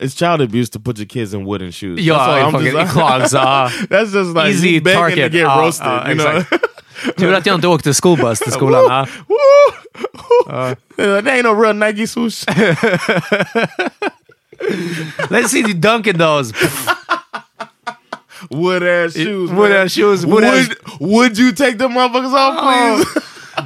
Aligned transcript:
it's 0.00 0.14
child 0.14 0.40
abuse 0.40 0.70
to 0.70 0.80
put 0.80 0.98
your 0.98 1.06
kids 1.06 1.34
in 1.34 1.44
wooden 1.44 1.70
shoes. 1.72 2.00
Ja, 2.00 2.16
That's 2.26 2.44
I'm 2.46 2.52
fucking 2.52 2.72
just- 2.72 2.92
clogs. 2.96 3.34
Uh, 3.34 3.70
That's 3.90 4.12
just 4.12 4.34
like 4.34 4.50
easy 4.54 4.80
begging 4.80 4.98
target. 5.00 5.16
to 5.32 5.38
get 5.38 5.40
Ja, 5.42 5.60
roasted. 5.60 5.86
ja, 5.86 6.08
you 6.08 6.14
know? 6.16 6.42
Tur 7.16 7.32
att 7.34 7.46
jag 7.46 7.54
inte 7.54 7.66
åkte 7.68 7.94
skolbuss 7.94 8.38
till 8.38 8.52
skolan. 8.52 8.84
Uh. 8.84 9.06
Woo! 9.28 9.36
That 10.96 11.26
ain't 11.26 11.44
no 11.44 11.52
real 11.54 11.72
Nike 11.74 12.06
swoosh. 12.06 12.44
Let's 15.30 15.50
see 15.50 15.60
you 15.60 15.74
dunking 15.74 16.18
those. 16.18 16.52
Wood 18.50 18.82
ass 18.82 19.14
shoes. 19.14 19.50
Wood 19.50 19.72
ass 19.72 19.92
shoes, 19.92 20.24
wood 20.26 20.44
Would, 20.44 20.44
ass- 20.44 20.68
would 21.00 21.38
you 21.38 21.52
take 21.52 21.78
them 21.78 21.92
motherfuckers 21.92 22.34
off, 22.34 22.56
please? 22.60 23.04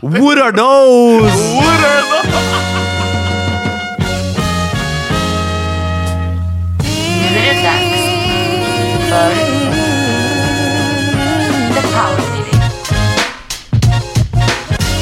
What 0.00 0.38
are 0.38 0.52
those? 0.52 1.22
Wood 1.22 1.84
are 1.84 2.02
Nu 2.04 2.73
det 7.44 7.62
dags 7.62 8.04
för 9.08 9.34
The 11.74 11.82
Power 11.92 12.30
Meeting. 12.32 12.60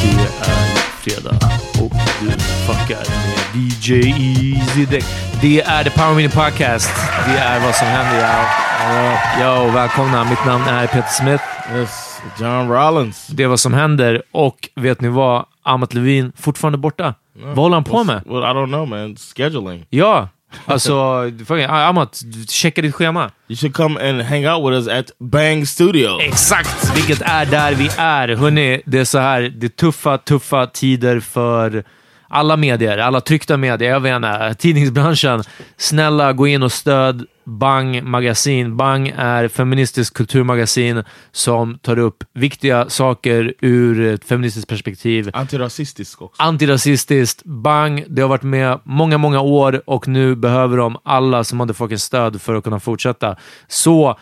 Det 0.02 0.22
är 0.22 0.66
fredag 1.02 1.36
och 1.82 1.92
du 2.20 2.30
fuckar 2.40 2.98
med 2.98 3.62
DJ 3.62 3.92
Easy 3.94 4.84
Deck. 4.86 5.04
Det 5.40 5.60
är 5.60 5.84
The 5.84 5.90
Power 5.90 6.14
Meeting 6.14 6.40
Podcast. 6.40 6.90
Det 7.26 7.38
är 7.38 7.60
vad 7.60 7.74
som 7.74 7.86
händer. 7.86 8.20
Ja. 8.20 9.64
Yo, 9.66 9.70
välkomna. 9.70 10.24
Mitt 10.24 10.44
namn 10.46 10.64
är 10.64 10.86
Peter 10.86 11.08
Smith. 11.08 11.44
Yes, 11.74 12.20
John 12.40 12.68
Rollins. 12.68 13.26
Det 13.26 13.42
är 13.42 13.46
vad 13.48 13.60
som 13.60 13.74
händer. 13.74 14.22
Och 14.32 14.68
vet 14.74 15.00
ni 15.00 15.08
vad? 15.08 15.44
Amat 15.62 15.94
Levin 15.94 16.32
fortfarande 16.36 16.78
borta. 16.78 17.14
Vad 17.42 17.56
håller 17.56 17.76
han 17.76 17.84
på 17.84 18.04
med? 18.04 18.22
Well, 18.26 18.42
I 18.42 18.46
don't 18.46 18.66
know, 18.66 18.88
man. 18.88 19.16
Scheduling. 19.16 19.86
Ja, 19.90 20.28
alltså 20.66 21.30
Amat, 21.68 22.20
checka 22.48 22.82
ditt 22.82 22.94
schema. 22.94 23.30
You 23.48 23.56
should 23.56 23.74
come 23.74 24.10
and 24.10 24.22
hang 24.22 24.46
out 24.46 24.64
with 24.64 24.78
us 24.78 24.88
at 24.88 25.10
Bang 25.18 25.66
Studio. 25.66 26.20
Exakt, 26.20 26.96
vilket 26.96 27.22
är 27.22 27.46
där 27.46 27.74
vi 27.74 27.90
är. 27.96 28.28
Hörrni, 28.28 28.82
det 28.86 28.98
är 28.98 29.04
så 29.04 29.18
här, 29.18 29.42
det 29.42 29.66
är 29.66 29.68
tuffa, 29.68 30.18
tuffa 30.18 30.66
tider 30.66 31.20
för 31.20 31.84
alla 32.32 32.56
medier, 32.56 32.98
alla 32.98 33.20
tryckta 33.20 33.56
medier, 33.56 33.90
jag 33.90 34.00
vet 34.00 34.16
inte, 34.16 34.54
tidningsbranschen. 34.58 35.42
Snälla, 35.76 36.32
gå 36.32 36.46
in 36.46 36.62
och 36.62 36.72
stöd 36.72 37.26
Bang 37.44 38.02
magasin. 38.02 38.76
Bang 38.76 39.14
är 39.16 39.48
feministiskt 39.48 40.16
kulturmagasin 40.16 41.04
som 41.32 41.78
tar 41.78 41.98
upp 41.98 42.24
viktiga 42.34 42.88
saker 42.88 43.54
ur 43.60 44.14
ett 44.14 44.24
feministiskt 44.24 44.68
perspektiv. 44.68 45.30
Antirasistisk 45.32 46.22
också. 46.22 46.42
Antirasistiskt. 46.42 47.42
Bang, 47.44 48.04
det 48.08 48.22
har 48.22 48.28
varit 48.28 48.42
med 48.42 48.78
många, 48.84 49.18
många 49.18 49.40
år 49.40 49.82
och 49.86 50.08
nu 50.08 50.34
behöver 50.34 50.76
de 50.76 50.96
alla 51.04 51.44
som 51.44 51.58
motherfucking 51.58 51.98
stöd 51.98 52.42
för 52.42 52.54
att 52.54 52.64
kunna 52.64 52.80
fortsätta. 52.80 53.36
Så 53.68 54.18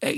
Eh, 0.00 0.10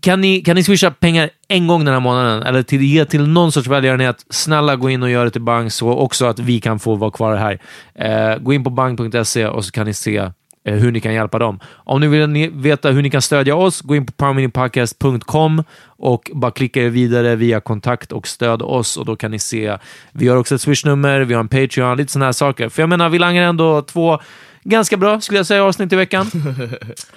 kan- 0.00 0.20
ni, 0.20 0.40
kan 0.40 0.56
ni 0.56 0.64
swisha 0.64 0.90
pengar 0.90 1.30
en 1.48 1.66
gång 1.66 1.84
den 1.84 1.94
här 1.94 2.00
månaden 2.00 2.42
eller 2.42 2.62
till, 2.62 2.82
ge 2.82 3.04
till 3.04 3.28
någon 3.28 3.52
sorts 3.52 3.68
välgörenhet? 3.68 4.16
Snälla 4.30 4.76
gå 4.76 4.90
in 4.90 5.02
och 5.02 5.10
gör 5.10 5.24
det 5.24 5.30
till 5.30 5.42
Bang 5.42 5.72
så 5.72 5.90
också 5.90 6.26
att 6.26 6.38
vi 6.38 6.60
kan 6.60 6.78
få 6.78 6.94
vara 6.94 7.10
kvar 7.10 7.36
här. 7.36 7.58
Eh, 7.94 8.38
gå 8.38 8.52
in 8.52 8.64
på 8.64 8.70
bang.se 8.70 9.46
och 9.46 9.64
så 9.64 9.70
kan 9.72 9.86
ni 9.86 9.94
se 9.94 10.16
eh, 10.64 10.74
hur 10.74 10.92
ni 10.92 11.00
kan 11.00 11.14
hjälpa 11.14 11.38
dem. 11.38 11.60
Om 11.66 12.00
ni 12.00 12.06
vill 12.06 12.26
ni 12.28 12.48
veta 12.48 12.90
hur 12.90 13.02
ni 13.02 13.10
kan 13.10 13.22
stödja 13.22 13.54
oss, 13.56 13.80
gå 13.80 13.96
in 13.96 14.06
på 14.06 14.12
powerminipodcast.com 14.12 15.64
och 15.86 16.30
bara 16.34 16.50
klicka 16.50 16.82
er 16.82 16.88
vidare 16.88 17.36
via 17.36 17.60
kontakt 17.60 18.12
och 18.12 18.26
stöd 18.28 18.62
oss 18.62 18.96
och 18.96 19.04
då 19.06 19.16
kan 19.16 19.30
ni 19.30 19.38
se. 19.38 19.76
Vi 20.12 20.28
har 20.28 20.36
också 20.36 20.54
ett 20.54 20.60
swishnummer, 20.60 21.20
vi 21.20 21.34
har 21.34 21.40
en 21.40 21.48
Patreon, 21.48 21.96
lite 21.96 22.12
sådana 22.12 22.24
här 22.26 22.32
saker. 22.32 22.68
För 22.68 22.82
jag 22.82 22.88
menar, 22.88 23.08
vi 23.08 23.18
langar 23.18 23.42
ändå 23.42 23.82
två 23.82 24.18
ganska 24.64 24.96
bra, 24.96 25.20
skulle 25.20 25.38
jag 25.38 25.46
säga, 25.46 25.64
avsnitt 25.64 25.92
i 25.92 25.96
veckan. 25.96 26.26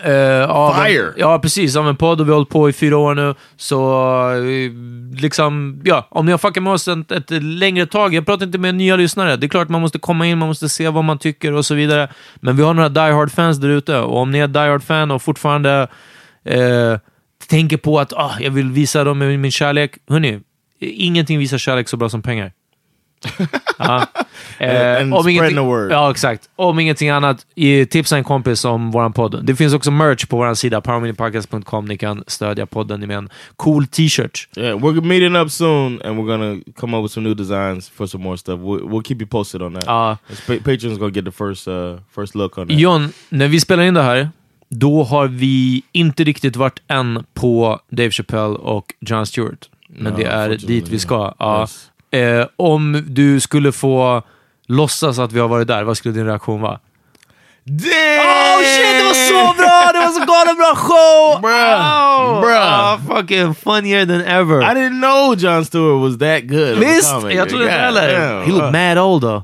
Eh, 0.04 0.50
av 0.50 0.76
en- 0.76 0.86
Fire! 0.86 1.14
Ja, 1.18 1.40
precis. 1.40 1.76
Av 1.76 1.90
en 1.90 1.96
podd 1.96 2.22
och 2.22 2.28
vi 2.28 2.32
har 2.32 2.36
hållit 2.36 2.50
på 2.50 2.70
i 2.70 2.74
fyra 2.74 2.98
år 2.98 3.16
nu. 3.16 3.36
Så 3.58 4.02
eh, 4.32 4.72
liksom, 5.22 5.82
ja, 5.86 6.08
om 6.12 6.26
ni 6.26 6.32
har 6.32 6.40
fuckat 6.40 6.64
med 6.64 6.74
oss 6.74 6.88
ett, 6.88 7.12
ett 7.12 7.44
längre 7.44 7.86
tag, 7.86 8.14
jag 8.14 8.26
pratar 8.26 8.46
inte 8.46 8.58
med 8.58 8.76
nya 8.76 8.96
lyssnare. 8.96 9.36
Det 9.36 9.46
är 9.46 9.50
klart 9.50 9.70
man 9.70 9.82
måste 9.82 10.00
komma 10.00 10.28
in, 10.28 10.38
man 10.38 10.48
måste 10.48 10.70
se 10.70 10.90
vad 10.90 11.04
man 11.04 11.20
tycker 11.20 11.54
och 11.54 11.66
så 11.66 11.76
vidare. 11.76 12.10
Men 12.36 12.58
vi 12.58 12.64
har 12.64 12.74
några 12.74 12.90
Die 12.90 13.00
Hard-fans 13.14 13.58
där 13.58 13.70
ute 13.70 13.98
och 13.98 14.18
om 14.22 14.32
ni 14.32 14.40
är 14.40 14.48
Die 14.48 14.60
Hard-fan 14.60 15.12
och 15.12 15.22
fortfarande 15.22 15.88
eh, 16.46 16.98
tänker 17.48 17.78
på 17.78 18.00
att 18.00 18.14
ah, 18.14 18.32
jag 18.40 18.52
vill 18.52 18.72
visa 18.72 19.04
dem 19.04 19.20
min 19.42 19.52
kärlek. 19.52 19.92
Hörni, 20.10 20.40
ingenting 20.80 21.40
visar 21.40 21.58
kärlek 21.58 21.90
så 21.90 21.98
bra 21.98 22.10
som 22.10 22.22
pengar. 22.22 22.52
ja. 23.78 24.08
Eh, 24.58 25.02
And 25.02 25.14
om 25.14 25.20
spreading 25.24 25.38
ingenting, 25.38 25.56
the 25.58 25.62
word. 25.64 25.92
Ja, 25.92 26.12
exakt. 26.12 26.50
Om 26.56 26.80
ingenting 26.80 27.10
annat, 27.10 27.46
tipsa 27.90 28.18
en 28.18 28.24
kompis 28.24 28.66
om 28.66 28.92
våran 28.92 29.14
podd. 29.14 29.46
Det 29.46 29.56
finns 29.56 29.74
också 29.74 29.92
merch 29.92 30.26
på 30.26 30.38
vår 30.38 30.54
sida, 30.54 30.82
powerminipodcast.com. 30.82 31.86
Ni 31.86 31.98
kan 31.98 32.24
stödja 32.28 32.66
podden 32.66 33.00
med 33.00 33.18
en 33.18 33.30
cool 33.56 33.88
t-shirt. 33.88 34.48
Yeah, 34.58 34.78
we're 34.80 35.02
meeting 35.02 35.36
up 35.36 35.52
soon, 35.52 36.02
and 36.02 36.20
we're 36.20 36.28
gonna 36.38 36.62
come 36.80 36.98
up 36.98 37.04
with 37.04 37.14
some 37.14 37.30
new 37.30 37.36
designs 37.38 37.90
for 37.90 38.08
some 38.08 38.24
more 38.24 38.38
stuff. 38.38 38.60
We'll, 38.60 38.82
we'll 38.90 39.04
keep 39.04 39.18
you 39.22 39.28
posted 39.28 39.62
on 39.62 39.74
that. 39.74 39.86
Pa- 40.48 40.54
Patreon's 40.54 40.98
gonna 40.98 41.14
get 41.14 41.26
the 41.26 41.32
first 41.32 41.68
uh, 41.68 41.74
first 42.16 42.36
look 42.36 42.58
on 42.58 42.68
that. 42.68 42.78
John, 42.80 43.10
när 43.30 43.48
vi 43.48 43.60
spelar 43.60 43.84
in 43.84 43.94
det 43.94 44.02
här, 44.04 44.30
då 44.70 45.04
har 45.04 45.28
vi 45.28 45.84
inte 45.92 46.24
riktigt 46.24 46.56
varit 46.56 46.80
än 46.88 47.24
på 47.34 47.80
Dave 47.90 48.12
Chappelle 48.12 48.56
och 48.56 48.94
Jon 49.00 49.26
Stewart. 49.26 49.70
Men 49.90 50.12
Ja, 50.14 50.18
det 50.18 50.26
är 50.26 50.50
dit 50.50 50.88
vi 50.90 51.00
ska. 51.00 51.34
Ja. 51.40 51.62
Yes. 51.62 51.92
Eh, 52.12 52.46
om 52.56 53.04
du 53.08 53.40
skulle 53.40 53.72
få 53.72 54.22
låtsas 54.68 55.20
att 55.20 55.32
vi 55.32 55.40
har 55.40 55.48
varit 55.48 55.68
där, 55.68 55.84
vad 55.84 55.98
skulle 55.98 56.14
din 56.14 56.26
reaktion 56.26 56.62
vara? 56.62 56.80
Damn! 57.68 57.90
Oh 58.20 58.64
shit, 58.64 58.98
det 58.98 59.04
var 59.04 59.14
så 59.14 59.54
bra! 59.58 59.92
Det 59.94 60.00
var 60.00 60.12
så 60.12 60.20
galet 60.20 60.58
bra 60.58 60.74
show! 60.76 61.42
Bruh, 61.42 62.06
Oh, 62.36 62.42
bruh. 62.42 62.58
ah, 62.58 63.00
fucking 63.08 63.56
funnier 63.56 64.06
than 64.06 64.22
ever. 64.22 64.62
I 64.62 64.74
didn't 64.76 65.00
know 65.02 65.36
John 65.36 65.66
Stewart 65.66 66.02
was 66.02 66.18
that 66.20 66.42
good. 66.48 66.78
Visst, 66.80 67.14
jag 67.32 67.50
trodde 67.50 67.64
inte 67.66 67.76
heller. 67.78 68.42
He 68.42 68.52
looked 68.52 68.72
mad 68.72 68.98
old 68.98 69.22
though. 69.22 69.44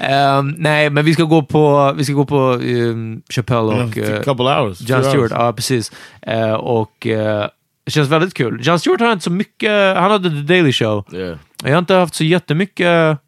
Ehm, 0.00 0.48
nej, 0.58 0.90
men 0.90 1.04
vi 1.04 1.14
ska 1.14 1.22
gå 1.22 1.42
på, 1.42 1.92
vi 1.96 2.04
ska 2.04 2.12
gå 2.12 2.24
på 2.24 2.38
um, 2.52 3.22
Chappelle 3.30 3.60
och 3.60 3.82
A 3.82 3.90
uh, 3.96 4.22
couple 4.22 4.44
hours. 4.44 4.78
Two 4.78 5.02
Stewart. 5.02 5.30
Ja, 5.34 5.52
precis. 5.52 5.92
Eh, 6.22 6.52
och 6.52 7.06
eh, 7.06 7.46
det 7.88 7.92
känns 7.92 8.08
väldigt 8.08 8.34
kul. 8.34 8.60
Jon 8.62 8.78
Stewart 8.78 9.00
har 9.00 9.12
inte 9.12 9.24
så 9.24 9.30
mycket, 9.30 9.96
han 9.96 10.10
hade 10.10 10.30
The 10.30 10.36
Daily 10.36 10.72
Show. 10.72 11.04
Yeah. 11.12 11.38
Jag 11.64 11.70
har 11.70 11.78
inte 11.78 11.94
haft 11.94 12.14
så 12.14 12.24
jättemycket 12.24 13.18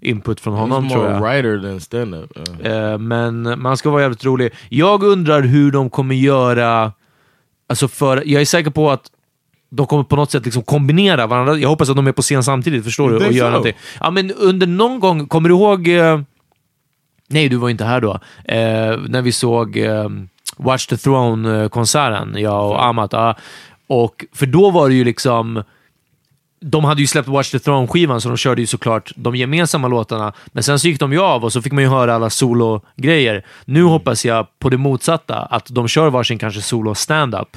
input 0.00 0.40
från 0.40 0.54
He's 0.54 0.58
honom 0.58 0.88
tror 0.88 1.02
more 1.02 1.12
jag. 1.12 1.20
writer 1.20 1.68
than 1.68 1.80
stand-up. 1.80 2.30
Yeah. 2.64 2.92
Eh, 2.92 2.98
men 2.98 3.60
man 3.62 3.76
ska 3.76 3.90
vara 3.90 4.02
jävligt 4.02 4.24
rolig. 4.24 4.52
Jag 4.68 5.02
undrar 5.02 5.42
hur 5.42 5.72
de 5.72 5.90
kommer 5.90 6.14
göra... 6.14 6.92
Alltså 7.68 7.88
för, 7.88 8.22
jag 8.26 8.40
är 8.40 8.44
säker 8.44 8.70
på 8.70 8.90
att 8.90 9.02
de 9.70 9.86
kommer 9.86 10.04
på 10.04 10.16
något 10.16 10.30
sätt 10.30 10.44
liksom 10.44 10.62
kombinera 10.62 11.26
varandra. 11.26 11.56
Jag 11.56 11.68
hoppas 11.68 11.90
att 11.90 11.96
de 11.96 12.06
är 12.06 12.12
på 12.12 12.22
scen 12.22 12.44
samtidigt, 12.44 12.84
förstår 12.84 13.10
du? 13.10 13.16
Och 13.16 13.32
gör 13.32 13.46
so? 13.46 13.50
någonting. 13.50 13.76
Ja, 14.00 14.10
men 14.10 14.30
under 14.30 14.66
någon 14.66 15.00
gång, 15.00 15.26
kommer 15.26 15.48
du 15.48 15.54
ihåg... 15.54 15.88
Eh, 15.88 16.20
nej, 17.28 17.48
du 17.48 17.56
var 17.56 17.68
inte 17.68 17.84
här 17.84 18.00
då. 18.00 18.12
Eh, 18.44 18.98
när 19.08 19.22
vi 19.22 19.32
såg 19.32 19.78
Watch 20.56 20.86
the 20.86 20.96
Throne-konserten, 20.96 22.36
jag 22.38 22.70
och 22.70 22.84
Amat. 22.84 23.14
Och, 23.90 24.24
för 24.32 24.46
då 24.46 24.70
var 24.70 24.88
det 24.88 24.94
ju 24.94 25.04
liksom 25.04 25.62
de 26.60 26.84
hade 26.84 27.00
ju 27.00 27.06
släppt 27.06 27.28
Watch 27.28 27.50
the 27.50 27.58
Throne-skivan, 27.58 28.20
så 28.20 28.28
de 28.28 28.36
körde 28.36 28.60
ju 28.60 28.66
såklart 28.66 29.12
de 29.16 29.36
gemensamma 29.36 29.88
låtarna. 29.88 30.32
Men 30.46 30.62
sen 30.62 30.78
så 30.78 30.88
gick 30.88 31.00
de 31.00 31.12
ju 31.12 31.20
av 31.20 31.44
och 31.44 31.52
så 31.52 31.62
fick 31.62 31.72
man 31.72 31.84
ju 31.84 31.90
höra 31.90 32.14
alla 32.14 32.30
solo-grejer. 32.30 33.44
Nu 33.64 33.82
hoppas 33.82 34.24
jag 34.24 34.46
på 34.58 34.68
det 34.68 34.76
motsatta, 34.76 35.36
att 35.36 35.66
de 35.70 35.88
kör 35.88 36.10
varsin 36.10 36.38
kanske 36.38 36.62
solo-stand-up 36.62 37.56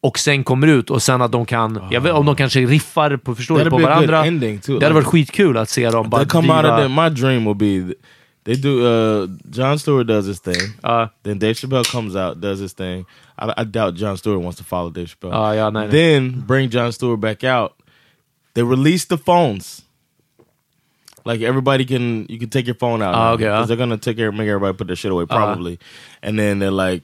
och 0.00 0.18
sen 0.18 0.44
kommer 0.44 0.66
ut 0.66 0.90
och 0.90 1.02
sen 1.02 1.22
att 1.22 1.32
de 1.32 1.46
kan, 1.46 1.88
jag 1.90 2.00
vet, 2.00 2.12
om 2.12 2.26
de 2.26 2.36
kanske 2.36 2.60
riffar 2.60 3.16
på, 3.16 3.34
förstår 3.34 3.70
på 3.70 3.78
varandra. 3.78 4.22
Det 4.22 4.82
hade 4.82 4.94
varit 4.94 5.06
skitkul 5.06 5.56
att 5.56 5.70
se 5.70 5.90
dem 5.90 6.10
bara 6.10 6.18
They 6.18 6.28
come 6.28 6.48
out 6.48 6.58
of 6.58 6.64
driva- 6.64 6.76
there. 6.76 6.88
My 6.88 7.08
dream 7.08 7.44
will 7.44 7.86
be 7.86 7.94
they 8.46 8.54
do. 8.54 8.86
Uh, 8.86 9.26
John 9.50 9.76
Stewart 9.76 10.06
does 10.06 10.26
his 10.26 10.38
thing. 10.38 10.74
Ja. 10.84 11.08
Then 11.24 11.38
Dave 11.38 11.56
Chappelle 11.56 11.84
comes 11.84 12.14
out, 12.14 12.40
does 12.40 12.60
his 12.60 12.72
thing. 12.72 13.04
I, 13.36 13.52
I 13.56 13.64
doubt 13.64 13.96
John 13.96 14.16
Stewart 14.16 14.40
wants 14.40 14.58
to 14.58 14.64
follow 14.64 14.88
Dave 14.90 15.08
Chappelle. 15.08 15.32
Ja, 15.32 15.50
ja, 15.52 15.70
nej, 15.70 15.86
nej. 15.86 15.90
Then 15.90 16.40
bring 16.46 16.70
John 16.70 16.92
Stewart 16.92 17.20
back 17.20 17.42
out. 17.42 17.74
They 18.54 18.62
release 18.62 19.04
the 19.06 19.18
phones. 19.18 19.82
Like 21.24 21.40
everybody 21.40 21.84
can, 21.84 22.26
you 22.28 22.38
can 22.38 22.48
take 22.48 22.66
your 22.66 22.76
phone 22.76 23.02
out. 23.02 23.12
Now, 23.12 23.32
okay, 23.32 23.46
'cause 23.46 23.64
ah. 23.64 23.66
they're 23.66 23.76
gonna 23.76 23.98
take 23.98 24.16
care, 24.16 24.30
make 24.30 24.46
everybody 24.46 24.76
put 24.76 24.86
their 24.86 24.94
shit 24.94 25.10
away 25.10 25.26
probably, 25.26 25.80
and 26.22 26.38
then 26.38 26.60
they're 26.60 26.70
like, 26.70 27.02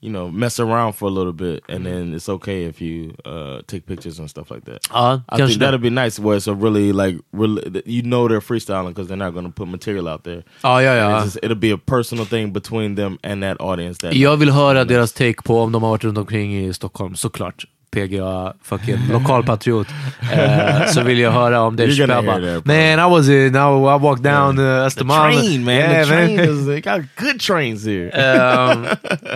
you 0.00 0.10
know, 0.10 0.30
mess 0.30 0.58
around 0.58 0.94
for 0.94 1.08
a 1.08 1.10
little 1.10 1.32
bit, 1.32 1.62
and 1.68 1.84
then 1.84 2.14
it's 2.14 2.28
okay 2.28 2.64
if 2.64 2.80
you 2.80 3.14
uh, 3.24 3.60
take 3.66 3.84
pictures 3.86 4.18
and 4.18 4.30
stuff 4.30 4.50
like 4.50 4.64
that. 4.64 4.86
Ja, 4.90 5.20
I 5.28 5.36
think 5.36 5.50
det. 5.50 5.58
that'd 5.60 5.82
be 5.82 5.90
nice 5.90 6.18
where 6.18 6.36
it's 6.36 6.48
a 6.48 6.54
really 6.54 6.92
like 6.92 7.18
really, 7.32 7.82
you 7.84 8.02
know 8.02 8.26
they're 8.28 8.40
freestyling 8.40 8.88
because 8.94 9.08
they're 9.08 9.16
not 9.16 9.34
to 9.34 9.50
put 9.50 9.68
material 9.68 10.08
out 10.08 10.24
there. 10.24 10.42
Ja, 10.62 10.80
ja, 10.80 10.94
ja. 10.94 11.24
just- 11.24 11.38
it'll 11.42 11.54
be 11.54 11.70
a 11.70 11.78
personal 11.78 12.24
thing 12.24 12.52
between 12.52 12.94
them 12.94 13.18
and 13.22 13.42
that 13.42 13.60
audience. 13.60 13.98
That 13.98 14.14
Jag 14.14 14.36
vill 14.36 14.50
höra 14.50 14.84
deras 14.84 15.12
take 15.12 15.42
på 15.42 15.60
om 15.60 15.72
de 15.72 15.82
har 15.82 15.90
varit 15.90 16.04
runt 16.04 16.18
omkring 16.18 16.58
i 16.58 16.72
Stockholm, 16.72 17.14
såklart. 17.16 17.64
PGA, 17.90 18.52
fucking 18.62 18.98
lokalpatriot. 19.12 19.86
Eh, 20.32 20.86
så 20.86 21.02
vill 21.02 21.18
jag 21.18 21.32
höra 21.32 21.60
om 21.60 21.76
Dave 21.76 21.92
Chappelle. 21.92 22.62
Man, 22.64 23.08
I 23.08 23.10
was 23.16 23.28
in, 23.28 23.54
I, 23.54 23.58
I 23.58 23.98
walked 23.98 24.22
down 24.22 24.58
uh, 24.58 24.64
the 24.64 24.86
Östermalm. 24.86 25.32
train, 25.32 25.64
man. 25.64 25.74
Yeah, 25.74 26.02
the 26.04 26.06
train 26.10 26.36
man. 26.36 26.44
is 26.48 26.66
they 26.66 26.80
got 26.80 27.02
good 27.16 27.40
trains 27.40 27.86
here. 27.86 28.10
Ehm, 28.14 28.86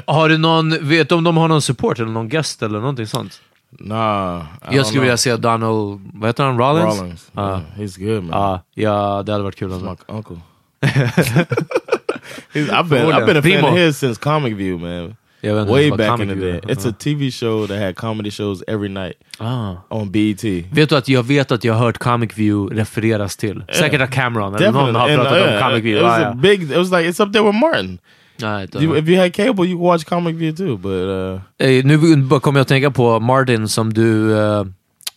har 0.07 0.29
du 0.29 0.39
någon, 0.39 0.89
vet 0.89 1.09
du 1.09 1.15
om 1.15 1.25
de 1.25 1.37
har 1.37 1.49
någon 1.49 1.63
support 1.63 1.99
eller 1.99 2.11
någon 2.13 2.29
gäst 2.29 2.63
eller 2.63 2.79
någonting 2.81 3.07
sånt? 3.07 3.41
nah, 3.79 4.41
I 4.71 4.77
Jag 4.77 4.87
skulle 4.87 5.01
vilja 5.01 5.17
se 5.17 5.37
Donald, 5.37 6.01
vad 6.15 6.29
heter 6.29 6.45
han. 6.45 6.59
Rollins? 6.59 6.99
Rollins. 7.01 7.31
Ja. 7.33 7.51
Yeah, 7.51 7.61
he's 7.77 7.99
good, 8.15 8.23
man. 8.25 8.41
Ja, 8.41 8.61
ja, 8.75 9.23
det 9.27 9.33
hade 9.33 9.45
varit 9.45 9.57
kul. 9.57 9.71
He's 9.71 9.89
Alltså. 9.89 10.13
my 10.13 10.19
uncle. 10.19 10.37
I've 12.55 12.89
been 12.89 13.07
I've 13.13 13.27
been 13.27 13.37
a 13.37 13.43
fan 13.43 13.65
of 13.65 13.77
his 13.79 13.99
since 13.99 14.19
Comic 14.21 14.55
View, 14.55 14.79
man. 14.79 15.17
Inte 15.45 15.73
Way 15.73 15.91
back 15.91 16.21
in 16.21 16.29
the 16.29 16.35
day. 16.35 16.61
It's 16.69 16.89
a 16.91 16.93
TV 16.99 17.31
show 17.31 17.67
that 17.67 17.79
had 17.81 17.95
comedy 17.97 18.31
shows 18.31 18.63
every 18.69 18.89
night 18.89 19.15
Ah. 19.39 19.73
on 19.91 20.11
BET. 20.11 20.45
Vet 20.73 20.89
du 20.89 20.97
att 20.97 21.09
jag 21.09 21.23
vet 21.23 21.53
att 21.53 21.65
jag 21.65 21.75
har 21.75 21.85
hört 21.85 21.99
Comic 21.99 22.31
View 22.39 22.81
refereras 22.81 23.37
till? 23.37 23.65
Säkert 23.73 24.01
av 24.01 24.07
Cameron, 24.07 24.55
eller 24.55 24.73
någon 24.73 24.95
har 24.95 25.09
And, 25.09 25.17
pratat 25.23 25.49
uh, 25.49 25.55
om 25.55 25.63
Comic 25.63 25.85
View. 25.85 25.97
It 25.99 26.03
was 26.03 26.19
Ah, 26.21 26.29
a 26.31 26.35
big. 26.35 26.63
It 26.63 26.77
was 26.77 26.91
like 26.91 27.09
it's 27.11 27.23
up 27.27 27.33
there 27.33 27.45
with 27.45 27.59
Martin. 27.61 27.99
Nej. 28.37 28.69
You, 28.81 28.97
if 28.99 29.09
you 29.09 29.21
had 29.21 29.33
cable, 29.33 29.65
you 29.67 29.79
could 29.79 29.81
watch 29.93 30.05
Comic 30.05 30.37
View 30.37 30.57
too. 30.57 30.77
But 30.77 30.93
uh, 30.93 31.41
Eh, 31.69 31.85
Nu 31.85 31.99
kommer 32.41 32.59
jag 32.59 32.63
att 32.63 32.69
tänka 32.69 32.91
på 32.91 33.21
Martin 33.21 33.69
som 33.69 33.93
du 33.95 34.39
eh, 34.39 34.65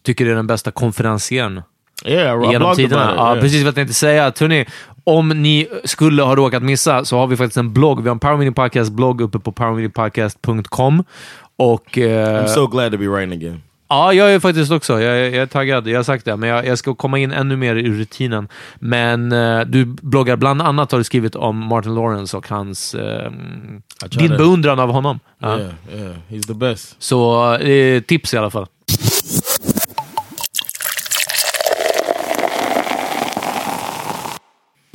tycker 0.03 0.25
är 0.25 0.35
den 0.35 0.47
bästa 0.47 0.71
konferencieren 0.71 1.61
yeah, 2.05 2.51
genom 2.51 2.75
tiderna. 2.75 3.13
Ja, 3.15 3.29
yeah. 3.31 3.41
Precis 3.41 3.59
vad 3.61 3.67
jag 3.67 3.75
tänkte 3.75 3.93
säga. 3.93 4.33
Hörni, 4.39 4.65
om 5.07 5.29
ni 5.29 5.67
skulle 5.83 6.23
ha 6.23 6.35
råkat 6.35 6.63
missa 6.63 7.05
så 7.05 7.17
har 7.17 7.27
vi 7.27 7.37
faktiskt 7.37 7.57
en 7.57 7.73
blogg. 7.73 8.01
Vi 8.03 8.09
har 8.09 8.15
en 8.15 8.19
Power 8.19 8.37
Meeting 8.37 8.53
Podcast-blogg 8.53 9.21
uppe 9.21 9.39
på 9.39 9.51
powermeetingpodcast.com. 9.51 11.03
Och... 11.57 11.97
eh, 11.97 12.43
I'm 12.43 12.47
so 12.47 12.67
glad 12.67 12.91
to 12.91 12.97
be 12.97 13.07
writing 13.07 13.33
again. 13.33 13.61
Ja, 13.89 14.13
jag 14.13 14.33
är 14.33 14.39
faktiskt 14.39 14.71
också. 14.71 15.01
Jag, 15.01 15.17
är- 15.17 15.23
jag 15.29 15.35
är 15.41 15.45
taggad. 15.45 15.87
Jag 15.87 15.97
har 15.99 16.03
sagt 16.03 16.25
det, 16.25 16.35
men 16.37 16.49
jag, 16.49 16.65
jag 16.67 16.77
ska 16.77 16.95
komma 16.95 17.19
in 17.19 17.31
ännu 17.31 17.55
mer 17.57 17.75
i 17.75 17.89
rutinen. 17.89 18.47
Men 18.79 19.31
eh, 19.31 19.59
du 19.61 19.85
bloggar, 19.85 20.35
bland 20.35 20.61
annat 20.61 20.91
har 20.91 20.97
du 20.99 21.03
skrivit 21.03 21.35
om 21.35 21.57
Martin 21.57 21.95
Lawrence 21.95 22.37
och 22.37 22.49
hans... 22.49 22.95
eh, 22.95 23.31
din 24.17 24.29
beundran 24.37 24.79
av 24.79 24.91
honom. 24.91 25.19
Yeah, 25.43 25.59
yeah, 25.59 26.15
he's 26.29 26.47
the 26.47 26.53
best. 26.53 26.95
Så 26.99 27.53
eh, 27.55 28.01
tips 28.01 28.33
i 28.33 28.37
alla 28.37 28.49
fall. 28.49 28.65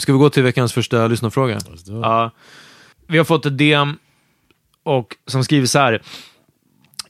Ska 0.03 0.13
vi 0.13 0.19
gå 0.19 0.31
till 0.31 0.43
veckans 0.43 0.73
första 0.73 1.07
lyssnarfråga? 1.07 1.59
Ja. 1.87 2.31
Vi 3.07 3.19
har 3.19 3.25
fått 3.25 3.47
ett 3.47 3.59
DM 3.59 3.97
och 4.83 5.17
som 5.27 5.45
skriver 5.45 5.67
så 5.67 5.79
här. 5.79 6.03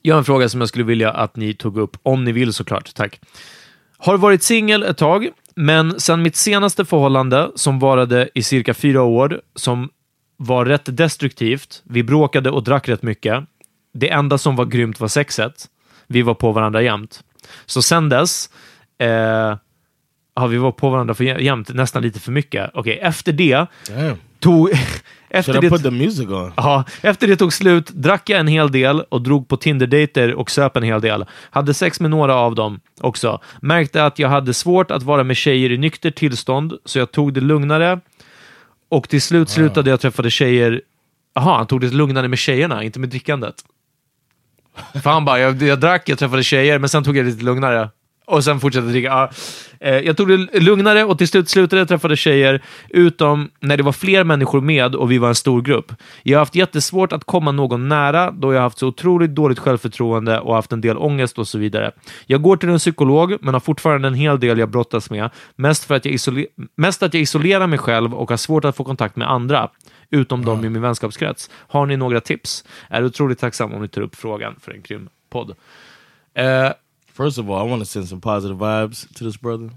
Jag 0.03 0.15
har 0.15 0.19
en 0.19 0.25
fråga 0.25 0.49
som 0.49 0.61
jag 0.61 0.69
skulle 0.69 0.85
vilja 0.85 1.11
att 1.11 1.37
ni 1.37 1.55
tog 1.55 1.79
upp, 1.79 1.97
om 2.03 2.25
ni 2.25 2.33
vill 2.33 2.53
såklart. 2.53 2.95
Tack. 2.95 3.21
Har 3.99 4.19
varit 4.19 4.43
singel 4.43 4.83
ett 4.83 4.99
tag, 4.99 5.29
men 5.55 6.01
sen 6.01 6.23
mitt 6.23 6.37
senaste 6.37 6.85
förhållande 6.85 7.51
som 7.55 7.79
varade 7.79 8.29
i 8.35 8.43
cirka 8.43 8.75
fyra 8.75 9.03
år, 9.03 9.41
som 9.55 9.91
var 10.37 10.65
rätt 10.65 10.97
destruktivt. 10.97 11.83
Vi 11.85 12.03
bråkade 12.03 12.51
och 12.51 12.65
drack 12.65 12.89
rätt 12.89 13.03
mycket. 13.03 13.45
Det 13.95 14.11
enda 14.11 14.39
som 14.39 14.57
var 14.57 14.65
grymt 14.65 15.01
var 15.01 15.09
sexet. 15.09 15.67
Vi 16.07 16.23
var 16.23 16.35
på 16.35 16.53
varandra 16.53 16.83
jämt. 16.83 17.25
Så 17.67 17.83
sen 17.83 18.09
dess 18.09 18.51
eh, 18.99 19.57
har 20.35 20.49
vi 20.49 20.57
varit 20.57 20.77
på 20.77 20.91
varandra 20.91 21.15
för 21.15 21.25
jämt, 21.25 21.69
nästan 21.69 22.03
lite 22.03 22.21
för 22.21 22.33
mycket. 22.33 22.71
Okej, 22.75 22.99
efter 23.03 23.33
det 23.33 23.67
Damn. 23.89 24.17
tog... 24.39 24.71
efter 25.31 25.53
Should 25.53 25.65
I 25.65 25.69
det, 25.69 25.71
put 25.71 25.83
the 25.83 25.91
music 25.91 26.29
on? 26.29 26.53
Ja, 26.57 26.85
efter 27.01 27.27
det 27.27 27.37
tog 27.37 27.53
slut 27.53 27.91
drack 27.91 28.29
jag 28.31 28.41
en 28.41 28.47
hel 28.47 28.73
del 28.73 29.01
och 29.01 29.23
drog 29.23 29.49
på 29.49 29.57
Tinder-dejter 29.57 30.35
och 30.35 30.51
söp 30.51 30.77
en 30.77 30.83
hel 30.83 31.01
del. 31.01 31.25
Hade 31.51 31.75
sex 31.75 32.01
med 32.01 32.11
några 32.11 32.35
av 32.35 32.55
dem 32.55 32.81
också. 33.01 33.41
Märkte 33.61 34.05
att 34.05 34.19
jag 34.19 34.29
hade 34.29 34.55
svårt 34.55 34.91
att 34.91 35.03
vara 35.03 35.25
med 35.25 35.37
tjejer 35.37 35.73
i 35.73 35.79
nykter 35.79 36.11
tillstånd, 36.11 36.73
så 36.85 36.99
jag 36.99 37.13
tog 37.13 37.35
det 37.35 37.41
lugnare 37.41 38.01
och 38.89 39.09
till 39.09 39.23
slut 39.23 39.49
slutade 39.49 39.91
jag 39.91 40.01
träffade 40.01 40.31
tjejer. 40.31 40.81
Jaha, 41.35 41.57
han 41.57 41.67
tog 41.67 41.81
det 41.81 41.91
lugnare 41.91 42.29
med 42.29 42.39
tjejerna, 42.39 42.83
inte 42.83 43.01
med 43.01 43.09
drickandet. 43.09 43.55
För 45.03 45.11
han 45.11 45.25
bara, 45.25 45.39
jag, 45.39 45.63
jag 45.63 45.81
drack, 45.81 46.09
jag 46.09 46.19
träffade 46.19 46.43
tjejer, 46.43 46.79
men 46.79 46.89
sen 46.89 47.05
tog 47.05 47.17
jag 47.17 47.25
det 47.25 47.31
lite 47.31 47.45
lugnare. 47.45 47.89
Och 48.25 48.45
sen 48.45 48.61
fortsatte 48.61 48.87
dricka. 48.87 49.09
Ja. 49.09 49.31
Eh, 49.81 49.99
jag 49.99 50.17
tog 50.17 50.29
det 50.29 50.61
lugnare 50.61 51.05
och 51.05 51.19
till 51.19 51.29
slut 51.29 51.49
slutade 51.49 51.81
jag 51.81 51.89
träffa 51.89 52.17
tjejer, 52.17 52.63
utom 52.89 53.51
när 53.61 53.77
det 53.77 53.83
var 53.83 53.93
fler 53.93 54.25
människor 54.25 54.61
med 54.61 54.95
och 54.95 55.11
vi 55.11 55.19
var 55.19 55.29
en 55.29 55.35
stor 55.35 55.63
grupp. 55.63 55.93
Jag 56.23 56.39
har 56.39 56.41
haft 56.41 56.55
jättesvårt 56.55 57.13
att 57.13 57.25
komma 57.25 57.53
någon 57.53 57.89
nära 57.89 58.31
då 58.31 58.53
jag 58.53 58.59
har 58.59 58.63
haft 58.63 58.79
så 58.79 58.87
otroligt 58.87 59.35
dåligt 59.35 59.59
självförtroende 59.59 60.41
och 60.41 60.55
haft 60.55 60.73
en 60.73 60.81
del 60.81 60.97
ångest 60.97 61.39
och 61.39 61.49
så 61.49 61.59
vidare. 61.59 61.93
Jag 62.27 62.43
går 62.43 62.57
till 62.57 62.69
en 62.69 62.79
psykolog, 62.79 63.37
men 63.41 63.55
har 63.55 63.61
fortfarande 63.61 64.09
en 64.09 64.15
hel 64.15 64.41
del 64.41 64.59
jag 64.59 64.69
brottas 64.69 65.11
med. 65.11 65.31
Mest, 65.57 65.85
för 65.85 65.95
att 65.95 66.05
jag 66.05 66.47
mest 66.77 67.03
att 67.03 67.15
jag 67.15 67.21
isolerar 67.21 67.67
mig 67.67 67.79
själv 67.79 68.15
och 68.15 68.31
har 68.31 68.37
svårt 68.37 68.65
att 68.65 68.77
få 68.77 68.85
kontakt 68.85 69.17
med 69.17 69.31
andra, 69.31 69.69
utom 70.11 70.45
de 70.45 70.65
i 70.65 70.69
min 70.69 70.83
vänskapskrets. 70.83 71.51
Har 71.55 71.87
ni 71.87 71.97
några 71.97 72.21
tips? 72.21 72.65
Är 72.89 73.05
otroligt 73.05 73.39
tacksam 73.39 73.73
om 73.73 73.83
ni 73.83 73.89
tar 73.89 74.03
upp 74.03 74.15
frågan 74.15 74.55
för 74.61 74.73
en 74.73 74.83
grym 74.83 75.09
podd. 75.31 75.55
Eh, 76.35 76.71
First 77.15 77.39
of 77.39 77.51
all, 77.51 77.59
I 77.67 77.71
want 77.71 77.81
to 77.83 77.87
send 77.87 78.09
some 78.09 78.21
positive 78.21 78.57
vibes 78.59 79.07
to 79.15 79.25
this 79.25 79.37
brother. 79.37 79.71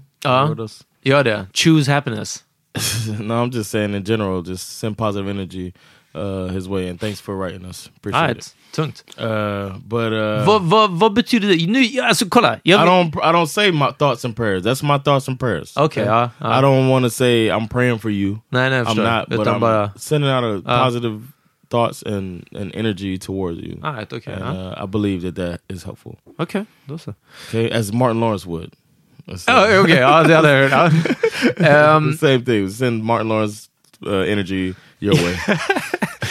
With 0.48 0.60
us. 0.60 0.84
Gör 1.04 1.24
det. 1.24 1.46
Choose 1.52 1.86
happiness. 1.92 2.42
no, 3.20 3.42
I'm 3.42 3.50
just 3.50 3.70
saying 3.70 3.94
in 3.94 4.04
general, 4.04 4.42
just 4.42 4.78
send 4.78 4.96
positive 4.98 5.28
energy 5.30 5.72
uh, 6.14 6.48
his 6.48 6.68
way, 6.68 6.88
and 6.88 6.98
thanks 7.00 7.20
for 7.20 7.36
writing 7.36 7.64
us. 7.64 7.90
Appreciate 7.96 8.20
Right. 8.22 8.36
it. 8.38 8.54
Tungt. 8.72 9.02
Uh, 9.18 9.78
but 9.86 10.12
uh, 10.12 10.44
Vad, 10.46 10.62
vad, 10.62 10.90
vad 10.90 11.12
betyder 11.14 11.48
det? 11.48 11.66
Nu, 11.66 12.00
alltså 12.00 12.26
kolla. 12.28 12.58
Jag, 12.64 12.80
I 12.82 12.84
don't, 12.86 13.16
I 13.22 13.32
don't 13.32 13.46
say 13.46 13.70
my 13.72 13.90
thoughts 13.98 14.24
and 14.24 14.34
prayers. 14.36 14.62
That's 14.64 14.82
my 14.82 14.98
thoughts 14.98 15.28
and 15.28 15.38
prayers. 15.38 15.76
Okay. 15.76 16.04
ja, 16.04 16.30
ja. 16.40 16.58
I 16.58 16.62
don't 16.62 16.88
want 16.90 17.04
to 17.04 17.10
say 17.10 17.48
I'm 17.50 17.68
praying 17.68 17.98
for 17.98 18.10
you. 18.10 18.38
Nej, 18.50 18.70
nej, 18.70 18.78
jag 18.78 18.86
I'm 18.86 18.96
not, 19.18 19.28
but 19.28 19.40
Utan 19.40 19.54
I'm 19.54 19.60
bara... 19.60 19.92
sending 19.96 20.30
out 20.30 20.44
a 20.44 20.62
Ja. 20.66 20.84
positive 20.84 21.20
thoughts 21.70 22.02
and, 22.02 22.44
and 22.56 22.74
energy 22.74 23.18
towards 23.18 23.60
you. 23.60 23.80
Alright, 23.82 24.12
okej. 24.12 24.32
And, 24.32 24.44
ja. 24.44 24.52
uh, 24.52 24.84
I 24.84 24.86
believe 24.86 25.22
that 25.22 25.34
that 25.34 25.60
is 25.76 25.84
helpful. 25.84 26.16
Okej, 26.38 26.64
då 26.84 26.98
så. 26.98 27.14
Okay, 27.48 27.70
as 27.70 27.92
Martin 27.92 28.20
Lawrence 28.20 28.48
would. 28.48 28.72
Let's 29.26 29.38
say. 29.38 29.54
Ja, 29.98 30.22
det 30.22 30.34
hade 30.34 30.50
jag 30.50 30.68
hört. 30.68 30.92
The 31.56 32.18
same 32.18 32.40
thing. 32.40 32.70
Send 32.70 33.04
Martin 33.04 33.28
Lawrence 33.28 33.68
uh, 34.06 34.32
energy 34.32 34.74
your 35.00 35.14
way. 35.14 35.58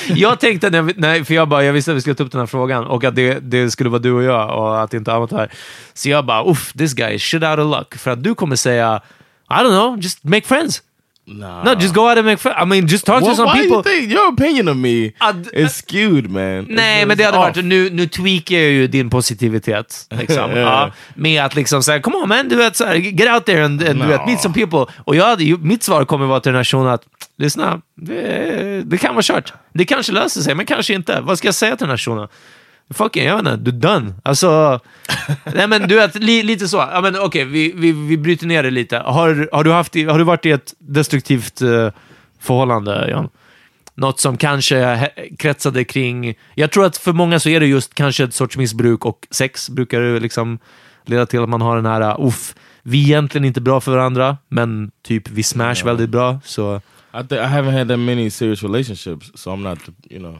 jag 0.15 0.39
tänkte, 0.39 0.69
när 0.69 0.93
nej, 0.95 1.25
för 1.25 1.33
jag 1.33 1.49
bara, 1.49 1.63
jag 1.63 1.73
visste 1.73 1.91
att 1.91 1.97
vi 1.97 2.01
skulle 2.01 2.15
ta 2.15 2.23
upp 2.23 2.31
den 2.31 2.39
här 2.39 2.47
frågan 2.47 2.85
och 2.85 3.03
att 3.03 3.15
det, 3.15 3.39
det 3.39 3.71
skulle 3.71 3.89
vara 3.89 4.01
du 4.01 4.11
och 4.11 4.23
jag 4.23 4.59
och 4.59 4.83
att 4.83 4.93
inte 4.93 5.13
Amat 5.13 5.31
var 5.31 5.39
här. 5.39 5.51
Så 5.93 6.09
jag 6.09 6.25
bara, 6.25 6.51
uff, 6.51 6.73
this 6.73 6.93
guy 6.93 7.13
is 7.13 7.23
shit 7.23 7.43
out 7.43 7.59
of 7.59 7.77
luck. 7.79 7.95
För 7.95 8.11
att 8.11 8.23
du 8.23 8.35
kommer 8.35 8.55
säga, 8.55 9.01
I 9.49 9.53
don't 9.53 9.69
know, 9.69 9.99
just 9.99 10.23
make 10.23 10.47
friends. 10.47 10.81
Nah. 11.27 11.63
No, 11.63 11.73
just 11.81 11.93
go 11.95 12.01
out 12.09 12.17
and 12.17 12.25
make 12.25 12.37
friends. 12.37 12.57
I 12.61 12.65
mean, 12.65 12.87
just 12.87 13.05
talk 13.05 13.19
to 13.19 13.25
Well, 13.25 13.35
some 13.35 13.45
why 13.53 13.59
people. 13.61 13.75
you 13.77 13.83
think 13.83 14.11
your 14.11 14.33
opinion 14.33 14.67
of 14.67 14.77
me 14.77 15.11
Ad- 15.19 15.47
is 15.53 15.81
skewed, 15.87 16.29
man? 16.31 16.65
Nej, 16.69 17.03
It's- 17.03 17.07
men 17.07 17.17
det 17.17 17.23
hade 17.23 17.37
off. 17.37 17.43
varit, 17.55 17.65
nu, 17.65 17.89
nu 17.89 18.07
tweakar 18.07 18.55
jag 18.55 18.71
ju 18.71 18.87
din 18.87 19.09
positivitet. 19.09 20.07
Liksom. 20.19 20.51
Ja. 20.51 20.57
ja, 20.59 20.91
med 21.15 21.43
att 21.45 21.55
liksom 21.55 21.83
säga, 21.83 21.99
come 22.01 22.17
on 22.17 22.29
man, 22.29 22.49
du 22.49 22.55
vet, 22.55 22.75
så 22.75 22.85
här, 22.85 22.95
get 22.95 23.29
out 23.33 23.45
there 23.45 23.65
and, 23.65 23.83
and 23.87 24.01
du 24.01 24.07
vet, 24.07 24.21
No. 24.21 24.25
meet 24.27 24.41
some 24.41 24.53
people. 24.53 24.85
Och 24.97 25.15
jag 25.15 25.25
hade, 25.25 25.43
ju- 25.43 25.57
mitt 25.57 25.83
svar 25.83 26.05
kommer 26.05 26.25
vara 26.25 26.39
till 26.39 26.49
den 26.51 26.57
här 26.59 26.63
shunon 26.63 26.87
att, 26.87 27.01
lyssna, 27.37 27.81
det, 28.01 28.81
det 28.85 28.97
kan 28.97 29.15
vara 29.15 29.23
kört. 29.23 29.53
Det 29.73 29.85
kanske 29.85 30.11
löser 30.11 30.41
sig, 30.41 30.55
men 30.55 30.65
kanske 30.65 30.93
inte. 30.93 31.21
Vad 31.21 31.37
ska 31.37 31.47
jag 31.47 31.55
säga 31.55 31.75
till 31.75 31.83
den 31.85 31.89
här 31.89 31.97
shunon? 31.97 32.27
Fucking, 32.93 33.25
jag 33.25 33.35
vet 33.35 33.53
inte, 33.53 33.71
du 33.71 33.77
är 33.77 33.93
done. 33.93 34.13
Alltså, 34.23 34.79
nej 35.53 35.67
men 35.67 35.87
du 35.87 35.95
vet, 35.95 36.15
li, 36.15 36.43
lite 36.43 36.67
så. 36.67 36.77
Ja, 36.77 37.01
men 37.01 37.19
okej, 37.19 37.45
vi, 37.45 37.73
vi, 37.75 37.91
vi 37.91 38.17
bryter 38.17 38.47
ner 38.47 38.63
det 38.63 38.71
lite. 38.71 38.97
Har, 38.97 39.49
har, 39.51 39.63
du, 39.63 39.71
haft, 39.71 39.95
har 39.95 40.17
du 40.17 40.23
varit 40.23 40.45
i 40.45 40.51
ett 40.51 40.73
destruktivt 40.79 41.61
eh, 41.61 41.89
förhållande, 42.39 43.09
Jan? 43.09 43.29
Något 43.95 44.19
som 44.19 44.37
kanske 44.37 45.09
kretsade 45.37 45.83
kring... 45.83 46.33
Jag 46.55 46.71
tror 46.71 46.85
att 46.85 46.97
för 46.97 47.13
många 47.13 47.39
så 47.39 47.49
är 47.49 47.59
det 47.59 47.65
just 47.65 47.93
kanske 47.93 48.23
ett 48.23 48.33
sorts 48.33 48.57
missbruk 48.57 49.05
och 49.05 49.27
sex 49.31 49.69
brukar 49.69 50.01
det 50.01 50.19
liksom 50.19 50.59
leda 51.05 51.25
till 51.25 51.39
att 51.39 51.49
man 51.49 51.61
har 51.61 51.75
den 51.75 51.85
här, 51.85 52.27
uff, 52.27 52.55
vi 52.83 53.03
är 53.03 53.03
egentligen 53.03 53.45
inte 53.45 53.61
bra 53.61 53.81
för 53.81 53.91
varandra, 53.91 54.37
men 54.47 54.91
typ 55.03 55.29
vi 55.29 55.43
smash 55.43 55.85
väldigt 55.85 56.09
bra. 56.09 56.39
Så 56.43 56.75
I, 57.13 57.17
I 57.17 57.37
haven't 57.37 57.77
had 57.77 57.87
that 57.87 57.99
many 57.99 58.29
serious 58.29 58.63
relationships, 58.63 59.31
so 59.35 59.51
I'm 59.51 59.69
not, 59.69 59.79
you 60.09 60.19
know. 60.19 60.39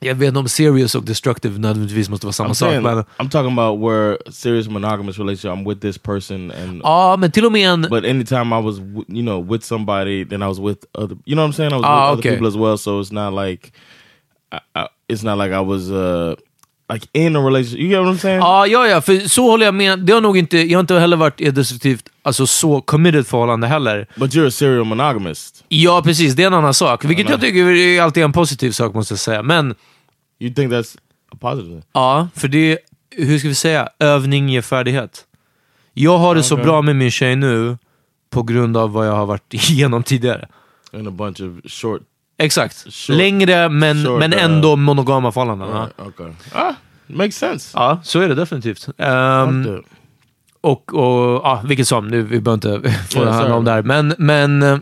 Jag 0.00 0.14
vet 0.14 0.28
inte 0.28 0.38
om 0.40 0.48
serious 0.48 0.94
och 0.94 1.04
destructive 1.04 1.58
nödvändigtvis 1.58 2.08
måste 2.08 2.26
vara 2.26 2.32
samma 2.32 2.48
I'm 2.48 2.54
sak. 2.54 2.68
saying, 2.68 2.82
Men, 2.82 3.04
I'm 3.18 3.28
talking 3.28 3.52
about 3.58 3.80
where 3.80 4.18
serious 4.30 4.68
monogamous 4.68 5.18
relationship. 5.18 5.58
I'm 5.58 5.68
with 5.68 5.80
this 5.80 5.98
person, 5.98 6.50
and 6.50 6.80
ja, 6.84 7.16
men 7.18 7.30
till 7.30 7.44
och 7.46 7.52
med 7.52 7.68
en... 7.70 7.82
but 7.90 8.04
anytime 8.04 8.52
I 8.52 8.62
was, 8.62 8.78
you 9.08 9.22
know, 9.22 9.50
with 9.52 9.64
somebody, 9.64 10.24
then 10.24 10.42
I 10.42 10.46
was 10.46 10.60
with 10.60 10.78
other. 10.94 11.16
You 11.24 11.34
know 11.34 11.42
what 11.42 11.48
I'm 11.48 11.56
saying? 11.56 11.72
I 11.72 11.76
was 11.76 11.84
Ah, 11.86 12.10
with 12.10 12.18
okay. 12.18 12.28
other 12.28 12.36
people 12.36 12.48
as 12.48 12.56
well. 12.56 12.76
So 12.78 13.00
it's 13.00 13.12
not 13.12 13.32
like, 13.46 13.72
I, 14.52 14.58
I, 14.74 14.86
it's 15.08 15.22
not 15.22 15.38
like 15.38 15.52
I 15.52 15.60
was 15.60 15.90
uh 15.90 16.34
like 16.92 17.06
in 17.12 17.36
a 17.36 17.38
relationship. 17.38 17.80
You 17.80 17.88
get 17.90 18.00
what 18.00 18.14
I'm 18.14 18.18
saying? 18.18 18.38
Ja, 18.40 18.66
ja, 18.66 18.86
ja, 18.88 19.00
för 19.00 19.28
så 19.28 19.50
håller 19.50 19.64
jag 19.66 19.74
med. 19.74 19.98
Det 19.98 20.12
har 20.12 20.20
nog 20.20 20.38
inte, 20.38 20.58
jag 20.58 20.78
har 20.78 20.80
inte 20.80 20.94
heller 20.98 21.16
varit 21.16 21.40
i 21.40 21.46
ett 21.46 21.54
destruktivt, 21.54 22.08
alltså 22.22 22.46
så 22.46 22.80
committed 22.80 23.26
förhållande 23.26 23.66
heller. 23.66 24.06
But 24.16 24.34
you're 24.34 24.48
a 24.48 24.50
serial 24.50 24.84
monogamist. 24.84 25.64
Ja, 25.68 26.02
precis. 26.04 26.34
Det 26.34 26.42
är 26.42 26.46
en 26.46 26.54
annan 26.54 26.74
sak. 26.74 27.04
Vilket 27.04 27.28
jag 27.30 27.40
tycker 27.40 27.66
är 27.70 28.02
alltid 28.02 28.22
en 28.22 28.32
positiv 28.32 28.70
sak, 28.70 28.94
måste 28.94 29.12
jag 29.12 29.18
säga. 29.18 29.42
Men 29.42 29.74
You 30.40 30.54
think 30.54 30.72
that's 30.72 30.96
a 31.32 31.36
positive? 31.40 31.82
ja, 31.92 32.28
för 32.34 32.48
det 32.48 32.78
hur 33.10 33.38
ska 33.38 33.48
vi 33.48 33.54
säga, 33.54 33.88
övning 33.98 34.48
ger 34.48 34.62
färdighet. 34.62 35.24
Jag 35.94 36.18
har 36.18 36.34
det 36.34 36.42
så 36.42 36.54
Okej. 36.54 36.64
bra 36.64 36.82
med 36.82 36.96
min 36.96 37.10
tjej 37.10 37.36
nu 37.36 37.78
på 38.30 38.42
grund 38.42 38.76
av 38.76 38.92
vad 38.92 39.06
jag 39.06 39.12
har 39.12 39.26
varit 39.26 39.54
igenom 39.70 40.02
tidigare. 40.02 40.48
In 40.92 41.06
a 41.06 41.10
bunch 41.10 41.40
of 41.40 41.70
short. 41.72 42.02
Exakt. 42.38 42.86
Short- 42.88 43.16
Längre 43.16 43.68
men, 43.68 44.04
short, 44.04 44.18
men 44.18 44.32
uh, 44.34 44.44
ändå 44.44 44.76
monogama 44.76 45.32
förhållanden. 45.32 45.68
Ja. 45.72 45.80
Right, 45.80 46.00
okay. 46.20 46.32
Ah, 46.52 46.72
makes 47.06 47.36
sense. 47.36 47.70
ja, 47.74 48.00
så 48.02 48.20
är 48.20 48.28
det 48.28 48.34
definitivt. 48.34 48.88
That. 48.96 49.48
och, 50.60 50.94
och 50.94 51.40
ja, 51.44 51.62
vilket 51.64 51.88
som, 51.88 52.08
nu, 52.08 52.22
vi 52.22 52.40
behöver 52.40 52.76
inte 52.78 52.90
få 53.10 53.18
Ja, 53.18 53.24
det 53.24 53.32
handla 53.32 53.54
om 53.54 53.66
här. 53.66 53.82
Men, 53.82 54.14
men, 54.18 54.62
eh, 54.62 54.78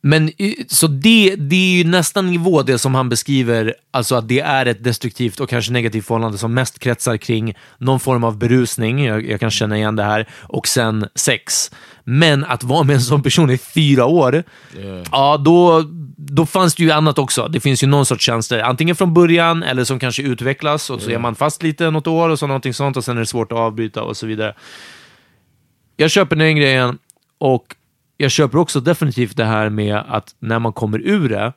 men 0.00 0.30
så 0.68 0.86
det, 0.86 1.34
det 1.36 1.56
är 1.56 1.76
ju 1.76 1.84
nästan 1.84 2.26
nivå 2.26 2.62
det 2.62 2.78
som 2.78 2.94
han 2.94 3.08
beskriver, 3.08 3.74
alltså 3.90 4.14
att 4.14 4.28
det 4.28 4.40
är 4.40 4.66
ett 4.66 4.84
destruktivt 4.84 5.40
och 5.40 5.50
kanske 5.50 5.72
negativt 5.72 6.06
förhållande 6.06 6.38
som 6.38 6.54
mest 6.54 6.78
kretsar 6.78 7.16
kring 7.16 7.54
någon 7.78 8.00
form 8.00 8.24
av 8.24 8.38
berusning, 8.38 9.04
jag, 9.04 9.26
jag 9.30 9.40
kan 9.40 9.50
känna 9.50 9.76
igen 9.76 9.96
det 9.96 10.02
här, 10.02 10.28
och 10.42 10.68
sen 10.68 11.06
sex. 11.14 11.70
Men 12.04 12.44
att 12.44 12.64
vara 12.64 12.82
med 12.82 12.94
en 12.94 13.02
sån 13.02 13.22
person 13.22 13.50
i 13.50 13.58
fyra 13.58 14.06
år, 14.06 14.44
ja 15.12 15.36
då, 15.36 15.84
då 16.16 16.46
fanns 16.46 16.74
det 16.74 16.82
ju 16.82 16.90
annat 16.90 17.18
också. 17.18 17.48
Det 17.48 17.60
finns 17.60 17.82
ju 17.82 17.86
någon 17.86 18.06
sorts 18.06 18.24
tjänster, 18.24 18.58
antingen 18.58 18.96
från 18.96 19.14
början 19.14 19.62
eller 19.62 19.84
som 19.84 19.98
kanske 19.98 20.22
utvecklas 20.22 20.90
och 20.90 21.00
så 21.02 21.10
är 21.10 21.18
man 21.18 21.34
fast 21.34 21.62
lite 21.62 21.90
något 21.90 22.06
år 22.06 22.28
och 22.28 22.38
så 22.38 22.46
någonting 22.46 22.74
sånt 22.74 22.96
och 22.96 23.04
sen 23.04 23.16
är 23.16 23.20
det 23.20 23.26
svårt 23.26 23.52
att 23.52 23.58
avbryta 23.58 24.02
och 24.02 24.16
så 24.16 24.26
vidare. 24.26 24.54
Jag 25.96 26.10
köper 26.10 26.36
den 26.36 26.56
grejen 26.56 26.98
och 27.38 27.74
jag 28.20 28.30
köper 28.30 28.58
också 28.58 28.80
definitivt 28.80 29.36
det 29.36 29.44
här 29.44 29.70
med 29.70 29.96
att 29.96 30.34
när 30.38 30.58
man 30.58 30.72
kommer 30.72 30.98
ur 30.98 31.28
det, 31.28 31.52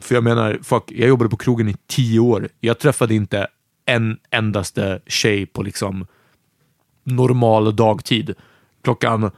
för 0.00 0.14
jag 0.14 0.24
menar, 0.24 0.58
fuck, 0.62 0.84
jag 0.86 1.08
jobbade 1.08 1.30
på 1.30 1.36
krogen 1.36 1.68
i 1.68 1.76
tio 1.86 2.20
år. 2.20 2.48
Jag 2.60 2.78
träffade 2.78 3.14
inte 3.14 3.46
en 3.86 4.18
endaste 4.30 5.00
tjej 5.06 5.46
på 5.46 5.62
liksom 5.62 6.06
normal 7.04 7.76
dagtid. 7.76 8.34
Klockan 8.84 9.30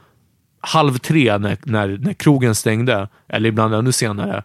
halv 0.59 0.97
tre 0.97 1.37
när, 1.37 1.57
när, 1.63 1.97
när 1.97 2.13
krogen 2.13 2.55
stängde, 2.55 3.07
eller 3.27 3.49
ibland 3.49 3.73
ännu 3.73 3.91
senare, 3.91 4.43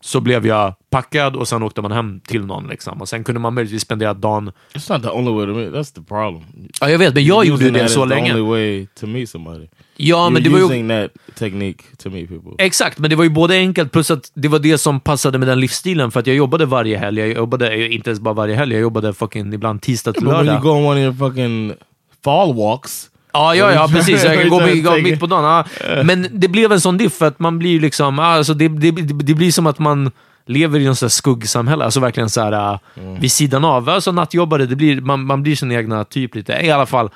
så 0.00 0.20
blev 0.20 0.46
jag 0.46 0.74
packad 0.90 1.36
och 1.36 1.48
sen 1.48 1.62
åkte 1.62 1.82
man 1.82 1.92
hem 1.92 2.20
till 2.20 2.44
någon. 2.46 2.66
Liksom. 2.68 3.00
Och 3.00 3.08
sen 3.08 3.24
kunde 3.24 3.40
man 3.40 3.54
möjligtvis 3.54 3.82
spendera 3.82 4.14
dagen... 4.14 4.50
It's 4.74 4.92
not 4.92 5.02
the 5.02 5.08
only 5.10 5.32
way 5.32 5.46
to 5.46 5.52
meet. 5.54 5.72
That's 5.72 5.94
the 5.94 6.02
problem. 6.02 6.44
Ja, 6.80 6.90
jag 6.90 6.98
vet, 6.98 7.14
men 7.14 7.24
jag 7.24 7.46
Using 7.46 7.66
gjorde 7.66 7.78
det 7.78 7.88
så 7.88 8.02
the 8.02 8.08
länge. 8.08 8.32
only 8.34 8.42
way 8.48 8.86
to 9.00 9.06
meet 9.06 9.28
somebody. 9.28 9.66
Ja, 9.96 10.30
men 10.30 10.42
You're 10.42 10.44
det 10.44 10.66
var 10.66 10.74
ju... 10.74 10.88
that 11.08 11.36
technique 11.38 11.84
to 12.02 12.10
meet 12.10 12.28
people. 12.28 12.52
Exakt, 12.64 12.98
men 12.98 13.10
det 13.10 13.16
var 13.16 13.24
ju 13.24 13.30
både 13.30 13.54
enkelt 13.54 13.92
plus 13.92 14.10
att 14.10 14.30
det 14.34 14.48
var 14.48 14.58
det 14.58 14.78
som 14.78 15.00
passade 15.00 15.38
med 15.38 15.48
den 15.48 15.60
livsstilen. 15.60 16.10
För 16.10 16.20
att 16.20 16.26
jag 16.26 16.36
jobbade 16.36 16.66
varje 16.66 16.98
helg. 16.98 17.20
Jag 17.20 17.28
jobbade 17.28 17.70
eh, 17.70 17.94
inte 17.94 18.10
ens 18.10 18.20
bara 18.20 18.34
varje 18.34 18.54
helg, 18.56 18.72
jag 18.74 18.80
jobbade 18.82 19.12
fucking 19.14 19.52
ibland 19.54 19.82
tisdag 19.82 20.12
till 20.12 20.24
But 20.24 20.32
when 20.32 20.36
you 20.46 20.46
lördag. 20.46 20.62
go 20.62 20.70
on 20.70 20.84
one 20.84 21.08
of 21.08 21.20
your 21.20 21.28
fucking 21.30 21.72
fall 22.24 22.54
walks, 22.54 23.10
Ja, 23.38 23.54
ja, 23.54 23.72
ja, 23.72 23.88
precis. 23.92 24.24
Jag 24.24 24.40
kan 24.40 24.48
gå 24.48 24.60
mitt, 24.60 25.02
mitt 25.02 25.12
it. 25.14 25.20
på 25.20 25.26
dagen. 25.26 25.64
Ja. 25.88 26.02
Men 26.04 26.26
det 26.32 26.48
blev 26.48 26.72
en 26.72 26.80
sån 26.80 26.96
diff 26.98 27.12
för 27.12 27.26
att 27.26 27.38
man 27.38 27.58
blir 27.58 27.70
ju 27.70 27.80
liksom... 27.80 28.18
Alltså 28.18 28.54
det, 28.54 28.68
det, 28.68 28.90
det 28.90 29.34
blir 29.34 29.52
som 29.52 29.66
att 29.66 29.78
man 29.78 30.10
lever 30.46 30.80
i 30.80 30.84
något 30.86 31.00
här 31.00 31.08
skuggsamhälle. 31.08 31.84
Alltså 31.84 32.00
verkligen 32.00 32.30
så 32.30 32.40
här 32.40 32.72
äh, 32.72 32.78
vid 33.20 33.32
sidan 33.32 33.64
av. 33.64 33.88
Alltså 33.88 34.12
nattjobbare, 34.12 34.66
det 34.66 34.76
blir, 34.76 35.00
man, 35.00 35.24
man 35.24 35.42
blir 35.42 35.56
sin 35.56 35.72
egna 35.72 36.04
typ 36.04 36.34
lite. 36.34 36.52
I 36.52 36.70
alla 36.70 36.86
fall, 36.86 37.10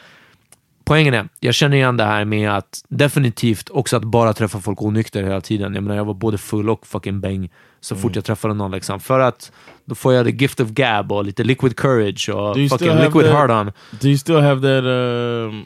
poängen 0.85 1.14
är, 1.14 1.29
jag 1.41 1.55
känner 1.55 1.76
igen 1.76 1.97
det 1.97 2.05
här 2.05 2.25
med 2.25 2.50
att 2.50 2.85
definitivt 2.88 3.71
också 3.71 3.97
att 3.97 4.05
bara 4.05 4.33
träffa 4.33 4.61
folk 4.61 4.83
onykter 4.83 5.23
hela 5.23 5.41
tiden. 5.41 5.75
Jag 5.75 5.83
menar, 5.83 5.97
jag 5.97 6.05
var 6.05 6.14
både 6.14 6.38
full 6.38 6.71
och 6.71 6.87
fucking 6.87 7.21
bäng 7.21 7.50
så 7.81 7.95
Mm. 7.95 8.02
fort 8.02 8.17
jag 8.17 8.25
träffade 8.25 8.55
någon. 8.55 8.71
Liksom. 8.71 9.00
För 9.00 9.21
att 9.21 9.52
då 9.85 9.95
får 9.95 10.14
jag 10.14 10.26
the 10.26 10.33
gift 10.33 10.61
of 10.61 10.69
gab 10.69 11.12
och 11.12 11.25
lite 11.25 11.45
liquid 11.45 11.76
courage 11.76 12.29
och 12.29 12.57
fucking 12.71 12.95
liquid 12.97 13.26
hard 13.33 13.50
on. 13.50 13.73
do 14.00 14.09
you 14.09 14.19
still 14.19 14.41
have 14.41 14.61
that 14.61 14.85
um, 14.85 15.64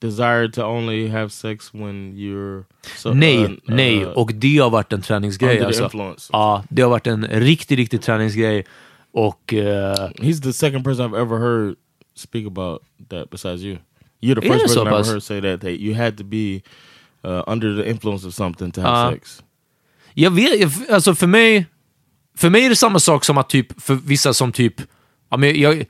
desire 0.00 0.48
to 0.48 0.62
only 0.62 1.08
have 1.08 1.28
sex 1.30 1.74
when 1.74 2.14
you're... 2.16 2.64
So, 2.96 3.14
nej, 3.14 3.44
uh, 3.44 3.50
nej. 3.64 4.04
uh, 4.04 4.08
Och 4.08 4.34
det 4.34 4.58
har 4.58 4.70
varit 4.70 4.92
en 4.92 5.02
träningsgrej. 5.02 5.60
Alltså. 5.60 5.90
Ja, 6.32 6.64
det 6.68 6.82
har 6.82 6.90
varit 6.90 7.06
en 7.06 7.24
riktig, 7.24 7.78
riktig 7.78 8.02
träningsgrej. 8.02 8.64
Och... 9.12 9.54
eh, 9.54 9.94
He's 10.18 10.42
the 10.42 10.52
second 10.52 10.84
person 10.84 11.10
I've 11.10 11.20
ever 11.20 11.38
heard 11.38 11.76
speak 12.14 12.46
about 12.46 12.82
that 13.08 13.30
besides 13.30 13.62
you. 13.62 13.78
You're 14.20 14.40
the 14.40 14.48
first 14.48 14.62
person 14.62 14.86
I've 14.86 14.94
ever 14.94 15.04
heard 15.04 15.22
say 15.22 15.40
that, 15.40 15.60
that 15.60 15.80
you 15.80 15.94
had 15.94 16.18
to 16.18 16.24
be 16.24 16.62
uh, 17.24 17.42
under 17.46 17.82
the 17.82 17.90
influence 17.90 18.26
of 18.26 18.34
something 18.34 18.70
to 18.72 18.80
have 18.80 19.12
sex. 19.14 19.42
Jag 20.14 20.30
vet, 20.30 20.90
alltså 20.90 21.14
för 21.14 21.26
mig, 21.26 21.66
för 22.36 22.50
mig 22.50 22.64
är 22.64 22.68
det 22.68 22.76
samma 22.76 22.98
sak 22.98 23.24
som 23.24 23.38
att 23.38 23.48
typ, 23.48 23.82
för 23.82 23.94
vissa 23.94 24.34
som 24.34 24.52
typ, 24.52 24.74
ja, 25.30 25.36
men 25.36 25.60
jag, 25.60 25.84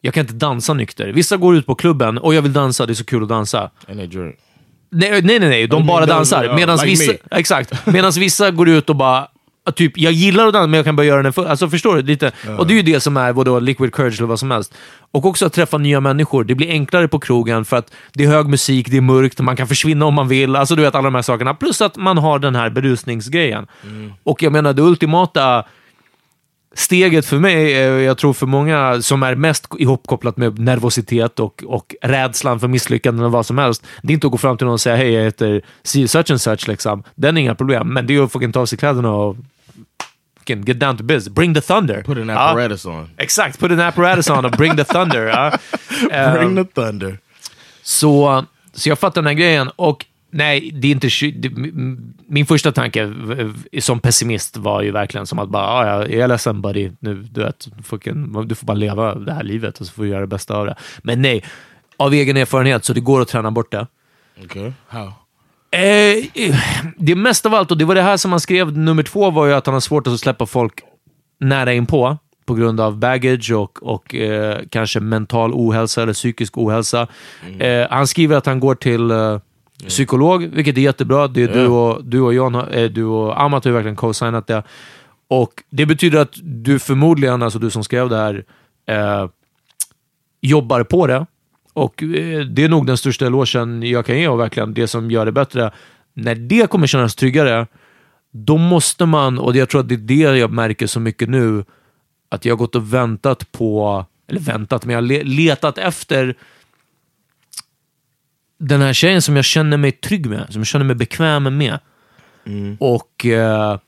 jag 0.00 0.14
kan 0.14 0.20
inte 0.20 0.34
dansa 0.34 0.74
nykter. 0.74 1.08
Vissa 1.08 1.36
går 1.36 1.56
ut 1.56 1.66
på 1.66 1.74
klubben 1.74 2.18
och 2.18 2.34
jag 2.34 2.42
vill 2.42 2.52
dansa, 2.52 2.86
det 2.86 2.92
är 2.92 2.94
så 2.94 3.04
kul 3.04 3.22
att 3.22 3.28
dansa. 3.28 3.70
And 3.88 3.98
they 3.98 4.06
drink. 4.06 4.36
Nej, 4.90 5.22
nej, 5.22 5.38
nej, 5.38 5.66
de 5.66 5.86
bara 5.86 6.06
dansar. 6.06 6.54
Medan 6.54 6.76
like 6.76 6.88
vissa, 6.88 7.12
me. 7.12 7.38
exakt, 7.38 7.86
medans 7.86 8.16
vissa 8.16 8.50
går 8.50 8.68
ut 8.68 8.90
och 8.90 8.96
bara, 8.96 9.28
typ, 9.74 9.98
jag 9.98 10.12
gillar 10.12 10.46
att 10.46 10.52
dansa 10.52 10.66
men 10.66 10.78
jag 10.78 10.84
kan 10.84 10.96
bara 10.96 11.06
göra 11.06 11.22
den 11.22 11.32
för, 11.32 11.46
Alltså 11.46 11.68
förstår 11.68 11.96
du? 11.96 12.02
Lite. 12.02 12.32
Och 12.58 12.66
det 12.66 12.72
är 12.72 12.76
ju 12.76 12.82
det 12.82 13.00
som 13.00 13.16
är 13.16 13.32
vadå, 13.32 13.58
liquid 13.58 13.94
courage 13.94 14.18
eller 14.18 14.28
vad 14.28 14.38
som 14.38 14.50
helst. 14.50 14.74
Och 15.10 15.24
också 15.24 15.46
att 15.46 15.52
träffa 15.52 15.78
nya 15.78 16.00
människor. 16.00 16.44
Det 16.44 16.54
blir 16.54 16.70
enklare 16.70 17.08
på 17.08 17.18
krogen 17.18 17.64
för 17.64 17.76
att 17.76 17.92
det 18.12 18.24
är 18.24 18.28
hög 18.28 18.46
musik, 18.46 18.88
det 18.90 18.96
är 18.96 19.00
mörkt, 19.00 19.40
man 19.40 19.56
kan 19.56 19.68
försvinna 19.68 20.06
om 20.06 20.14
man 20.14 20.28
vill. 20.28 20.56
Alltså 20.56 20.74
du 20.74 20.82
vet 20.82 20.94
alla 20.94 21.04
de 21.04 21.14
här 21.14 21.22
sakerna. 21.22 21.54
Plus 21.54 21.80
att 21.80 21.96
man 21.96 22.18
har 22.18 22.38
den 22.38 22.54
här 22.54 22.70
berusningsgrejen. 22.70 23.66
Och 24.22 24.42
jag 24.42 24.52
menar, 24.52 24.72
det 24.72 24.82
ultimata 24.82 25.64
steget 26.78 27.26
för 27.26 27.38
mig, 27.38 27.70
jag 28.04 28.18
tror 28.18 28.32
för 28.32 28.46
många 28.46 29.02
som 29.02 29.22
är 29.22 29.34
mest 29.34 29.66
ihopkopplat 29.78 30.36
med 30.36 30.58
nervositet 30.58 31.40
och, 31.40 31.64
och 31.66 31.94
rädslan 32.02 32.60
för 32.60 32.68
misslyckanden 32.68 33.20
eller 33.20 33.30
vad 33.30 33.46
som 33.46 33.58
helst. 33.58 33.86
Det 34.02 34.12
är 34.12 34.14
inte 34.14 34.26
att 34.26 34.30
gå 34.30 34.38
fram 34.38 34.56
till 34.58 34.64
någon 34.64 34.72
och 34.74 34.80
säga 34.80 34.96
hej, 34.96 35.12
jag 35.12 35.22
heter 35.24 35.62
such 36.06 36.30
and 36.30 36.40
such. 36.40 36.68
Liksom. 36.68 37.02
Den 37.14 37.36
är 37.36 37.40
inga 37.40 37.54
problem. 37.54 37.88
Men 37.88 38.06
det 38.06 38.16
är 38.16 38.22
att 38.22 38.32
fucking 38.32 38.52
ta 38.52 38.60
av 38.60 38.66
sig 38.66 38.78
kläderna 38.78 39.10
och 39.12 39.36
get 40.46 40.80
down 40.80 40.96
to 40.96 41.04
business. 41.04 41.28
Bring 41.34 41.54
the 41.54 41.60
thunder. 41.60 42.02
Put 42.02 42.18
an 42.18 42.28
Ja, 42.28 42.38
apparatus 42.50 42.86
on. 42.86 43.10
exakt, 43.16 43.58
put 43.60 43.70
an 43.72 43.80
apparatus 43.80 44.30
on 44.30 44.44
och 44.44 44.50
bring 44.50 44.76
the 44.76 44.84
thunder. 44.84 45.26
Ja. 45.26 45.52
Bring 46.34 46.58
Eh, 46.58 46.64
the 46.64 46.72
thunder. 46.74 47.18
så, 47.82 48.44
så 48.72 48.88
jag 48.88 48.98
fattar 48.98 49.22
den 49.22 49.26
här 49.26 49.34
grejen. 49.34 49.70
Och 49.76 50.04
nej, 50.30 50.70
det 50.74 50.88
är 50.88 50.92
inte... 50.92 51.08
min 52.26 52.46
första 52.46 52.72
tanke 52.72 53.14
som 53.80 54.00
pessimist 54.00 54.56
var 54.56 54.82
ju 54.82 54.90
verkligen 54.90 55.26
som 55.26 55.38
att 55.38 55.48
bara, 55.48 55.66
ah, 55.66 55.86
ja, 55.86 56.06
jag 56.06 56.20
är 56.20 56.28
ledsen 56.28 56.62
buddy, 56.62 56.90
nu, 56.98 57.14
du, 57.14 57.40
vet, 57.42 57.68
fucking, 57.84 58.48
du 58.48 58.54
får 58.54 58.66
bara 58.66 58.76
leva 58.76 59.14
det 59.14 59.32
här 59.32 59.42
livet 59.42 59.80
och 59.80 59.86
så 59.86 59.92
får 59.92 60.02
du 60.02 60.08
göra 60.08 60.20
det 60.20 60.26
bästa 60.26 60.56
av 60.56 60.66
det. 60.66 60.74
Men 61.02 61.22
nej, 61.22 61.44
av 61.96 62.14
egen 62.14 62.36
erfarenhet 62.36 62.84
så 62.84 62.92
det 62.92 63.00
går 63.00 63.20
att 63.20 63.28
träna 63.28 63.50
bort 63.50 63.72
det. 63.72 63.86
Okay. 64.44 64.72
How? 64.88 65.12
Eh, 65.70 66.24
det 66.96 67.14
mest 67.14 67.46
av 67.46 67.54
allt, 67.54 67.70
och 67.70 67.78
det 67.78 67.84
var 67.84 67.94
det 67.94 68.02
här 68.02 68.16
som 68.16 68.30
han 68.30 68.40
skrev, 68.40 68.78
nummer 68.78 69.02
två 69.02 69.30
var 69.30 69.46
ju 69.46 69.52
att 69.52 69.66
han 69.66 69.72
har 69.72 69.80
svårt 69.80 70.06
att 70.06 70.20
släppa 70.20 70.46
folk 70.46 70.80
nära 71.40 71.72
inpå 71.72 72.18
på 72.46 72.54
grund 72.54 72.80
av 72.80 72.98
baggage 72.98 73.52
och, 73.52 73.82
och 73.82 74.14
eh, 74.14 74.58
kanske 74.70 75.00
mental 75.00 75.52
ohälsa 75.54 76.02
eller 76.02 76.12
psykisk 76.12 76.58
ohälsa. 76.58 77.06
Eh, 77.58 77.86
han 77.90 78.06
skriver 78.06 78.36
att 78.36 78.46
han 78.46 78.60
går 78.60 78.74
till 78.74 79.10
eh, 79.10 79.38
psykolog, 79.86 80.42
vilket 80.52 80.76
är 80.76 80.80
jättebra. 80.80 81.28
Det 81.28 81.42
är 81.42 81.48
du, 81.54 81.66
och, 81.66 82.04
du 82.04 82.20
och 82.20 82.34
John, 82.34 82.54
har- 82.54 82.76
eh, 82.76 82.88
du 82.90 83.04
och 83.04 83.40
Amat 83.42 83.64
har 83.64 83.70
ju 83.70 83.74
verkligen 83.74 83.96
co-signat 83.96 84.46
det. 84.46 84.62
Och 85.28 85.52
det 85.70 85.86
betyder 85.86 86.18
att 86.20 86.32
du 86.42 86.78
förmodligen, 86.78 87.42
alltså 87.42 87.58
du 87.58 87.70
som 87.70 87.84
skrev 87.84 88.08
det 88.08 88.16
här, 88.16 88.44
eh, 88.86 89.28
jobbar 90.40 90.82
på 90.84 91.06
det. 91.06 91.26
Och 91.72 92.02
eh, 92.02 92.40
det 92.40 92.64
är 92.64 92.68
nog 92.68 92.86
den 92.86 92.96
största 92.96 93.26
elogen 93.26 93.82
jag 93.82 94.06
kan 94.06 94.18
ge 94.18 94.28
och 94.28 94.40
verkligen 94.40 94.74
det 94.74 94.86
som 94.88 95.10
gör 95.10 95.26
det 95.26 95.32
bättre. 95.32 95.70
När 96.14 96.34
det 96.34 96.70
kommer 96.70 96.86
kännas 96.86 97.14
tryggare, 97.14 97.66
då 98.32 98.56
måste 98.56 99.06
man, 99.06 99.38
och 99.38 99.56
jag 99.56 99.68
tror 99.68 99.80
att 99.80 99.88
det 99.88 99.94
är 99.94 99.98
det 99.98 100.14
jag 100.38 100.50
märker 100.52 100.86
så 100.86 101.00
mycket 101.00 101.28
nu, 101.28 101.64
att 102.28 102.44
jag 102.44 102.52
har 102.54 102.58
gått 102.58 102.74
och 102.74 102.94
väntat 102.94 103.52
på, 103.52 104.04
eller 104.28 104.40
väntat, 104.40 104.84
men 104.84 104.92
jag 104.94 104.96
har 105.02 105.06
le- 105.06 105.22
letat 105.24 105.78
efter 105.78 106.34
den 108.58 108.80
här 108.80 108.92
tjejen 108.92 109.22
som 109.22 109.36
jag 109.36 109.44
känner 109.44 109.76
mig 109.76 109.92
trygg 109.92 110.26
med, 110.26 110.46
som 110.50 110.60
jag 110.60 110.66
känner 110.66 110.84
mig 110.84 110.96
bekväm 110.96 111.56
med. 111.58 111.78
Och 112.78 113.26
eh, 113.26 113.78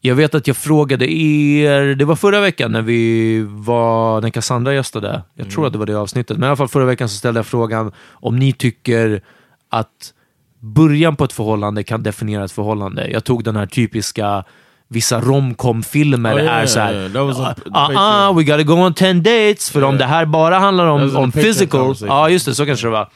jag 0.00 0.14
vet 0.14 0.34
att 0.34 0.46
jag 0.46 0.56
frågade 0.56 1.12
er, 1.12 1.94
det 1.94 2.04
var 2.04 2.16
förra 2.16 2.40
veckan 2.40 2.72
när 2.72 2.82
vi 2.82 3.44
var, 3.48 4.20
när 4.20 4.30
Cassandra 4.30 4.74
gästade. 4.74 5.22
Jag 5.34 5.50
tror 5.50 5.66
att 5.66 5.72
det 5.72 5.78
var 5.78 5.86
det 5.86 5.94
avsnittet. 5.94 6.36
Men 6.36 6.44
i 6.44 6.46
alla 6.46 6.56
fall 6.56 6.68
förra 6.68 6.84
veckan 6.84 7.08
så 7.08 7.16
ställde 7.16 7.38
jag 7.38 7.46
frågan 7.46 7.92
om 8.10 8.36
ni 8.36 8.52
tycker 8.52 9.22
att 9.68 10.12
början 10.60 11.16
på 11.16 11.24
ett 11.24 11.32
förhållande 11.32 11.82
kan 11.82 12.02
definiera 12.02 12.44
ett 12.44 12.52
förhållande. 12.52 13.10
Jag 13.10 13.24
tog 13.24 13.44
den 13.44 13.56
här 13.56 13.66
typiska 13.66 14.44
vissa 14.88 15.20
romcom-filmer 15.20 16.34
Oh, 16.34 16.42
yeah, 16.42 16.62
är 16.62 16.66
så 16.66 16.80
här, 16.80 16.94
yeah, 16.94 17.12
that 17.12 17.26
was 17.26 17.38
on 17.38 17.54
the 17.54 17.70
ah, 17.72 18.28
ah, 18.28 18.32
we 18.32 18.44
gotta 18.44 18.62
go 18.62 18.72
on 18.74 18.94
10 18.94 19.12
dates. 19.14 19.70
För 19.70 19.84
om 19.84 19.98
det 19.98 20.04
här 20.04 20.26
bara 20.26 20.58
handlar 20.58 20.86
om, 20.86 21.16
om 21.16 21.32
physical, 21.32 21.94
ja 22.00 22.28
just 22.28 22.46
det, 22.46 22.54
så 22.54 22.66
kanske 22.66 22.86
det 22.86 22.90
var 22.90 23.08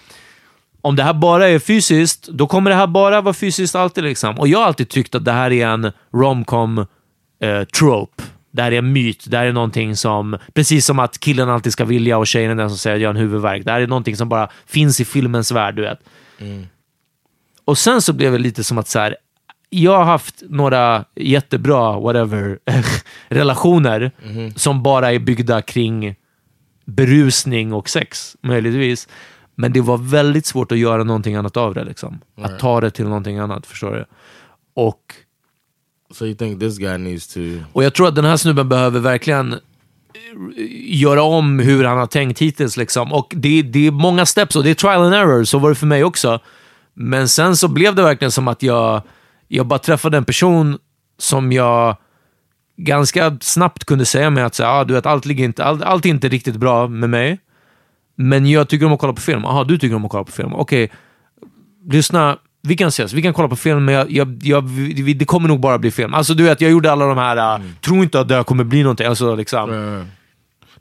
om 0.83 0.97
det 0.97 1.03
här 1.03 1.15
bara 1.15 1.49
är 1.49 1.59
fysiskt, 1.59 2.29
då 2.29 2.47
kommer 2.47 2.71
det 2.71 2.77
här 2.77 2.87
bara 2.87 3.21
vara 3.21 3.35
fysiskt 3.35 3.75
alltid. 3.75 4.05
Liksom. 4.05 4.39
Och 4.39 4.49
jag 4.49 4.59
har 4.59 4.67
alltid 4.67 4.89
tyckt 4.89 5.15
att 5.15 5.25
det 5.25 5.33
här 5.33 5.53
är 5.53 5.67
en 5.67 5.93
romcom 6.13 6.79
eh. 6.79 7.63
Det 8.55 8.63
här 8.63 8.73
är 8.73 8.79
en 8.79 8.93
myt. 8.93 9.25
Det 9.29 9.37
här 9.37 9.47
är 9.47 9.53
någonting 9.53 9.97
som, 9.97 10.39
precis 10.55 10.87
som 10.87 10.99
att 10.99 11.21
killen 11.21 11.49
alltid 11.49 11.73
ska 11.73 11.85
vilja 11.85 12.19
och 12.19 12.27
tjejen 12.27 12.51
är 12.51 12.55
den 12.55 12.69
som 12.69 12.79
säger 12.79 12.97
att 12.97 13.03
jag 13.03 13.09
har 13.09 13.15
en 13.15 13.21
huvudvärk. 13.21 13.65
Det 13.65 13.73
här 13.73 13.81
är 13.81 13.87
någonting 13.87 14.17
som 14.17 14.29
bara 14.29 14.49
finns 14.67 15.01
i 15.01 15.05
filmens 15.05 15.53
värld, 15.53 15.77
du 15.77 15.83
vet. 15.83 15.99
Och 17.65 17.79
sen 17.79 18.03
så 18.03 18.13
blev 18.13 18.33
det 18.33 18.39
lite 18.39 18.65
som 18.65 18.79
att 18.79 18.89
så 18.89 18.99
här, 18.99 19.17
jag 19.71 19.97
har 19.97 20.05
haft 20.05 20.43
några 20.49 21.05
jättebra, 21.17 22.01
whatever, 22.01 22.59
relationer 23.29 24.11
som 24.57 24.83
bara 24.83 25.13
är 25.13 25.19
byggda 25.19 25.63
kring 25.63 26.15
berusning 26.85 27.73
och 27.73 27.89
sex, 27.89 28.37
möjligtvis. 28.43 29.09
Men 29.63 29.73
det 29.73 29.81
var 29.81 29.99
väldigt 29.99 30.47
svårt 30.47 30.73
att 30.73 30.79
göra 30.79 31.05
någonting 31.05 31.35
annat 31.35 31.57
av 31.57 31.75
det. 31.75 31.85
Liksom. 31.85 32.21
Att 32.41 32.59
ta 32.59 32.81
det 32.81 32.91
till 32.91 33.05
någonting 33.05 33.39
annat, 33.39 33.67
förstår 33.67 33.91
du? 33.91 34.05
Och, 34.75 35.15
So 36.11 36.25
you 36.25 36.35
think 36.35 36.61
this 36.61 36.79
guy 36.79 36.99
needs 36.99 37.35
to... 37.35 37.41
och 37.73 37.85
jag 37.85 37.95
tror 37.95 38.09
att 38.09 38.15
den 38.15 38.25
här 38.25 38.37
snubben 38.37 38.69
behöver 38.69 39.01
verkligen 39.01 39.53
eh, 39.53 39.59
göra 41.01 41.23
om 41.23 41.59
hur 41.59 41.85
han 41.85 41.99
har 41.99 42.07
tänkt 42.07 42.39
hittills. 42.39 42.77
Liksom. 42.77 43.13
Och 43.13 43.33
det, 43.37 43.63
det 43.63 43.87
är 43.87 43.91
många 43.91 44.27
steps 44.27 44.57
och 44.57 44.65
det 44.65 44.71
är 44.71 44.75
trial 44.75 45.03
and 45.03 45.15
error, 45.15 45.45
så 45.45 45.59
var 45.59 45.69
det 45.69 45.75
för 45.75 45.87
mig 45.87 46.05
också. 46.05 46.41
Men 46.95 47.29
sen 47.29 47.57
så 47.57 47.69
blev 47.69 47.95
det 47.95 48.03
verkligen 48.03 48.33
som 48.33 48.49
att 48.49 48.63
jag, 48.63 49.03
jag 49.49 49.67
bara 49.67 49.79
träffade 49.79 50.17
en 50.17 50.25
person 50.25 50.79
som 51.19 51.53
jag 51.53 51.97
ganska 52.77 53.37
snabbt 53.41 53.85
kunde 53.85 54.05
säga 54.05 54.31
mig 54.31 54.45
att 54.45 54.55
så, 54.55 54.65
ah, 54.65 54.85
du 54.85 54.95
vet, 54.95 55.07
allt, 55.07 55.25
ligger 55.25 55.45
inte, 55.45 55.65
allt, 55.65 55.83
allt 55.83 56.07
är 56.07 56.11
inte 56.11 56.29
riktigt 56.29 56.57
bra 56.57 56.89
med 56.89 57.11
mig. 57.11 57.39
Men 58.29 58.47
jag 58.47 58.69
tycker 58.69 58.87
om 58.87 58.93
att 58.93 58.99
kolla 59.01 59.13
på 59.13 59.21
film. 59.21 59.41
Jaha, 59.45 59.65
du 59.65 59.79
tycker 59.79 59.97
om 59.97 60.05
att 60.05 60.11
kolla 60.11 60.25
på 60.25 60.33
film. 60.33 60.53
Okej, 60.55 60.91
lyssna. 61.91 62.39
Vi 62.63 62.77
kan 62.77 62.89
ses, 62.89 63.13
vi 63.13 63.23
kan 63.23 63.33
kolla 63.35 63.49
på 63.49 63.57
film, 63.57 63.85
men 63.85 63.95
jag, 63.95 64.11
jag, 64.11 64.39
jag, 64.43 64.63
vi- 64.69 65.15
det 65.15 65.25
kommer 65.25 65.49
nog 65.49 65.61
bara 65.61 65.79
bli 65.79 65.91
film. 65.91 66.15
Alltså 66.15 66.35
du 66.35 66.43
vet, 66.45 66.61
jag 66.61 66.71
gjorde 66.71 66.93
alla 66.93 67.07
de 67.07 67.19
här, 67.19 67.59
uh, 67.61 67.65
tro 67.81 68.03
inte 68.03 68.21
att 68.21 68.29
det 68.29 68.35
här 68.35 68.43
kommer 68.45 68.65
bli 68.65 68.83
någonting. 68.83 69.07
Alltså, 69.07 69.35
liksom. 69.35 69.71
Uh, 69.71 70.05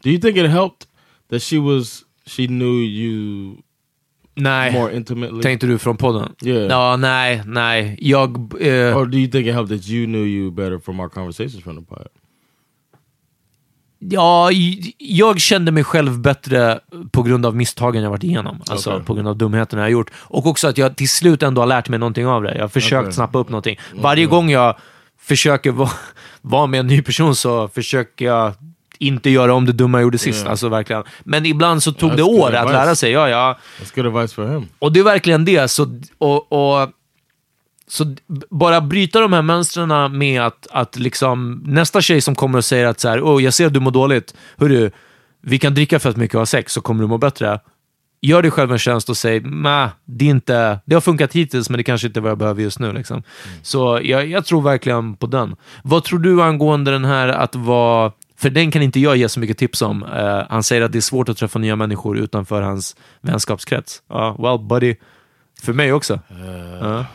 do 0.04 0.10
you 0.10 0.22
think 0.22 0.38
it 0.38 0.50
helped 0.50 0.88
that 1.30 1.44
she 1.44 1.60
was... 1.60 2.02
She 2.26 2.48
knew 2.48 2.84
you 2.84 3.56
Nej, 4.36 4.74
more 4.74 4.96
intimately? 4.96 5.42
tänkte 5.42 5.68
du 5.68 5.78
från 5.78 5.98
podden? 5.98 6.30
Yeah. 6.44 6.64
Ja, 6.70 6.98
nej, 6.98 7.42
nej. 7.46 7.98
Jag... 8.02 8.30
eh, 8.62 8.98
Or 8.98 9.06
do 9.06 9.18
you 9.18 9.32
think 9.32 9.48
it 9.48 9.54
helped 9.54 9.78
that 9.80 9.88
you 9.90 10.06
knew 10.06 10.26
you 10.28 10.52
better 10.52 10.80
from 10.80 11.00
our 11.00 11.10
conversations 11.10 11.64
from 11.64 11.76
the 11.78 11.86
pod? 11.96 12.08
Ja, 14.04 14.50
jag 14.98 15.40
kände 15.40 15.72
mig 15.72 15.84
själv 15.84 16.20
bättre 16.20 16.80
på 17.12 17.24
grund 17.24 17.46
av 17.46 17.56
misstagen 17.56 18.04
jag 18.04 18.10
varit 18.10 18.24
igenom. 18.24 18.62
Alltså 18.70 18.90
Okej. 18.92 19.06
på 19.06 19.14
grund 19.14 19.28
av 19.28 19.38
dumheterna 19.38 19.82
jag 19.82 19.92
gjort. 19.92 20.12
Och 20.16 20.46
också 20.46 20.68
att 20.68 20.78
jag 20.78 20.96
till 20.96 21.10
slut 21.10 21.44
ändå 21.44 21.62
har 21.62 21.68
lärt 21.68 21.90
mig 21.90 22.00
någonting 22.00 22.28
av 22.28 22.44
det. 22.44 22.56
Jag 22.56 22.64
har 22.64 22.68
försökt 22.68 23.02
Okej. 23.02 23.14
snappa 23.14 23.40
upp 23.40 23.50
någonting. 23.50 23.80
Varje 23.94 24.26
gång 24.26 24.50
jag 24.50 24.76
försöker 25.22 25.72
vara, 25.72 25.90
vara 26.42 26.68
med 26.68 26.80
en 26.80 26.88
ny 26.88 27.02
person 27.02 27.36
så 27.36 27.68
försöker 27.68 28.26
jag 28.26 28.54
inte 28.98 29.30
göra 29.30 29.54
om 29.54 29.66
det 29.66 29.72
dumma 29.72 29.98
jag 29.98 30.04
gjorde 30.04 30.18
sist. 30.18 30.48
Alltså 30.48 30.70
verkligen. 30.70 31.04
Men 31.24 31.46
ibland 31.46 31.84
så 31.84 31.92
tog 31.92 32.18
det 32.18 32.24
år 32.24 32.56
att 32.56 32.72
lära 32.72 32.96
sig. 32.96 33.12
Ja, 33.12 33.30
ja. 33.30 33.60
That's 33.82 33.96
good 33.96 34.06
advice 34.06 34.34
for 34.34 34.48
him. 34.48 34.68
Och 34.80 34.92
det 34.92 35.00
är 35.00 35.04
verkligen 35.04 35.46
det. 35.46 35.68
Så, 35.68 36.00
och, 36.18 36.52
och, 36.52 36.90
så 37.92 38.16
bara 38.50 38.82
bryta 38.82 39.20
de 39.20 39.34
här 39.34 39.42
mönstren 39.42 40.18
med 40.18 40.42
att, 40.42 40.68
att 40.72 40.96
liksom, 40.96 41.64
nästa 41.66 42.02
tjej 42.02 42.22
som 42.22 42.36
kommer 42.36 42.58
och 42.58 42.66
säger 42.66 42.86
att 42.86 43.00
så 43.00 43.10
här, 43.10 43.22
oh, 43.22 43.44
jag 43.44 43.54
ser 43.54 43.66
att 43.66 43.74
du 43.74 43.80
mår 43.80 43.92
dåligt, 43.92 44.34
hörru, 44.58 44.92
vi 45.42 45.60
kan 45.60 45.74
dricka 45.74 46.00
fett 46.00 46.18
mycket 46.18 46.36
och 46.36 46.42
ha 46.42 46.46
sex 46.46 46.74
så 46.74 46.82
kommer 46.82 47.02
du 47.02 47.08
må 47.08 47.18
bättre. 47.18 47.60
Gör 48.22 48.42
dig 48.42 48.52
själv 48.52 48.72
en 48.72 48.80
tjänst 48.80 49.10
och 49.10 49.18
säg, 49.18 49.40
nah, 49.40 49.90
det, 50.06 50.26
är 50.26 50.30
inte, 50.30 50.80
det 50.86 50.94
har 50.94 51.02
funkat 51.02 51.34
hittills 51.34 51.70
men 51.70 51.78
det 51.78 51.84
kanske 51.84 52.08
inte 52.08 52.20
är 52.20 52.22
vad 52.22 52.32
jag 52.32 52.38
behöver 52.38 52.62
just 52.62 52.80
nu. 52.80 52.94
Liksom. 52.94 53.24
Så 53.62 54.00
jag, 54.04 54.28
jag 54.28 54.46
tror 54.46 54.62
verkligen 54.62 55.16
på 55.16 55.28
den. 55.28 55.56
Vad 55.84 56.04
tror 56.04 56.20
du 56.20 56.42
angående 56.42 56.92
den 56.92 57.06
här 57.06 57.28
att 57.28 57.56
vara 57.56 58.12
För 58.38 58.50
den 58.50 58.72
kan 58.72 58.82
inte 58.82 59.00
jag 59.00 59.18
ge 59.18 59.30
så 59.30 59.40
mycket 59.40 59.58
tips 59.58 59.82
om. 59.82 60.04
Eh, 60.04 60.44
han 60.50 60.64
säger 60.64 60.82
att 60.82 60.92
det 60.92 61.00
är 61.00 61.02
svårt 61.02 61.30
att 61.30 61.38
träffa 61.38 61.60
nya 61.60 61.76
människor 61.76 62.18
utanför 62.18 62.62
hans 62.62 62.96
vänskapskrets. 63.22 64.04
Ja, 64.10 64.36
well 64.40 64.68
buddy. 64.68 64.96
För 65.64 65.74
mig 65.74 65.94
också. 65.94 66.20
Ja. 66.82 67.06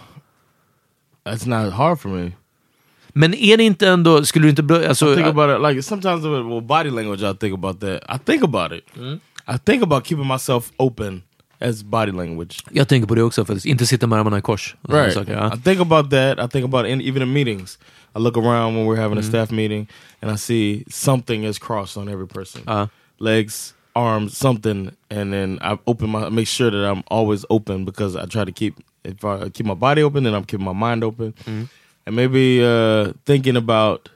That's 1.27 1.47
not 1.47 1.73
hard 1.73 1.99
for 1.99 2.09
me. 2.09 2.33
Men 3.13 3.35
är 3.35 3.57
det 3.57 3.65
inte 3.65 3.89
ändå, 3.89 4.25
skulle 4.25 4.47
du 4.47 4.51
inte... 4.51 4.89
Alltså, 4.89 5.13
I 5.13 5.17
think 5.17 5.27
about 5.27 5.57
it 5.57 5.69
like 5.69 5.83
sometimes 5.83 6.25
with 6.25 6.47
well, 6.49 6.61
body 6.61 6.91
language. 6.91 7.23
I 7.23 7.35
think 7.35 7.55
about 7.55 7.81
that. 7.81 8.03
I 8.09 8.19
think 8.25 8.45
about 8.45 8.73
it. 8.73 8.85
I 9.49 9.59
think 9.65 9.83
about 9.83 10.07
keeping 10.07 10.27
myself 10.27 10.73
open 10.77 11.23
as 11.61 11.83
body 11.83 12.13
language. 12.13 12.65
jag 12.71 12.89
tänker 12.89 13.09
på 13.09 13.15
det 13.15 13.23
också, 13.23 13.45
faktiskt. 13.45 13.67
Inte 13.67 13.87
sitta 13.87 14.07
med 14.07 14.19
armarna 14.19 14.39
i 14.39 14.43
kors. 14.43 14.77
Right. 14.89 15.15
Saker, 15.15 15.33
ja. 15.33 15.55
I 15.57 15.61
think 15.61 15.81
about 15.81 16.11
that. 16.11 16.39
I 16.39 16.49
think 16.49 16.65
about 16.65 16.87
in, 16.87 17.01
even 17.01 17.23
in 17.23 17.33
meetings. 17.33 17.79
I 18.17 18.19
look 18.19 18.37
around 18.37 18.77
when 18.77 18.87
we're 18.87 19.03
having 19.03 19.19
a 19.19 19.23
staff 19.23 19.51
meeting 19.51 19.87
and 20.21 20.31
I 20.31 20.37
see 20.39 20.85
something 20.91 21.45
is 21.45 21.59
crossed 21.59 21.97
on 21.97 22.09
every 22.09 22.27
person. 22.27 22.63
Uh. 22.69 22.87
Legs, 23.19 23.75
arms, 23.97 24.37
something, 24.37 24.95
and 25.11 25.33
then 25.33 25.59
I 25.63 25.79
open 25.87 26.11
my 26.11 26.29
make 26.29 26.47
sure 26.47 26.71
that 26.71 26.85
I'm 26.87 27.03
always 27.09 27.45
open 27.51 27.85
because 27.85 28.15
I 28.15 28.27
try 28.27 28.45
to 28.45 28.53
keep 28.53 28.77
if 29.03 29.25
I 29.25 29.49
keep 29.49 29.67
my 29.67 29.75
body 29.75 30.03
open, 30.03 30.23
then 30.23 30.35
I'm 30.35 30.45
keeping 30.45 30.65
my 30.67 30.73
mind 30.73 31.03
open, 31.03 31.35
and 32.07 32.15
maybe 32.15 32.65
uh, 32.65 33.15
thinking 33.25 33.57
about 33.57 34.11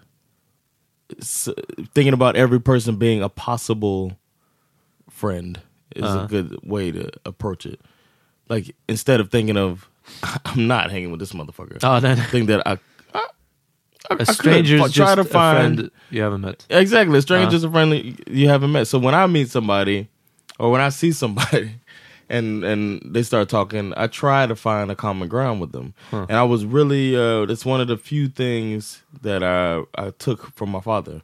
thinking 1.95 2.13
about 2.13 2.37
every 2.37 2.61
person 2.61 2.97
being 2.97 3.23
a 3.23 3.29
possible 3.29 4.17
friend 5.09 5.61
is 5.97 6.05
a 6.05 6.27
good 6.29 6.57
way 6.63 6.93
to 6.93 7.11
approach 7.25 7.67
it. 7.67 7.81
Like 8.49 8.77
instead 8.89 9.19
of 9.21 9.31
thinking 9.31 9.57
of 9.57 9.89
I'm 10.45 10.67
not 10.67 10.91
hanging 10.91 11.11
with 11.11 11.21
this 11.21 11.33
motherfucker. 11.33 11.79
Oh, 11.83 12.01
nej. 12.01 12.19
think 12.31 12.49
that 12.49 12.67
I, 12.67 12.79
I, 14.11 14.15
A 14.15 14.17
could 14.19 14.35
stranger's 14.35 14.81
try 14.81 14.89
just 14.89 15.15
to 15.15 15.21
a 15.21 15.25
find 15.25 15.77
friend 15.79 15.91
you 16.11 16.23
haven't 16.23 16.41
met. 16.43 16.67
exactly 16.69 17.19
a 17.19 17.23
stranger 17.23 17.51
just 17.51 17.65
a 17.65 17.71
friendly 17.71 18.17
you 18.27 18.49
haven't 18.49 18.73
met. 18.73 18.87
So 18.89 18.99
when 18.99 19.15
I 19.15 19.27
meet 19.27 19.49
somebody, 19.51 20.09
or 20.59 20.71
when 20.71 20.81
I 20.81 20.89
see 20.91 21.13
somebody, 21.13 21.73
and 22.29 22.65
and 22.65 23.01
they 23.05 23.23
start 23.23 23.49
talking, 23.49 23.95
I 23.97 24.07
try 24.09 24.47
to 24.47 24.57
find 24.57 24.91
a 24.91 24.95
common 24.97 25.29
ground 25.29 25.61
with 25.61 25.73
them. 25.73 25.95
And 26.13 26.33
I 26.33 26.43
was 26.43 26.65
really 26.65 27.17
uh, 27.17 27.43
it's 27.43 27.65
one 27.65 27.81
of 27.81 27.89
the 27.89 27.97
few 27.97 28.29
things 28.29 29.03
that 29.23 29.43
I 29.43 29.83
I 29.95 30.11
took 30.11 30.53
from 30.55 30.71
my 30.71 30.81
father. 30.81 31.23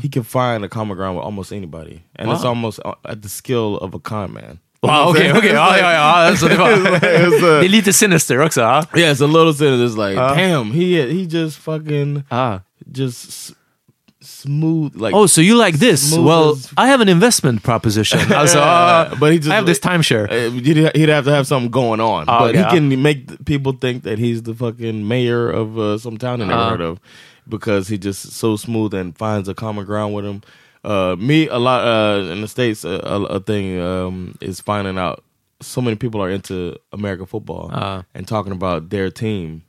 He 0.00 0.08
can 0.08 0.24
find 0.24 0.64
a 0.64 0.68
common 0.68 0.96
ground 0.96 1.16
with 1.16 1.24
almost 1.24 1.52
anybody, 1.52 2.02
and 2.16 2.28
it's 2.32 2.42
almost 2.44 2.80
uh, 2.84 2.94
at 3.04 3.22
the 3.22 3.28
skill 3.28 3.76
of 3.78 3.94
a 3.94 4.00
con 4.00 4.32
man. 4.32 4.58
Wow, 4.80 5.08
okej, 5.10 5.32
okej. 5.32 5.50
Ja, 5.52 5.78
ja, 5.78 5.92
ja. 5.92 6.00
Alltså, 6.00 6.48
det, 6.48 6.56
var, 6.56 6.68
It's 6.70 7.44
a- 7.44 7.60
det 7.60 7.66
är 7.66 7.68
lite 7.68 7.92
sinister 7.92 8.40
också. 8.40 8.60
Ja. 8.60 8.84
Yeah, 8.96 9.12
it's 9.14 9.24
a 9.24 9.26
little 9.26 9.54
sinister. 9.54 9.86
It's 9.86 10.08
like, 10.08 10.20
damn, 10.20 10.70
he 10.72 11.02
he 11.12 11.38
just 11.38 11.58
fucking 11.58 12.22
Ah. 12.30 12.58
just 12.94 13.28
s- 13.28 13.52
smooth 14.20 14.94
like. 14.96 15.14
Oh, 15.16 15.26
so 15.26 15.40
you 15.40 15.64
like 15.66 15.78
this? 15.78 16.12
Well, 16.16 16.50
as- 16.52 16.70
I 16.76 16.86
have 16.90 17.00
an 17.02 17.08
investment 17.08 17.62
proposition. 17.62 18.20
Yeah, 18.30 18.42
uh, 18.42 19.14
but 19.20 19.32
he 19.32 19.38
just 19.38 19.50
I 19.50 19.54
have 19.54 19.66
this 19.66 19.80
timeshare. 19.80 20.28
Uh, 20.30 20.50
he'd, 20.52 20.76
he'd 20.96 21.08
have 21.08 21.24
to 21.24 21.30
have 21.32 21.46
something 21.46 21.70
going 21.70 22.00
on, 22.00 22.24
Oh, 22.28 22.38
but 22.38 22.50
okay. 22.56 22.58
he 22.62 22.64
can 22.70 23.02
make 23.02 23.44
people 23.44 23.72
think 23.80 24.02
that 24.04 24.18
he's 24.18 24.42
the 24.42 24.54
fucking 24.54 25.06
mayor 25.08 25.50
of 25.50 25.76
uh, 25.78 25.98
some 25.98 26.18
town 26.18 26.38
they 26.40 26.46
never 26.46 26.60
Uh. 26.60 26.70
heard 26.70 26.80
of, 26.80 26.98
because 27.48 27.88
he 27.88 27.98
just 27.98 28.32
so 28.32 28.56
smooth 28.56 28.94
and 28.94 29.16
finds 29.16 29.48
a 29.48 29.54
common 29.54 29.84
ground 29.86 30.14
with 30.14 30.24
him. 30.24 30.42
Uh, 30.84 31.16
me 31.18 31.48
a 31.48 31.58
lot 31.58 31.84
uh, 31.84 32.32
in 32.32 32.40
the 32.40 32.48
states. 32.48 32.84
A, 32.84 32.90
a, 32.90 33.40
thing 33.40 33.80
um, 33.80 34.36
is 34.40 34.60
finding 34.60 34.96
out 34.98 35.24
so 35.60 35.80
many 35.80 35.96
people 35.96 36.22
are 36.22 36.30
into 36.30 36.76
American 36.92 37.26
football 37.26 37.70
Uh. 37.72 38.02
and 38.14 38.26
talking 38.28 38.52
about 38.52 38.90
their 38.90 39.10
team 39.10 39.62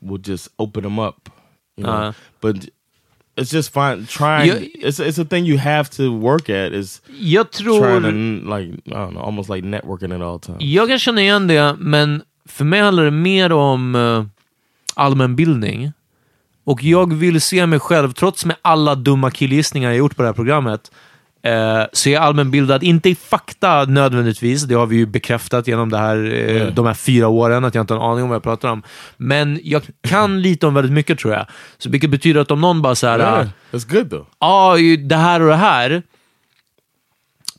will 0.00 0.18
just 0.18 0.48
open 0.58 0.82
them 0.82 0.98
up, 0.98 1.30
you 1.76 1.84
know. 1.84 1.90
Uh. 1.90 2.12
But 2.40 2.70
it's 3.36 3.50
just 3.50 3.72
fine 3.72 4.06
trying. 4.06 4.46
You- 4.48 4.70
it's 4.74 5.00
it's 5.00 5.18
a 5.18 5.24
thing 5.24 5.44
you 5.44 5.58
have 5.58 5.90
to 5.90 6.10
work 6.12 6.48
at. 6.50 6.72
Is 6.72 7.00
Jag 7.20 7.50
trying 7.52 8.02
to 8.02 8.10
tror... 8.10 8.58
like 8.58 8.68
I 8.88 8.90
don't 8.90 9.14
know, 9.14 9.20
almost 9.20 9.48
like 9.48 9.64
networking 9.64 10.14
at 10.14 10.22
all 10.22 10.38
times. 10.38 10.62
Jag 10.62 10.88
kan 10.88 10.98
känna 10.98 11.20
igen 11.20 11.46
det, 11.46 11.76
men 11.78 12.22
för 12.46 12.64
mig 12.64 12.80
handlar 12.80 13.04
det 13.04 13.10
mer 13.10 13.52
om 13.52 13.94
uh, 13.94 14.24
allmänbildning. 14.94 15.92
Och 16.64 16.84
jag 16.84 17.14
vill 17.14 17.40
se 17.40 17.66
mig 17.66 17.78
själv, 17.78 18.12
trots 18.12 18.44
med 18.44 18.56
alla 18.62 18.94
dumma 18.94 19.30
killgissningar 19.30 19.90
jag 19.90 19.98
gjort 19.98 20.16
på 20.16 20.22
det 20.22 20.28
här 20.28 20.34
programmet, 20.34 20.90
eh, 21.42 21.82
så 21.92 22.08
är 22.08 22.12
jag 22.12 22.22
allmänbildad, 22.22 22.82
inte 22.82 23.08
i 23.08 23.14
fakta 23.14 23.84
nödvändigtvis, 23.84 24.62
det 24.62 24.74
har 24.74 24.86
vi 24.86 24.96
ju 24.96 25.06
bekräftat 25.06 25.66
genom 25.66 25.90
det 25.90 25.98
här, 25.98 26.48
eh, 26.48 26.66
de 26.66 26.86
här 26.86 26.94
fyra 26.94 27.28
åren, 27.28 27.64
att 27.64 27.74
jag 27.74 27.82
inte 27.82 27.94
har 27.94 28.00
en 28.00 28.10
aning 28.10 28.22
om 28.22 28.28
vad 28.28 28.36
jag 28.36 28.42
pratar 28.42 28.68
om. 28.68 28.82
Men 29.16 29.60
jag 29.62 29.82
kan 30.00 30.42
lite 30.42 30.66
om 30.66 30.74
väldigt 30.74 30.92
mycket 30.92 31.18
tror 31.18 31.34
jag. 31.34 31.46
Så 31.78 31.90
vilket 31.90 32.10
betyder 32.10 32.40
att 32.40 32.50
om 32.50 32.60
någon 32.60 32.82
bara 32.82 32.94
så 32.94 33.06
här, 33.06 33.18
Yeah, 33.18 33.40
ah, 33.40 33.46
that's 33.70 33.92
good 33.92 34.10
though. 34.10 34.26
ja, 34.38 34.78
ju 34.78 34.96
det 34.96 35.16
här 35.16 35.40
och 35.40 35.48
det 35.48 35.56
här. 35.56 36.02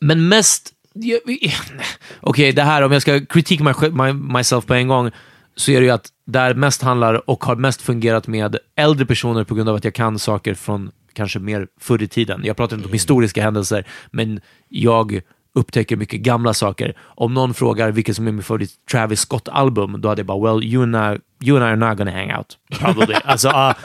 Men 0.02 0.28
mest... 0.28 0.70
Okej, 2.20 2.52
det 2.52 2.62
här, 2.62 2.82
om 2.82 2.92
jag 2.92 3.02
ska 3.02 3.26
critique 3.26 3.64
my, 3.64 3.90
my, 3.90 4.14
myself 4.14 4.66
på 4.66 4.74
en 4.74 4.88
gång, 4.88 5.12
så 5.56 5.72
är 5.72 5.80
det 5.80 5.86
ju 5.86 5.92
att 5.92 6.10
det 6.26 6.40
här 6.40 6.54
mest 6.54 6.82
handlar 6.82 7.30
och 7.30 7.44
har 7.44 7.56
mest 7.56 7.82
fungerat 7.82 8.28
med 8.28 8.58
äldre 8.76 9.06
personer 9.06 9.44
på 9.44 9.56
grund 9.56 9.70
av 9.70 9.76
att 9.76 9.84
jag 9.84 9.94
kan 9.94 10.20
saker 10.20 10.54
från 10.54 10.92
kanske 11.14 11.40
mer 11.40 11.68
förr 11.80 12.04
i 12.04 12.08
tiden. 12.08 12.42
Jag 12.44 12.58
pratar 12.58 12.76
inte 12.76 12.88
om 12.88 12.94
historiska 12.94 13.44
händelser, 13.44 13.88
men 14.12 14.42
jag 14.70 15.22
upptäcker 15.56 15.96
mycket 15.96 16.22
gamla 16.22 16.54
saker. 16.54 16.94
Om 17.00 17.34
någon 17.34 17.54
frågar 17.54 17.92
vilket 17.92 18.16
som 18.16 18.28
är 18.28 18.32
min 18.32 18.44
favorit 18.44 18.72
Travis 18.92 19.20
Scott-album, 19.20 20.02
då 20.02 20.10
hade 20.10 20.20
jag 20.20 20.26
bara 20.26 20.54
well, 20.54 20.64
you 20.64 20.84
and 20.84 20.96
I, 20.96 21.22
you 21.50 21.58
and 21.58 21.66
I 21.66 21.84
are 21.84 21.90
not 21.90 21.98
gonna 21.98 22.12
hang 22.12 22.34
out. 22.38 22.58
Probably. 22.80 23.16
alltså, 23.24 23.50
ah, 23.50 23.76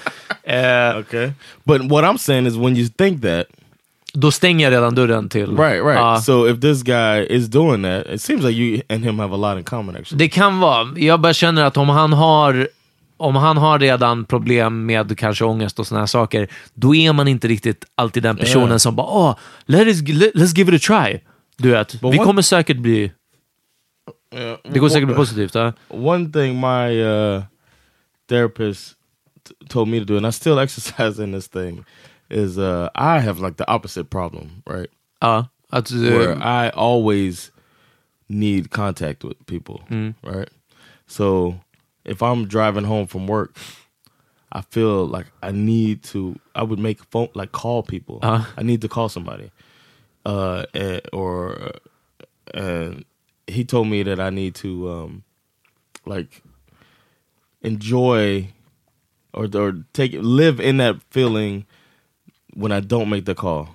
eh, 0.43 0.99
Okay, 0.99 1.33
but 1.65 1.83
what 1.91 2.05
I'm 2.05 2.19
saying 2.19 2.47
is 2.47 2.57
when 2.57 2.77
you 2.77 2.89
think 2.99 3.23
that, 3.23 3.47
då 4.13 4.31
stänger 4.31 4.67
jag 4.67 4.73
redan 4.77 4.95
dörren 4.95 5.29
till... 5.29 5.57
right, 5.57 5.85
right. 5.85 5.99
Ah. 6.01 6.21
so 6.21 6.49
if 6.49 6.61
this 6.61 6.83
guy 6.83 7.27
is 7.31 7.47
doing 7.47 7.83
that, 7.83 8.07
it 8.07 8.23
seems 8.23 8.43
like 8.43 8.57
you 8.57 8.83
and 8.89 9.05
him 9.05 9.19
have 9.19 9.35
a 9.35 9.37
lot 9.37 9.59
in 9.59 9.65
common 9.65 9.97
actually. 9.97 10.19
Det 10.19 10.29
kan 10.29 10.61
vara. 10.61 10.99
Jag 10.99 11.21
bara 11.21 11.35
känner 11.35 11.65
att 11.65 11.77
om 11.77 11.89
han 11.89 12.13
har 12.13 12.69
om 13.19 13.37
han 13.37 13.57
har 13.57 13.79
redan 13.79 14.25
problem 14.25 14.87
med 14.87 15.19
kanske 15.19 15.45
ångest 15.45 15.79
och 15.79 15.87
såna 15.87 16.01
här 16.01 16.07
saker, 16.07 16.49
då 16.75 16.95
är 16.95 17.13
man 17.13 17.29
inte 17.29 17.49
riktigt 17.49 17.85
alltid 17.95 18.23
den 18.23 18.37
personen 18.37 18.69
Yeah. 18.69 18.79
som 18.79 18.97
bara 18.97 19.07
oh, 19.07 19.35
let 19.67 19.87
us, 19.87 20.03
let, 20.09 20.35
let's 20.35 20.57
give 20.57 20.77
it 20.77 20.83
a 20.83 20.87
try. 20.87 21.21
Du 21.57 21.71
vet, 21.71 22.01
But 22.01 22.15
vi 22.15 22.19
kommer 22.19 22.43
säkert 22.43 22.77
bli... 22.77 23.13
Yeah. 24.35 24.59
Det 24.63 24.79
kommer 24.79 24.89
säkert 24.89 25.07
bli 25.09 25.17
positivt. 25.17 25.55
Ja? 25.55 25.73
One 25.89 26.33
thing 26.33 26.61
my 26.61 27.03
uh, 27.03 27.43
therapist 28.29 28.95
told 29.69 29.89
me 29.89 29.99
to 29.99 30.05
do, 30.05 30.17
and 30.17 30.27
I 30.27 30.33
still 30.33 30.59
exercise 30.65 31.25
in 31.25 31.33
this 31.33 31.49
thing, 31.49 31.85
is 32.31 32.59
uh, 32.59 32.89
I 32.95 33.21
have 33.21 33.41
like 33.41 33.57
the 33.57 33.69
opposite 33.69 34.11
problem, 34.11 34.63
right? 34.67 34.91
Ja, 35.21 35.45
att, 35.71 35.91
eh, 35.91 36.17
where 36.17 36.37
I 36.37 36.71
always 36.71 37.51
need 38.29 38.71
contact 38.71 39.25
with 39.25 39.37
people, 39.47 39.83
right? 40.23 40.51
So 41.07 41.61
if 42.05 42.23
I'm 42.23 42.47
driving 42.47 42.85
home 42.85 43.07
from 43.07 43.27
work, 43.27 43.57
I 44.53 44.63
feel 44.63 45.07
like 45.07 45.27
I 45.43 45.53
need 45.53 46.03
to. 46.05 46.39
I 46.55 46.63
would 46.63 46.79
make 46.79 47.03
phone 47.11 47.29
like 47.35 47.53
call 47.53 47.83
people. 47.83 48.21
Uh-huh. 48.23 48.45
I 48.57 48.63
need 48.63 48.81
to 48.83 48.89
call 48.89 49.09
somebody, 49.09 49.51
uh, 50.25 50.65
and, 50.75 51.01
or 51.13 51.73
uh, 52.55 52.59
and 52.59 53.05
he 53.47 53.65
told 53.65 53.89
me 53.89 54.03
that 54.03 54.21
I 54.21 54.31
need 54.31 54.55
to 54.57 54.91
um, 54.91 55.23
like 56.07 56.43
enjoy 57.63 58.49
or 59.35 59.49
or 59.55 59.85
take 59.93 60.13
live 60.15 60.61
in 60.61 60.79
that 60.79 60.97
feeling 61.11 61.67
when 62.59 62.73
I 62.73 62.81
don't 62.81 63.09
make 63.09 63.25
the 63.25 63.35
call. 63.35 63.69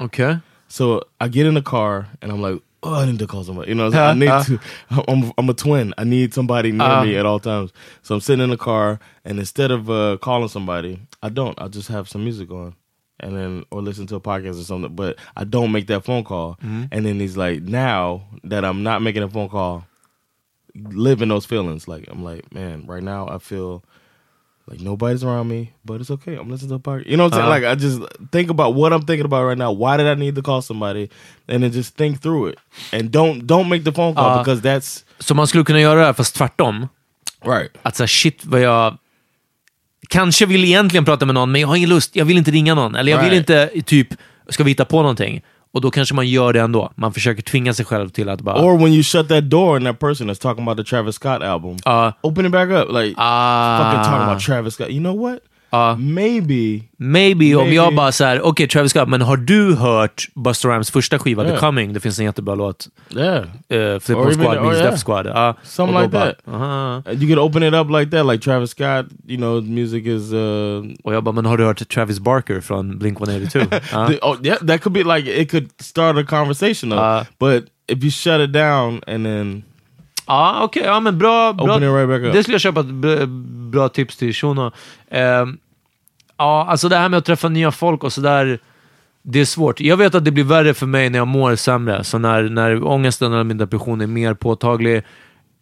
Okay. 0.00 0.38
So 0.68 1.02
I 1.20 1.28
get 1.28 1.46
in 1.46 1.54
the 1.54 1.62
car 1.62 2.08
and 2.22 2.30
I'm 2.30 2.40
like, 2.42 2.60
oh, 2.82 2.94
I 2.94 3.06
need 3.06 3.18
to 3.18 3.26
call 3.26 3.42
somebody. 3.44 3.70
You 3.70 3.74
know, 3.74 3.90
I 3.92 4.14
need 4.14 4.26
to. 4.46 4.60
I'm 5.08 5.32
I'm 5.38 5.48
a 5.48 5.54
twin. 5.54 5.92
I 5.98 6.04
need 6.04 6.32
somebody 6.34 6.72
near 6.72 6.86
Uh. 6.86 7.04
me 7.04 7.16
at 7.16 7.26
all 7.26 7.40
times. 7.40 7.72
So 8.02 8.14
I'm 8.14 8.20
sitting 8.20 8.42
in 8.44 8.50
the 8.50 8.56
car, 8.56 9.00
and 9.24 9.38
instead 9.38 9.70
of 9.70 9.90
uh, 9.90 10.18
calling 10.20 10.48
somebody, 10.48 11.00
I 11.22 11.28
don't. 11.28 11.60
I 11.60 11.68
just 11.68 11.88
have 11.88 12.08
some 12.08 12.22
music 12.24 12.50
on, 12.50 12.74
and 13.18 13.36
then 13.36 13.64
or 13.70 13.82
listen 13.82 14.06
to 14.08 14.16
a 14.16 14.20
podcast 14.20 14.60
or 14.60 14.64
something. 14.64 14.94
But 14.94 15.18
I 15.36 15.44
don't 15.44 15.72
make 15.72 15.86
that 15.88 16.04
phone 16.04 16.24
call. 16.24 16.58
And 16.62 17.04
then 17.04 17.18
he's 17.20 17.36
like, 17.36 17.62
now 17.62 18.22
that 18.44 18.64
I'm 18.64 18.82
not 18.82 19.02
making 19.02 19.22
a 19.24 19.28
phone 19.28 19.48
call, 19.48 19.84
living 20.74 21.28
those 21.28 21.46
feelings. 21.46 21.88
Like 21.88 22.04
I'm 22.08 22.22
like, 22.22 22.52
man, 22.54 22.86
right 22.86 23.02
now 23.02 23.28
I 23.28 23.38
feel. 23.38 23.82
Like 24.70 24.80
nobody's 24.84 25.24
around 25.24 25.48
me, 25.48 25.72
but 25.84 26.00
it's 26.00 26.10
okay. 26.10 26.36
I'm 26.36 26.48
listening 26.50 26.68
to 26.70 26.74
a 26.76 26.78
podcast. 26.78 27.06
You 27.06 27.16
know 27.16 27.24
what 27.24 27.34
I'm 27.34 27.40
saying? 27.40 27.50
Uh-huh. 27.52 27.60
Like 27.60 27.64
I 27.64 27.74
just 27.74 28.30
think 28.32 28.50
about 28.50 28.74
what 28.74 28.92
I'm 28.92 29.04
thinking 29.06 29.24
about 29.24 29.44
right 29.48 29.58
now. 29.58 29.72
Why 29.72 29.96
did 29.96 30.06
I 30.06 30.14
need 30.14 30.34
to 30.36 30.42
call 30.42 30.62
somebody? 30.62 31.08
And 31.48 31.62
then 31.62 31.72
just 31.72 31.96
think 31.96 32.22
through 32.22 32.50
it. 32.52 32.58
And 32.92 33.10
don't 33.10 33.46
don't 33.46 33.68
make 33.68 33.84
the 33.84 33.92
phone 33.92 34.14
call 34.14 34.30
Uh, 34.30 34.38
because 34.44 34.60
that's 34.62 35.04
Så 35.18 35.34
man 35.34 35.46
skulle 35.46 35.64
kunna 35.64 35.80
göra 35.80 36.00
det 36.00 36.06
här 36.06 36.12
fast 36.12 36.34
tvärtom. 36.36 36.88
right. 37.44 37.70
Att 37.82 37.96
säga 37.96 38.06
shit 38.06 38.44
vad 38.44 38.60
jag 38.60 38.96
kanske 40.08 40.46
vill 40.46 40.64
egentligen 40.64 41.04
prata 41.04 41.26
med 41.26 41.34
någon, 41.34 41.52
men 41.52 41.60
jag 41.60 41.68
har 41.68 41.76
ingen 41.76 41.88
lust. 41.88 42.16
Jag 42.16 42.24
vill 42.24 42.38
inte 42.38 42.50
ringa 42.50 42.74
någon. 42.74 42.94
Eller 42.94 43.12
jag 43.12 43.18
vill 43.22 43.30
Right. 43.30 43.50
inte, 43.50 43.82
typ, 43.86 44.08
ska 44.48 44.64
vi 44.64 44.70
hitta 44.70 44.84
på 44.84 44.96
någonting? 45.02 45.42
Och 45.72 45.80
då 45.80 45.90
kanske 45.90 46.14
man 46.14 46.26
gör 46.28 46.52
det 46.52 46.60
ändå. 46.60 46.92
Man 46.94 47.12
försöker 47.12 47.42
tvinga 47.42 47.74
sig 47.74 47.84
själv 47.84 48.08
till 48.08 48.28
att 48.28 48.40
bara... 48.40 48.62
Or 48.64 48.78
when 48.78 48.92
you 48.92 49.02
shut 49.02 49.28
that 49.28 49.50
door 49.50 49.76
and 49.76 49.86
that 49.86 49.98
person 49.98 50.30
is 50.30 50.38
talking 50.38 50.62
about 50.62 50.76
the 50.78 50.84
Travis 50.84 51.14
Scott 51.14 51.42
album, 51.42 51.76
Uh, 51.86 52.12
open 52.22 52.46
it 52.46 52.52
back 52.52 52.68
up. 52.70 52.88
Like 52.92 53.14
Ah. 53.16 53.78
fucking 53.84 54.04
talking 54.04 54.22
about 54.28 54.40
Travis 54.42 54.74
Scott. 54.74 54.90
You 54.90 55.00
know 55.00 55.16
what? 55.30 55.38
Ja. 55.72 55.96
maybe 55.98 56.80
Maybe 56.96 57.54
om 57.54 57.72
jag 57.72 57.94
bara 57.94 58.12
såhär, 58.12 58.40
okej 58.42 58.68
Travis 58.68 58.90
Scott, 58.90 59.08
men 59.08 59.22
har 59.22 59.36
du 59.36 59.74
hört 59.74 60.28
Busta 60.34 60.68
Rhymes 60.68 60.90
första 60.90 61.18
skiva, 61.18 61.42
The 61.42 61.48
Yeah. 61.48 61.60
Coming? 61.60 61.92
Det 61.92 62.00
finns 62.00 62.18
en 62.18 62.24
jättebra 62.24 62.54
låt. 62.54 62.88
yeah. 63.16 63.38
Uh, 63.42 63.98
Flip 64.00 64.18
Or 64.18 64.24
Mode 64.24 64.32
even- 64.32 64.34
Squad 64.44 64.58
or 64.58 64.62
meets 64.62 64.78
yeah. 64.80 64.90
Def 64.90 65.00
Squad. 65.00 65.26
Ja. 65.26 65.54
Something 65.62 65.98
like 65.98 66.08
bara, 66.08 66.24
that. 66.24 66.54
aha. 66.54 67.02
You 67.10 67.26
could 67.26 67.38
open 67.38 67.62
it 67.62 67.74
up 67.74 67.90
like 67.90 68.10
that, 68.16 68.26
like 68.26 68.44
Travis 68.44 68.70
Scott. 68.70 69.06
You 69.28 69.36
know, 69.36 69.62
music 69.62 70.06
is. 70.06 70.32
Uh, 70.32 70.84
Och 71.04 71.14
jag 71.14 71.24
bara, 71.24 71.32
men 71.32 71.46
har 71.46 71.56
du 71.58 71.64
hört 71.64 71.88
Travis 71.88 72.20
Barker 72.20 72.60
från 72.60 72.98
Blink-182? 72.98 73.66
Ja. 73.92 74.06
the- 74.08 74.18
oh, 74.22 74.36
yeah, 74.42 74.58
that 74.66 74.80
could 74.82 74.92
be 75.06 75.16
like 75.16 75.40
it 75.42 75.50
could 75.50 75.68
start 75.80 76.16
a 76.18 76.24
conversation. 76.24 76.90
Though. 76.90 77.18
Uh, 77.20 77.24
but 77.38 77.64
if 77.88 78.04
you 78.04 78.10
shut 78.10 78.40
it 78.40 78.52
down 78.52 79.00
and 79.06 79.24
then 79.26 79.62
Ja, 80.30 80.60
okej. 80.62 80.82
ja, 80.84 81.00
men 81.00 81.18
bra. 81.18 81.52
bra 81.52 81.64
Open 81.64 81.82
it 81.82 81.94
right 81.94 82.08
back 82.08 82.20
up. 82.22 82.32
Det 82.32 82.42
skulle 82.42 82.54
jag 82.54 82.60
köpa 82.60 82.80
ett 82.80 83.28
bra, 83.72 83.88
tips 83.88 84.16
till 84.16 84.34
Shuno. 84.34 84.72
Ehm, 85.10 85.58
ja, 86.36 86.66
alltså 86.68 86.88
det 86.88 86.96
här 86.96 87.08
med 87.08 87.18
att 87.18 87.24
träffa 87.24 87.48
nya 87.48 87.70
folk 87.70 88.04
och 88.04 88.12
sådär. 88.12 88.58
Det 89.22 89.40
är 89.40 89.44
svårt. 89.44 89.80
Jag 89.80 89.96
vet 89.96 90.14
att 90.14 90.24
det 90.24 90.30
blir 90.30 90.44
värre 90.44 90.74
för 90.74 90.86
mig 90.86 91.10
när 91.10 91.18
jag 91.18 91.28
mår 91.28 91.56
sämre. 91.56 92.04
Så 92.04 92.18
när, 92.18 92.42
när 92.42 92.84
ångesten 92.84 93.32
eller 93.32 93.44
min 93.44 93.58
depression 93.58 94.00
är 94.00 94.06
mer 94.06 94.34
påtaglig 94.34 95.02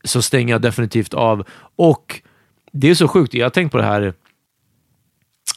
så 0.05 0.23
stänger 0.23 0.55
jag 0.55 0.63
definitivt 0.63 1.15
av. 1.15 1.45
Och 1.77 2.21
det 2.73 2.91
är 2.91 2.95
så 2.95 3.09
sjukt. 3.09 3.35
Jag 3.35 3.45
har 3.45 3.51
tänkt 3.51 3.73
på 3.73 3.79
det 3.79 3.85
här 3.85 4.15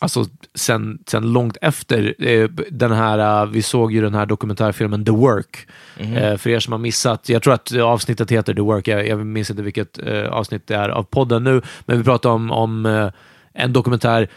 alltså 0.02 0.26
sen, 0.56 1.00
sen 1.08 1.34
långt 1.34 1.58
efter 1.62 2.16
eh, 2.20 2.50
den 2.72 2.92
här, 2.92 3.44
eh, 3.44 3.50
vi 3.50 3.62
såg 3.62 3.94
ju 3.94 4.02
den 4.02 4.14
här 4.14 4.26
dokumentärfilmen 4.26 5.06
The 5.06 5.12
Work. 5.12 5.68
Eh, 5.98 6.38
för 6.38 6.50
er 6.50 6.60
som 6.60 6.72
har 6.72 6.80
missat, 6.80 7.30
jag 7.30 7.44
tror 7.44 7.54
att 7.54 7.72
avsnittet 7.72 8.32
heter 8.32 8.54
The 8.54 8.62
Work, 8.62 8.88
jag, 8.88 9.08
jag 9.08 9.26
minns 9.26 9.50
inte 9.50 9.64
vilket 9.64 10.00
avsnitt 10.30 10.68
det 10.68 10.76
är 10.76 10.90
av 10.90 11.04
podden 11.04 11.44
nu, 11.44 11.62
men 11.86 11.98
vi 11.98 12.04
pratar 12.04 12.30
om, 12.30 12.52
om 12.52 13.12
en 13.54 13.74
dokumentär 13.74 14.30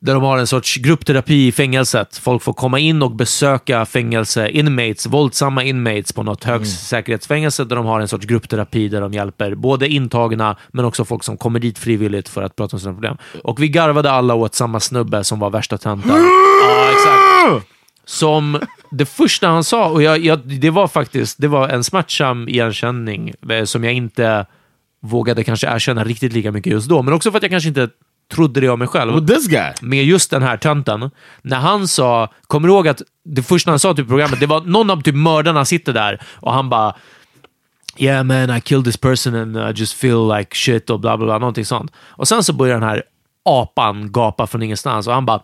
där 0.00 0.14
de 0.14 0.22
har 0.22 0.38
en 0.38 0.46
sorts 0.46 0.76
gruppterapi 0.76 1.46
i 1.46 1.52
fängelset. 1.52 2.16
Folk 2.16 2.42
får 2.42 2.52
komma 2.52 2.78
in 2.78 3.02
och 3.02 3.10
besöka 3.10 3.86
fängelse, 3.86 4.48
inmates, 4.48 5.06
våldsamma 5.06 5.64
inmates 5.64 6.12
på 6.12 6.22
något 6.22 6.44
högsäkerhetsfängelse 6.44 7.64
där 7.64 7.76
de 7.76 7.86
har 7.86 8.00
en 8.00 8.08
sorts 8.08 8.26
gruppterapi 8.26 8.88
där 8.88 9.00
de 9.00 9.12
hjälper 9.12 9.54
både 9.54 9.88
intagna 9.88 10.56
men 10.68 10.84
också 10.84 11.04
folk 11.04 11.24
som 11.24 11.36
kommer 11.36 11.60
dit 11.60 11.78
frivilligt 11.78 12.28
för 12.28 12.42
att 12.42 12.56
prata 12.56 12.76
om 12.76 12.80
sina 12.80 12.92
problem. 12.92 13.16
Och 13.44 13.62
vi 13.62 13.68
garvade 13.68 14.10
alla 14.10 14.34
åt 14.34 14.54
samma 14.54 14.80
snubbe 14.80 15.24
som 15.24 15.38
var 15.38 15.50
värsta 15.50 15.78
tönten. 15.78 16.10
ja, 16.62 16.90
exakt. 16.92 17.66
Som 18.04 18.60
det 18.90 19.06
första 19.06 19.48
han 19.48 19.64
sa, 19.64 19.88
och 19.88 20.02
jag, 20.02 20.18
jag, 20.18 20.38
det 20.38 20.70
var 20.70 20.88
faktiskt 20.88 21.38
det 21.40 21.48
var 21.48 21.68
en 21.68 21.84
smärtsam 21.84 22.48
igenkänning 22.48 23.32
eh, 23.50 23.64
som 23.64 23.84
jag 23.84 23.92
inte 23.92 24.46
vågade 25.02 25.44
kanske 25.44 25.74
erkänna 25.74 26.04
riktigt 26.04 26.32
lika 26.32 26.52
mycket 26.52 26.72
just 26.72 26.88
då, 26.88 27.02
men 27.02 27.14
också 27.14 27.30
för 27.30 27.36
att 27.36 27.42
jag 27.42 27.50
kanske 27.50 27.68
inte 27.68 27.88
trodde 28.30 28.60
det 28.60 28.68
om 28.68 28.78
mig 28.78 28.88
själv 28.88 29.14
with 29.14 29.34
this 29.34 29.46
guy. 29.46 29.72
med 29.80 30.04
just 30.04 30.30
den 30.30 30.42
här 30.42 30.56
tönten. 30.56 31.10
När 31.42 31.58
han 31.58 31.88
sa, 31.88 32.32
kommer 32.46 32.68
du 32.68 32.74
ihåg 32.74 32.88
att 32.88 33.02
det 33.24 33.42
första 33.42 33.70
han 33.70 33.78
sa 33.78 33.94
till 33.94 34.06
programmet, 34.06 34.40
det 34.40 34.46
var 34.46 34.60
någon 34.60 34.90
av 34.90 35.02
typ 35.02 35.14
mördarna 35.14 35.64
sitter 35.64 35.92
där 35.92 36.22
och 36.40 36.52
han 36.52 36.68
bara 36.68 36.94
Yeah 37.96 38.24
man, 38.24 38.56
I 38.56 38.60
killed 38.60 38.84
this 38.84 38.96
person 38.96 39.34
and 39.34 39.56
I 39.56 39.80
just 39.80 39.94
feel 39.94 40.28
like 40.38 40.56
shit 40.56 40.90
och 40.90 41.00
bla 41.00 41.16
bla 41.16 41.26
bla, 41.26 41.38
någonting 41.38 41.64
sånt. 41.64 41.92
Och 41.96 42.28
sen 42.28 42.44
så 42.44 42.52
börjar 42.52 42.74
den 42.74 42.88
här 42.88 43.02
apan 43.44 44.12
gapa 44.12 44.46
från 44.46 44.62
ingenstans 44.62 45.06
och 45.06 45.14
han 45.14 45.26
bara 45.26 45.40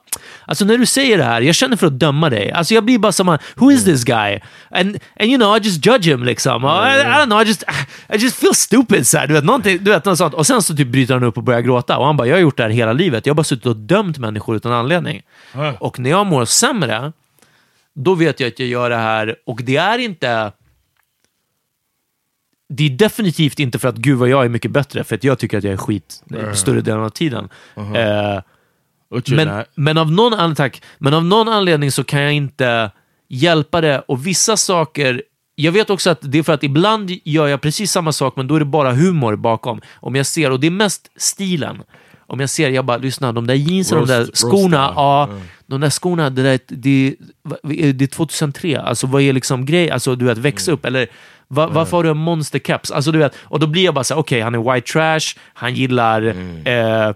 Alltså 0.46 0.64
när 0.64 0.78
du 0.78 0.86
säger 0.86 1.18
det 1.18 1.24
här, 1.24 1.40
jag 1.40 1.54
känner 1.54 1.76
för 1.76 1.86
att 1.86 1.98
döma 1.98 2.30
dig. 2.30 2.52
Alltså 2.52 2.74
jag 2.74 2.84
blir 2.84 2.98
bara 2.98 3.12
som 3.12 3.38
who 3.54 3.70
is 3.72 3.84
this 3.84 4.04
guy? 4.04 4.40
And, 4.70 4.98
and 5.20 5.28
you 5.28 5.36
know, 5.36 5.56
I 5.56 5.60
just 5.60 5.86
judge 5.86 6.06
him 6.06 6.24
liksom. 6.24 6.64
I, 6.64 6.66
I 6.66 7.04
don't 7.04 7.24
know, 7.24 7.42
I 7.42 7.44
just, 7.44 7.64
I 8.08 8.16
just 8.16 8.36
feel 8.36 8.54
stupid. 8.54 9.06
Så 9.06 9.18
här, 9.18 9.26
du, 9.26 9.34
vet, 9.34 9.44
någonting, 9.44 9.78
du 9.80 9.90
vet, 9.90 10.04
något 10.04 10.18
sånt. 10.18 10.34
Och 10.34 10.46
sen 10.46 10.62
så 10.62 10.76
typ 10.76 10.88
bryter 10.88 11.14
han 11.14 11.24
upp 11.24 11.36
och 11.36 11.42
börjar 11.42 11.60
gråta. 11.60 11.98
Och 11.98 12.06
han 12.06 12.16
bara, 12.16 12.28
jag 12.28 12.34
har 12.34 12.40
gjort 12.40 12.56
det 12.56 12.62
här 12.62 12.70
hela 12.70 12.92
livet. 12.92 13.26
Jag 13.26 13.30
har 13.32 13.36
bara 13.36 13.44
suttit 13.44 13.66
och 13.66 13.76
dömt 13.76 14.18
människor 14.18 14.56
utan 14.56 14.72
anledning. 14.72 15.22
Och 15.78 15.98
när 15.98 16.10
jag 16.10 16.26
mår 16.26 16.44
sämre, 16.44 17.12
då 17.94 18.14
vet 18.14 18.40
jag 18.40 18.48
att 18.48 18.58
jag 18.58 18.68
gör 18.68 18.90
det 18.90 18.96
här 18.96 19.36
och 19.46 19.60
det 19.62 19.76
är 19.76 19.98
inte 19.98 20.52
det 22.68 22.84
är 22.86 22.90
definitivt 22.90 23.58
inte 23.58 23.78
för 23.78 23.88
att 23.88 23.96
gud 23.96 24.18
vad 24.18 24.28
jag 24.28 24.44
är 24.44 24.48
mycket 24.48 24.70
bättre, 24.70 25.04
för 25.04 25.14
att 25.14 25.24
jag 25.24 25.38
tycker 25.38 25.58
att 25.58 25.64
jag 25.64 25.72
är 25.72 25.76
skit 25.76 26.22
uh 26.34 26.52
större 26.52 26.80
delen 26.80 27.00
av 27.02 27.08
tiden. 27.10 27.48
Which 29.14 29.24
you're 29.28 29.36
men, 29.36 29.64
men, 29.74 29.98
av 29.98 30.12
någon 30.12 30.34
an- 30.34 30.54
tack, 30.54 30.82
men 30.98 31.14
av 31.14 31.24
någon 31.24 31.48
anledning 31.48 31.92
så 31.92 32.04
kan 32.04 32.20
jag 32.22 32.32
inte 32.32 32.90
hjälpa 33.28 33.80
det. 33.80 33.98
Och 34.08 34.26
vissa 34.26 34.56
saker, 34.56 35.22
jag 35.54 35.72
vet 35.72 35.90
också 35.90 36.10
att 36.10 36.18
det 36.22 36.38
är 36.38 36.42
för 36.42 36.52
att 36.52 36.62
ibland 36.62 37.10
gör 37.24 37.46
jag 37.48 37.60
precis 37.60 37.92
samma 37.92 38.12
sak, 38.12 38.36
men 38.36 38.46
då 38.46 38.54
är 38.54 38.58
det 38.58 38.64
bara 38.64 38.92
humor 38.92 39.36
bakom. 39.36 39.80
Om 39.94 40.14
jag 40.14 40.26
ser, 40.26 40.50
och 40.50 40.60
det 40.60 40.66
är 40.66 40.70
mest 40.70 41.10
stilen. 41.16 41.82
Om 42.28 42.40
jag 42.40 42.50
ser, 42.50 42.70
jag 42.70 42.84
bara, 42.84 42.96
lyssna, 42.96 43.32
de 43.32 43.46
där 43.46 43.54
jeansen, 43.54 43.98
de 43.98 44.06
där 44.06 44.20
Roast- 44.24 44.36
skorna, 44.36 44.86
roast, 44.86 44.96
ja, 44.96 45.28
de 45.66 45.80
där 45.80 45.90
skorna, 45.90 46.30
det, 46.30 46.42
där, 46.42 46.58
det, 46.66 47.14
det 47.92 48.04
är 48.04 48.06
2003, 48.06 48.80
alltså 48.80 49.06
vad 49.06 49.22
är 49.22 49.32
liksom 49.32 49.66
grej, 49.66 49.90
alltså 49.90 50.14
du 50.16 50.24
vet, 50.24 50.38
väx 50.38 50.68
upp, 50.68 50.84
eller 50.84 51.06
va, 51.48 51.66
varför 51.66 51.96
har 51.96 52.04
du 52.04 52.10
en 52.10 52.16
monster 52.16 52.58
caps? 52.58 52.90
Alltså 52.90 53.12
du 53.12 53.18
vet, 53.18 53.34
och 53.42 53.60
då 53.60 53.66
blir 53.66 53.84
jag 53.84 53.94
bara 53.94 54.04
så 54.04 54.14
här, 54.14 54.20
okej, 54.20 54.40
han 54.40 54.54
är 54.54 54.74
white 54.74 54.92
trash, 54.92 55.40
han 55.54 55.74
gillar 55.74 56.22
eh, 56.68 57.14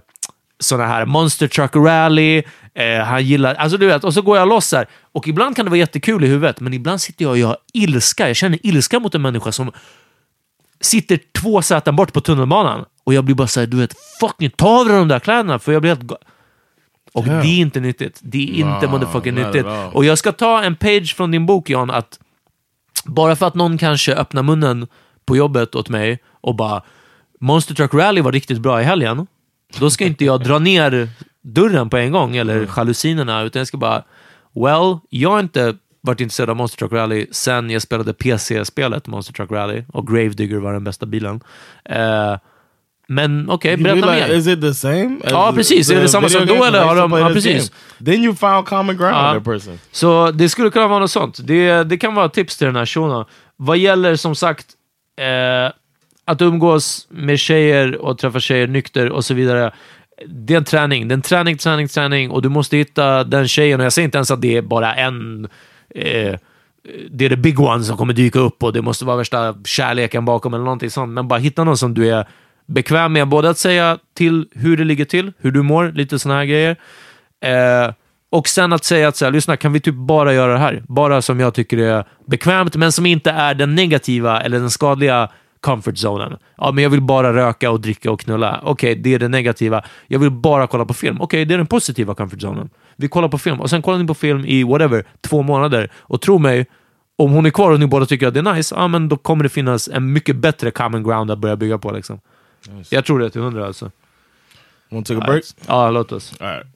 såna 0.61 0.87
här 0.87 1.07
monster 1.07 1.49
truck 1.49 1.77
rally, 1.77 2.43
eh, 2.75 2.99
han 3.05 3.25
gillar, 3.25 3.55
alltså 3.55 3.79
du 3.79 3.87
vet, 3.87 4.05
och 4.05 4.14
så 4.14 4.23
går 4.23 4.38
jag 4.38 4.49
loss 4.49 4.73
här. 4.73 4.87
Och 5.12 5.29
ibland 5.29 5.57
kan 5.57 5.64
det 5.64 5.71
vara 5.71 5.79
jättekul 5.79 6.25
i 6.25 6.27
huvudet, 6.27 6.61
men 6.61 6.75
ibland 6.75 7.01
sitter 7.01 7.25
jag 7.25 7.31
och 7.31 7.38
jag 7.38 7.47
har 7.47 7.57
ilska, 7.73 8.27
jag 8.27 8.37
känner 8.37 8.59
ilska 8.66 9.01
mot 9.01 9.14
en 9.14 9.23
människa 9.23 9.53
som 9.53 9.73
sitter 10.81 11.19
två 11.43 11.62
säten 11.62 11.97
bort 11.97 12.12
på 12.12 12.21
tunnelbanan. 12.21 12.85
Och 13.05 13.14
jag 13.14 13.25
blir 13.25 13.35
bara 13.35 13.49
såhär, 13.49 13.66
du 13.66 13.77
vet, 13.77 13.95
fucking 14.21 14.51
ta 14.51 14.81
av 14.81 14.87
dig 14.87 14.97
de 14.97 15.09
där 15.09 15.19
kläderna, 15.19 15.59
för 15.59 15.73
jag 15.73 15.83
blir 15.83 15.95
helt 15.95 16.12
Och 17.12 17.25
det 17.25 17.33
är 17.33 17.61
inte 17.61 17.81
nyttigt. 17.81 18.21
Det 18.23 18.43
är 18.43 18.55
inte 18.55 18.87
No, 18.87 18.90
motherfucking 18.90 19.35
nyttigt. 19.35 19.66
Och 19.93 20.05
jag 20.05 20.19
ska 20.19 20.33
ta 20.33 20.62
en 20.62 20.77
page 20.77 21.16
från 21.16 21.31
din 21.31 21.47
bok, 21.47 21.71
Jan, 21.71 21.90
att 21.90 22.19
bara 23.11 23.37
för 23.37 23.46
att 23.46 23.55
någon 23.55 23.79
kanske 23.79 24.14
öppnar 24.14 24.42
munnen 24.42 24.87
på 25.25 25.37
jobbet 25.37 25.75
åt 25.75 25.88
mig 25.88 26.18
och 26.31 26.57
bara 26.57 26.83
Monster 27.40 27.75
Truck 27.75 27.94
Rally 27.94 28.20
var 28.20 28.33
riktigt 28.33 28.59
bra 28.59 28.81
i 28.81 28.85
helgen. 28.85 29.27
Då 29.79 29.90
ska 29.90 30.05
inte 30.05 30.25
jag 30.25 30.44
dra 30.44 30.59
ner 30.59 31.09
dörren 31.42 31.90
på 31.90 31.96
en 31.96 32.12
gång, 32.12 32.37
eller 32.37 32.68
jalusinerna, 32.77 33.42
utan 33.42 33.61
jag 33.61 33.66
ska 33.66 33.77
bara 33.77 34.05
Well, 34.55 34.99
jag 35.09 35.31
har 35.31 35.40
inte 35.40 35.77
varit 36.01 36.20
intresserad 36.20 36.51
av 36.51 36.57
Monster 36.57 36.79
Truck 36.79 36.92
Rally 36.92 37.27
sen 37.31 37.70
jag 37.70 37.83
spelade 37.83 38.12
PC-spelet 38.12 39.07
Monster 39.07 39.33
Truck 39.33 39.51
Rally 39.51 39.85
och 39.92 40.07
Gravedigger 40.07 40.57
var 40.59 40.73
den 40.73 40.85
bästa 40.85 41.07
bilen. 41.07 41.40
Eh, 41.85 42.37
men 43.11 43.51
okej, 43.51 43.70
You 43.73 43.83
berätta 43.83 44.07
realize, 44.07 44.29
mer. 44.29 44.35
is 44.38 44.46
it 44.46 44.61
the 44.61 44.75
same? 44.75 45.16
Ja, 45.31 45.53
precis. 45.55 45.88
the 45.88 45.94
Är 45.94 46.01
det 46.01 46.09
samma 46.09 46.29
sak 46.29 46.42
då, 46.49 46.64
eller 46.64 46.85
har 46.85 46.96
de- 46.96 47.12
ja, 47.12 47.29
precis. 47.29 47.70
game. 47.99 48.12
Then 48.12 48.25
you 48.25 48.35
found 48.35 48.66
common 48.66 48.96
ground 48.96 49.14
Ja. 49.16 49.35
with 49.35 49.44
that 49.44 49.55
person. 49.55 49.79
Så 49.92 50.31
det 50.31 50.49
skulle 50.49 50.70
kunna 50.70 50.88
vara 50.88 50.99
något 50.99 51.11
sånt. 51.11 51.38
Det, 51.46 51.85
det 51.85 51.96
kan 51.99 52.14
vara 52.14 52.29
tips 52.29 52.57
till 52.57 52.66
den 52.66 52.77
här 52.77 52.87
shunon. 52.87 53.25
Vad 53.57 53.79
gäller 53.79 54.16
som 54.16 54.35
sagt 54.35 54.66
eh, 55.20 55.73
att 56.25 56.42
umgås 56.42 57.07
med 57.11 57.38
tjejer 57.38 57.96
och 57.96 58.18
träffa 58.18 58.40
tjejer 58.40 58.66
nykter 58.66 59.11
och 59.11 59.25
så 59.25 59.35
vidare. 59.35 59.73
Det 60.27 60.53
är 60.55 60.59
en 60.59 60.64
träning. 60.64 61.09
Det 61.09 61.12
är 61.12 61.16
en 61.16 61.23
träning, 61.23 61.57
träning, 61.59 61.88
träning 61.88 62.31
och 62.31 62.42
du 62.42 62.49
måste 62.49 62.77
hitta 62.77 63.25
den 63.25 63.49
tjejen. 63.49 63.81
Och 63.81 63.87
jag 63.87 63.92
säger 63.92 64.05
inte 64.05 64.18
ens 64.18 64.31
att 64.31 64.40
det 64.40 64.57
är 64.57 64.62
bara 64.62 64.94
en... 64.94 65.49
Eh, 65.94 66.35
det 67.11 67.25
är 67.25 67.29
the 67.29 67.37
big 67.37 67.61
one 67.61 67.85
som 67.85 67.96
kommer 67.96 68.12
dyka 68.12 68.38
upp 68.38 68.62
och 68.62 68.73
det 68.73 68.83
måste 68.83 69.05
vara 69.05 69.16
värsta 69.16 69.55
kärleken 69.64 70.25
bakom 70.25 70.55
eller 70.55 70.64
någonting 70.64 70.90
sånt. 70.90 71.12
Men 71.12 71.29
bara 71.29 71.38
hitta 71.38 71.64
någon 71.64 71.77
som 71.77 71.94
du 71.94 72.09
är 72.09 72.29
bekväm 72.71 73.13
med. 73.13 73.29
Både 73.29 73.51
att 73.51 73.59
säga 73.59 73.99
till 74.15 74.49
hur 74.53 74.77
det 74.77 74.85
ligger 74.85 75.05
till, 75.05 75.33
hur 75.39 75.51
du 75.51 75.63
mår, 75.63 75.93
lite 75.95 76.19
sådana 76.19 76.39
här 76.39 76.47
grejer. 76.47 76.77
Eh, 77.45 77.95
och 78.31 78.49
sen 78.49 78.73
att 78.73 78.85
säga 78.85 79.09
att 79.09 79.17
så 79.17 79.25
här, 79.25 79.33
lyssna, 79.33 79.57
kan 79.57 79.73
vi 79.73 79.81
typ 79.81 79.95
bara 79.95 80.35
göra 80.35 80.53
det 80.53 80.59
här? 80.59 80.83
Bara 80.89 81.23
som 81.23 81.41
jag 81.41 81.55
tycker 81.55 81.79
är 81.79 82.05
bekvämt, 82.27 82.77
men 82.77 82.93
som 82.93 83.07
inte 83.07 83.31
är 83.31 83.55
den 83.55 83.75
negativa 83.75 84.41
eller 84.41 84.59
den 84.59 84.71
skadliga 84.71 85.29
comfort 85.61 85.99
zonen. 85.99 86.37
Ja, 86.57 86.73
men 86.73 86.85
jag 86.85 86.91
vill 86.91 87.03
bara 87.03 87.35
röka 87.35 87.71
och 87.71 87.81
dricka 87.81 88.11
och 88.11 88.21
knulla. 88.21 88.61
Okej, 88.65 88.95
det 88.95 89.15
är 89.15 89.19
det 89.19 89.29
negativa. 89.29 89.85
Jag 90.07 90.19
vill 90.19 90.31
bara 90.31 90.67
kolla 90.67 90.85
på 90.85 90.95
film. 90.95 91.21
Okej, 91.21 91.45
det 91.45 91.55
är 91.55 91.59
den 91.59 91.67
positiva 91.67 92.15
comfort 92.15 92.41
zonen. 92.41 92.71
Vi 92.97 93.09
kollar 93.09 93.29
på 93.29 93.39
film 93.39 93.61
och 93.61 93.71
sen 93.71 93.83
kollar 93.83 93.99
ni 93.99 94.07
på 94.07 94.15
film 94.15 94.45
i 94.45 94.65
whatever, 94.65 95.05
två 95.21 95.43
månader. 95.43 95.91
Och 95.97 96.21
tro 96.21 96.39
mig, 96.39 96.67
om 97.19 97.33
hon 97.33 97.47
är 97.47 97.51
kvar 97.51 97.71
och 97.71 97.81
ni 97.81 97.87
båda 97.87 98.07
tycker 98.07 98.29
att 98.29 98.35
det 98.35 98.41
är 98.41 98.55
nice, 98.55 98.75
ja, 98.75 98.89
men 98.89 99.09
då 99.09 99.17
kommer 99.17 99.43
det 99.43 99.49
finnas 99.49 99.89
en 99.89 100.13
mycket 100.13 100.37
bättre 100.37 100.71
common 100.71 101.03
ground 101.03 101.31
att 101.31 101.39
börja 101.39 101.57
bygga 101.57 101.79
på. 101.79 101.93
Liksom. 101.93 102.21
Jag 102.88 103.05
tror 103.05 103.18
det 103.18 103.31
till 103.31 103.40
hundra 103.40 103.66
alltså. 103.66 103.90
Want 104.88 105.07
to 105.07 105.14
take 105.14 105.25
a 105.25 105.31
break? 105.31 105.44
Ja, 105.66 105.90
låt 105.90 106.12
oss. 106.12 106.33
All 106.40 106.49
right. 106.49 106.66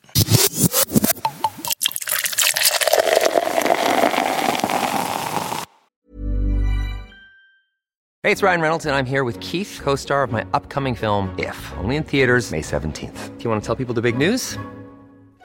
Hey, 8.22 8.32
it's 8.32 8.42
Ryan 8.42 8.62
Reynolds, 8.62 8.86
and 8.86 8.96
I'm 8.96 9.04
here 9.04 9.22
with 9.22 9.38
Keith, 9.40 9.80
co 9.82 9.96
star 9.96 10.22
of 10.22 10.32
my 10.32 10.46
upcoming 10.54 10.94
film, 10.94 11.28
If, 11.38 11.72
only 11.76 11.96
in 11.96 12.04
theaters, 12.04 12.52
May 12.52 12.62
17th. 12.62 13.36
Do 13.38 13.44
you 13.44 13.50
want 13.50 13.62
to 13.62 13.66
tell 13.66 13.76
people 13.76 13.94
the 13.94 14.00
big 14.00 14.16
news? 14.16 14.56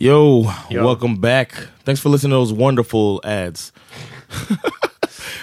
Yo, 0.00 0.46
welcome 0.70 1.16
back. 1.20 1.52
Thanks 1.84 2.00
for 2.00 2.08
listening 2.08 2.30
to 2.30 2.36
those 2.36 2.52
wonderful 2.52 3.20
ads. 3.24 3.72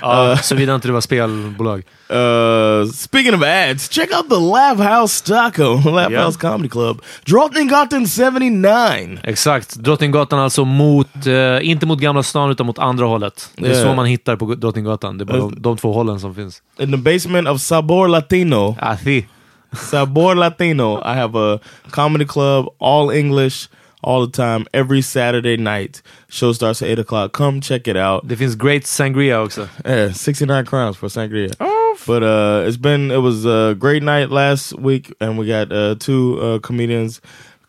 Ja, 0.02 0.38
Såvida 0.38 0.76
inte 0.76 0.88
det 0.88 0.92
var 0.94 1.02
spelbolag. 1.02 1.84
Uh, 2.10 2.86
speaking 2.92 3.34
of 3.34 3.42
ads, 3.44 3.90
check 3.90 4.12
out 4.14 4.30
the 4.30 4.36
Laugh 4.36 4.78
House 4.78 5.14
Stockholm, 5.16 5.84
Laugh 5.96 6.12
Yeah. 6.12 6.26
House 6.26 6.38
Comedy 6.38 6.70
Club, 6.70 7.02
Drottninggatan 7.26 8.08
79. 8.08 9.20
Exakt. 9.24 9.76
Drottninggatan 9.76 10.40
alltså 10.40 10.66
mot, 10.66 11.26
eh, 11.28 11.70
inte 11.70 11.86
mot 11.86 12.00
Gamla 12.00 12.24
stan 12.24 12.52
utan 12.52 12.66
mot 12.66 12.80
andra 12.80 13.06
hållet. 13.06 13.50
Det 13.56 13.70
är 13.70 13.84
så 13.84 13.94
man 13.94 14.06
hittar 14.06 14.36
på 14.36 14.56
Drottninggatan. 14.56 15.18
Det 15.18 15.24
är 15.24 15.26
bara 15.26 15.38
de, 15.38 15.62
de 15.62 15.78
två 15.78 15.94
hållen 15.94 16.20
som 16.20 16.36
finns. 16.36 16.62
In 16.80 16.92
the 16.92 16.98
basement 16.98 17.48
of 17.48 17.62
Sabor 17.62 18.08
Latino. 18.08 18.76
Athi. 18.80 19.26
Sabor 19.74 20.36
Latino. 20.36 20.98
I 21.00 21.14
have 21.18 21.40
a 21.40 21.60
comedy 21.90 22.26
club, 22.26 22.66
all 22.80 23.12
English, 23.12 23.70
all 24.06 24.26
the 24.28 24.32
time, 24.32 24.66
every 24.74 25.02
Saturday 25.02 25.58
night. 25.58 26.02
Show 26.30 26.54
starts 26.54 26.82
at 26.82 26.90
8 26.90 27.00
o'clock. 27.00 27.34
Come 27.34 27.60
check 27.62 27.88
it 27.88 27.98
out. 27.98 28.28
Det 28.28 28.36
finns 28.38 28.56
Great 28.56 28.84
Sangria 28.86 29.42
också. 29.44 29.68
Yeah, 29.86 30.12
69 30.14 30.66
crowns 30.66 30.96
for 30.98 31.10
sangria. 31.10 31.52
Oh, 31.60 31.98
But 32.08 32.22
uh, 32.24 32.68
it's 32.68 32.78
been 32.78 33.12
it 33.12 33.22
was 33.22 33.46
a 33.46 33.74
great 33.80 34.04
night 34.04 34.30
last 34.30 34.74
week, 34.80 35.14
and 35.20 35.38
we 35.40 35.48
got 35.48 35.72
uh, 35.72 35.96
two 36.00 36.40
uh, 36.40 36.60
comedians 36.60 37.20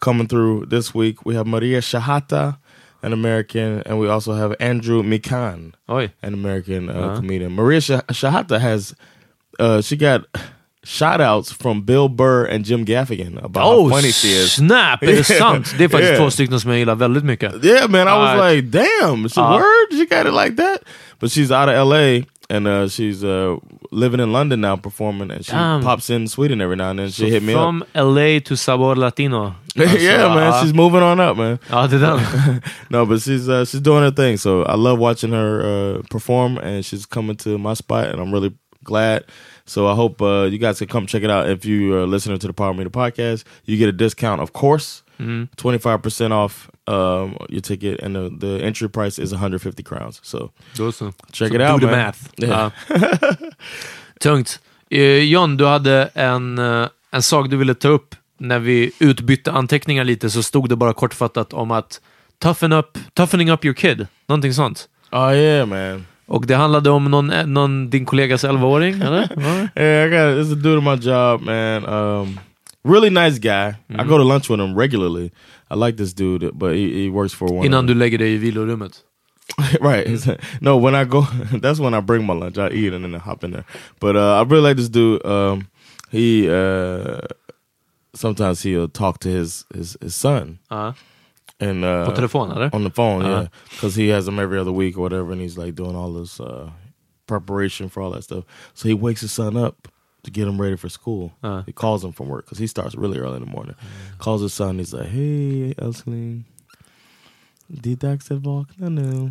coming 0.01 0.29
through 0.29 0.67
this 0.67 0.95
week. 0.95 1.25
We 1.25 1.35
have 1.37 1.47
Maria 1.47 1.81
Shahata, 1.81 2.59
an 3.03 3.13
American, 3.13 3.83
and 3.87 3.99
we 3.99 4.09
also 4.09 4.35
have 4.35 4.55
Andrew 4.61 5.03
Mikan, 5.03 5.73
Oj. 5.89 6.11
an 6.23 6.35
American 6.35 6.91
uh, 6.91 6.93
Uh-huh. 6.93 7.17
comedian. 7.17 7.53
Maria 7.53 7.81
Shah- 7.81 8.03
Shahata 8.13 8.59
has 8.61 8.95
uh, 9.59 9.81
she 9.81 9.97
got 9.97 10.25
shout 10.87 11.21
outs 11.21 11.53
from 11.53 11.83
Bill 11.85 12.09
Burr 12.09 12.45
and 12.47 12.65
Jim 12.65 12.85
Gaffigan 12.85 13.39
about 13.45 13.63
how 13.65 13.73
Oh, 13.73 13.91
funny 13.91 14.13
she 14.13 14.29
is. 14.29 14.53
snap! 14.53 15.03
Är 15.03 15.07
det 15.07 15.25
sant? 15.39 15.75
Det 15.79 15.85
är 15.85 15.89
faktiskt 15.89 16.13
Yeah. 16.13 16.23
två 16.25 16.31
stycken 16.31 16.61
som 16.61 16.71
jag 16.71 16.79
gillar 16.79 16.95
väldigt 16.95 17.25
mycket. 17.25 17.65
Yeah, 17.65 17.89
man. 17.91 18.09
I 18.09 18.19
was 18.19 18.39
Uh, 18.41 18.55
like, 18.55 18.71
damn, 18.71 19.27
it's 19.27 19.39
a 19.39 19.43
uh, 19.43 19.57
word. 19.59 19.89
She 19.93 20.07
got 20.07 20.27
it 20.27 20.35
like 20.45 20.57
that. 20.57 20.79
But 21.21 21.31
she's 21.33 21.51
out 21.51 21.69
of 21.69 21.89
LA 21.89 22.25
and 22.49 22.67
uh, 22.69 22.89
she's 22.89 23.25
uh, 23.25 23.57
living 23.91 24.21
in 24.21 24.33
London 24.33 24.61
now 24.61 24.77
performing, 24.77 25.31
and 25.33 25.45
she 25.45 25.53
Damn. 25.53 25.83
pops 25.83 26.11
in 26.11 26.29
Sweden 26.29 26.61
every 26.61 26.77
now 26.77 26.91
and 26.91 26.99
then. 26.99 27.09
She 27.11 27.23
So 27.25 27.29
hit 27.31 27.43
me 27.43 27.53
from 27.55 27.83
up. 27.83 27.89
LA 27.95 28.39
to 28.41 28.55
Sabor 28.57 28.95
Latino. 28.97 29.55
Yeah, 29.77 30.35
man. 30.35 30.63
She's 30.63 30.73
moving 30.75 31.03
on 31.03 31.21
up, 31.21 31.37
man. 31.37 31.59
Ja, 31.71 31.87
det 31.87 31.97
är 31.97 32.63
no, 32.91 33.05
but 33.07 33.21
she's 33.21 33.49
uh, 33.49 33.65
she's 33.65 33.81
doing 33.81 34.03
her 34.03 34.11
thing. 34.13 34.37
So 34.39 34.63
I 34.63 34.75
love 34.77 34.99
watching 34.99 35.33
her 35.33 35.61
uh, 35.61 36.03
perform, 36.11 36.59
and 36.59 36.85
she's 36.85 37.05
coming 37.07 37.37
to 37.37 37.59
my 37.59 37.75
spot, 37.75 38.07
and 38.07 38.21
I'm 38.21 38.33
really 38.33 38.53
glad. 38.85 39.25
So 39.67 39.87
I 39.93 39.95
hope 39.95 40.23
uh, 40.25 40.45
you 40.51 40.59
guys 40.59 40.79
can 40.79 40.89
come 40.89 41.07
check 41.07 41.23
it 41.23 41.31
out. 41.31 41.49
If 41.49 41.65
you 41.65 41.95
are 41.97 42.07
listening 42.07 42.39
to 42.39 42.47
the 42.47 42.53
Power 42.53 42.73
Meter 42.75 42.91
podcast, 42.91 43.45
you 43.65 43.77
get 43.77 43.89
a 43.89 43.93
discount, 43.93 44.41
of 44.41 44.53
course, 44.53 45.03
Mm. 45.19 45.49
twenty 45.57 45.79
five 45.79 45.99
percent 46.03 46.33
off 46.33 46.69
um, 46.87 47.37
your 47.49 47.63
ticket, 47.63 48.01
and 48.03 48.15
the, 48.15 48.47
the 48.47 48.65
entry 48.67 48.89
price 48.89 49.19
is 49.23 49.33
150 49.33 49.83
crowns. 49.83 50.21
So 50.23 50.51
så. 50.75 51.13
check 51.33 51.49
Så 51.49 51.55
it 51.55 51.59
do 51.59 51.65
out, 51.65 51.81
the 51.81 51.87
man. 51.87 51.97
math. 51.97 52.29
Yeah. 52.39 52.71
Ja. 52.89 53.35
Tungt. 54.21 54.61
Eh, 54.91 55.25
John, 55.25 55.57
du 55.57 55.65
hade 55.67 56.11
en, 56.15 56.59
eh, 56.59 56.89
en 57.11 57.23
sak 57.23 57.51
du 57.51 57.57
ville 57.57 57.75
ta 57.75 57.89
upp. 57.89 58.15
När 58.39 58.59
vi 58.59 58.93
utbytte 58.99 59.53
anteckningar 59.53 60.05
lite 60.05 60.31
så 60.31 60.43
stod 60.43 60.69
det 60.69 60.77
bara 60.77 60.93
kortfattat 60.93 61.53
om 61.53 61.71
att 61.71 62.01
toughen 62.39 62.73
up, 62.73 62.99
toughening 63.15 63.51
up 63.51 63.65
your 63.65 63.75
kid. 63.75 64.07
Någonting 64.27 64.55
sånt. 64.55 64.89
Oh 65.13 65.35
yeah, 65.37 65.67
man. 65.69 66.07
Och 66.29 66.47
det 66.47 66.55
handlade 66.57 66.91
om 66.91 67.05
någon, 67.05 67.31
eh, 67.31 67.47
någon 67.47 67.91
din 67.91 68.07
kollegas 68.07 68.45
11-åring, 68.45 68.95
eller? 69.01 69.29
Ja. 69.37 69.83
Yeah, 69.83 70.07
I 70.07 70.11
got 70.11 70.47
it's 70.47 70.53
a 70.53 70.55
dude 70.55 70.79
at 70.79 70.85
my 70.85 71.09
job, 71.11 71.41
man. 71.43 71.85
Um, 71.87 72.41
really 72.85 73.11
nice 73.11 73.39
guy. 73.39 73.75
I 73.89 74.05
go 74.09 74.19
to 74.19 74.25
lunch 74.25 74.51
with 74.51 74.61
him 74.61 74.75
regularly. 74.79 75.31
I 75.71 75.75
like 75.75 75.97
this 75.97 76.13
dude, 76.15 76.51
but 76.55 76.75
he, 76.75 77.03
he 77.03 77.11
works 77.11 77.35
for 77.35 77.49
one. 77.53 77.67
Innan 77.67 77.87
du 77.87 77.95
lägger 77.95 78.19
dig 78.19 78.33
i 78.35 78.37
vilorummet. 78.37 78.93
right. 79.81 80.07
He's- 80.07 80.37
no, 80.61 80.77
when 80.77 80.95
I 80.95 81.05
go, 81.05 81.27
that's 81.63 81.79
when 81.81 81.95
I 81.95 82.01
bring 82.01 82.25
my 82.27 82.35
lunch. 82.35 82.59
I 82.59 82.71
eat 82.75 82.93
and 82.93 83.05
then 83.05 83.15
I 83.15 83.19
hop 83.19 83.45
in 83.45 83.51
there. 83.53 83.65
But 84.01 84.17
uh, 84.17 84.41
I 84.41 84.45
really 84.45 84.69
like 84.69 84.77
this 84.77 84.89
dude. 84.89 85.25
Um, 85.27 85.67
he 86.11 86.49
uh, 86.49 87.21
sometimes 88.15 88.63
he'll 88.63 88.89
talk 88.89 89.19
to 89.21 89.29
his 89.29 89.65
his, 89.75 89.97
his 90.01 90.15
son 90.15 90.59
Ja. 90.71 90.93
And 91.61 91.85
uh, 91.85 92.05
På 92.07 92.13
telefon, 92.13 92.51
eller? 92.51 92.71
on 92.75 92.85
the 92.85 92.91
phone, 92.91 93.23
Uh-huh. 93.25 93.41
yeah, 93.43 93.49
because 93.71 93.95
he 94.03 94.09
has 94.13 94.25
them 94.27 94.39
every 94.39 94.59
other 94.59 94.73
week 94.73 94.97
or 94.99 95.01
whatever, 95.03 95.33
and 95.33 95.41
he's 95.41 95.57
like 95.59 95.75
doing 95.75 95.97
all 95.97 96.13
this 96.13 96.41
uh, 96.41 96.71
preparation 97.27 97.89
for 97.89 98.03
all 98.03 98.11
that 98.13 98.23
stuff. 98.25 98.45
So 98.75 98.89
he 98.89 98.95
wakes 98.95 99.21
his 99.21 99.33
son 99.33 99.57
up 99.57 99.89
to 100.23 100.31
get 100.31 100.47
him 100.49 100.61
ready 100.61 100.77
for 100.77 100.89
school. 100.91 101.31
Uh. 101.43 101.63
He 101.67 101.73
calls 101.73 102.03
him 102.05 102.13
from 102.13 102.29
work 102.29 102.45
because 102.45 102.59
he 102.59 102.67
starts 102.67 102.95
really 102.95 103.19
early 103.19 103.37
in 103.37 103.45
the 103.45 103.51
morning. 103.51 103.75
Calls 104.19 104.43
his 104.43 104.53
son. 104.55 104.79
He's 104.79 104.93
like, 104.93 105.09
"Hey, 105.09 105.75
är 107.93 107.97
dags 107.97 108.31
att 108.31 108.39
vakna 108.43 108.89
nu. 108.89 109.31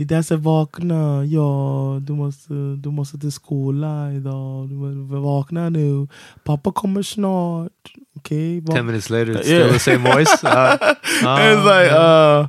Det 0.00 0.04
är 0.04 0.16
dags 0.16 0.32
att 0.32 0.40
vakna. 0.40 1.24
Ja, 1.24 1.98
du 2.02 2.12
måste, 2.12 2.54
du 2.78 2.90
måste 2.90 3.18
till 3.18 3.32
skolan 3.32 4.16
idag. 4.16 4.68
Du 4.68 4.74
måste 4.74 5.14
vakna 5.16 5.68
nu. 5.68 6.06
Pappa 6.44 6.72
kommer 6.72 7.02
snart. 7.02 7.72
Okej? 8.16 8.58
Okay? 8.58 8.76
Ten 8.76 8.86
minutes 8.86 9.10
later, 9.10 9.32
it's 9.32 9.48
Yeah. 9.48 9.60
still 9.60 9.72
the 9.72 9.78
same 9.78 10.12
voice. 10.14 10.40
Ja. 10.42 10.78
Ja. 11.22 11.38
it's 11.38 11.64
like 11.64 11.92
uh 11.92 12.46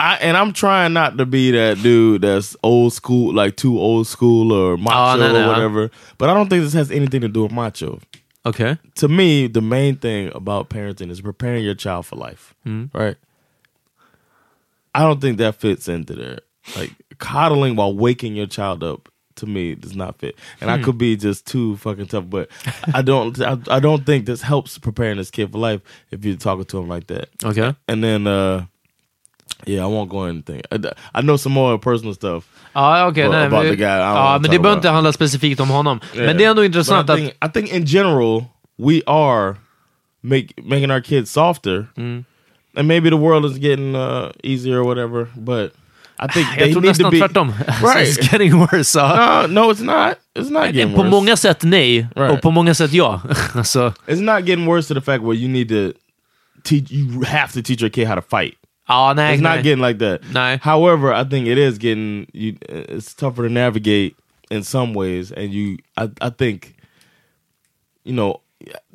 I 0.00 0.28
and 0.28 0.36
I'm 0.36 0.52
trying 0.52 0.92
not 0.92 1.18
to 1.18 1.26
be 1.26 1.50
that 1.50 1.82
dude 1.82 2.22
that's 2.22 2.56
old 2.62 2.92
school, 2.92 3.34
like 3.44 3.56
too 3.56 3.78
old 3.78 4.06
school 4.06 4.52
or 4.52 4.76
macho 4.76 5.16
no, 5.18 5.32
no. 5.32 5.44
or 5.44 5.48
whatever. 5.48 5.90
But 6.18 6.28
I 6.28 6.34
don't 6.34 6.48
think 6.48 6.64
this 6.64 6.74
has 6.74 6.90
anything 6.90 7.20
to 7.22 7.28
do 7.28 7.42
with 7.42 7.52
macho. 7.52 7.98
Okay. 8.46 8.78
To 8.94 9.08
me, 9.08 9.48
the 9.48 9.60
main 9.60 9.96
thing 9.96 10.30
about 10.34 10.68
parenting 10.70 11.10
is 11.10 11.20
preparing 11.20 11.64
your 11.64 11.74
child 11.76 12.06
for 12.06 12.16
life. 12.16 12.54
Mm. 12.64 12.88
Right? 12.94 13.16
I 14.94 15.00
don't 15.00 15.20
think 15.20 15.38
that 15.38 15.54
fits 15.60 15.88
into 15.88 16.14
there. 16.14 16.38
Like 16.76 16.90
coddling 17.18 17.76
while 17.76 17.94
waking 17.94 18.36
your 18.36 18.46
child 18.48 18.82
up 18.84 19.08
to 19.36 19.46
me 19.46 19.74
does 19.74 19.94
not 19.96 20.18
fit. 20.18 20.34
And 20.60 20.70
I 20.70 20.76
Hmm. 20.76 20.84
could 20.84 20.98
be 20.98 21.16
just 21.16 21.46
too 21.46 21.76
fucking 21.76 22.06
tough, 22.08 22.24
but 22.28 22.48
I 22.94 23.02
don't 23.02 23.40
I, 23.52 23.56
I 23.76 23.80
don't 23.80 24.04
think 24.04 24.26
this 24.26 24.42
helps 24.42 24.78
preparing 24.78 25.16
this 25.18 25.30
kid 25.30 25.52
for 25.52 25.58
life 25.58 25.80
if 26.10 26.24
you're 26.24 26.36
talking 26.36 26.64
to 26.66 26.78
him 26.78 26.88
like 26.88 27.06
that. 27.06 27.28
Okay. 27.44 27.74
And 27.88 28.02
then, 28.04 28.26
uh, 28.26 28.64
yeah, 29.66 29.82
I 29.84 29.86
won't 29.86 30.10
go 30.10 30.24
into 30.26 30.52
anything. 30.52 30.62
I, 30.72 31.18
I 31.18 31.22
know 31.22 31.36
some 31.36 31.52
more 31.54 31.78
personal 31.78 32.14
stuff. 32.14 32.44
Ja, 32.74 33.06
okej. 33.08 33.28
Well, 33.28 33.32
nej, 33.32 33.46
about 33.46 33.62
the 33.68 33.76
guy, 33.76 33.84
I 33.84 33.98
don't 33.98 34.16
ja, 34.16 34.24
wanna 34.24 34.38
men 34.38 34.50
det 34.50 34.58
behöver 34.58 34.76
inte 34.78 34.88
handla 34.90 35.12
specifikt 35.12 35.60
om 35.60 35.68
honom. 35.70 36.00
Yeah. 36.14 36.26
Men 36.26 36.36
det 36.36 36.44
är 36.44 36.50
ändå 36.50 36.62
But 36.62 36.66
intressant 36.66 37.08
I 37.08 37.12
att... 37.12 37.18
think, 37.18 37.32
I 37.44 37.48
think 37.52 37.72
in 37.72 37.84
general, 37.86 38.44
we 38.78 39.00
are 39.06 39.56
make, 40.22 40.46
making 40.62 40.90
our 40.90 41.00
kids 41.00 41.30
softer. 41.30 41.86
Mm. 41.96 42.24
And 42.76 42.86
maybe 42.88 43.10
the 43.10 43.16
world 43.16 43.44
is 43.44 43.58
getting 43.58 43.94
uh, 43.96 44.30
easier 44.44 44.78
or 44.80 44.84
whatever, 44.84 45.28
but 45.36 45.72
I 46.18 46.26
think 46.32 46.46
Jag 46.56 46.58
they 46.58 46.72
tror 46.72 46.82
need 46.82 46.88
nästan 46.88 47.04
to 47.04 47.10
be 47.10 47.18
tvärtom. 47.18 47.52
Right. 47.82 48.08
It's 48.08 48.30
getting 48.30 48.58
worse. 48.58 48.94
No, 48.98 49.46
no, 49.46 49.70
it's 49.70 49.80
not. 49.82 50.18
It's 50.34 50.50
not 50.50 50.72
getting 50.72 50.94
På 50.94 51.02
worse. 51.02 51.10
många 51.10 51.36
sätt 51.36 51.62
nej, 51.62 52.06
Right. 52.16 52.32
och 52.32 52.40
på 52.42 52.50
många 52.50 52.74
sätt 52.74 52.92
ja. 52.92 53.20
alltså, 53.54 53.92
It's 54.06 54.20
not 54.20 54.46
getting 54.48 54.66
worse 54.66 54.88
to 54.88 55.00
the 55.00 55.04
fact 55.04 55.22
where 55.24 55.34
you 55.34 55.48
need 55.48 55.68
to 55.68 55.92
teach. 56.64 56.90
You 56.92 57.24
have 57.24 57.52
to 57.52 57.62
teach 57.62 57.80
your 57.82 57.90
kid 57.90 58.06
how 58.08 58.14
to 58.14 58.22
fight. 58.22 58.54
ja, 58.88 59.12
nej, 59.16 59.36
It's 59.36 59.42
nej. 59.42 59.56
not 59.56 59.64
getting 59.64 59.84
like 59.86 59.98
that. 59.98 60.20
Nej. 60.32 60.58
However, 60.62 61.12
I 61.12 61.24
think 61.24 61.46
it 61.48 61.58
is 61.58 61.78
getting 61.78 62.26
you. 62.32 62.52
It's 62.68 63.14
tougher 63.14 63.48
to 63.48 63.52
navigate 63.54 64.14
in 64.50 64.62
some 64.64 64.94
ways, 64.94 65.32
and 65.32 65.52
you. 65.52 65.76
I, 65.96 66.08
I 66.20 66.30
think, 66.30 66.74
you 68.04 68.12
know, 68.12 68.40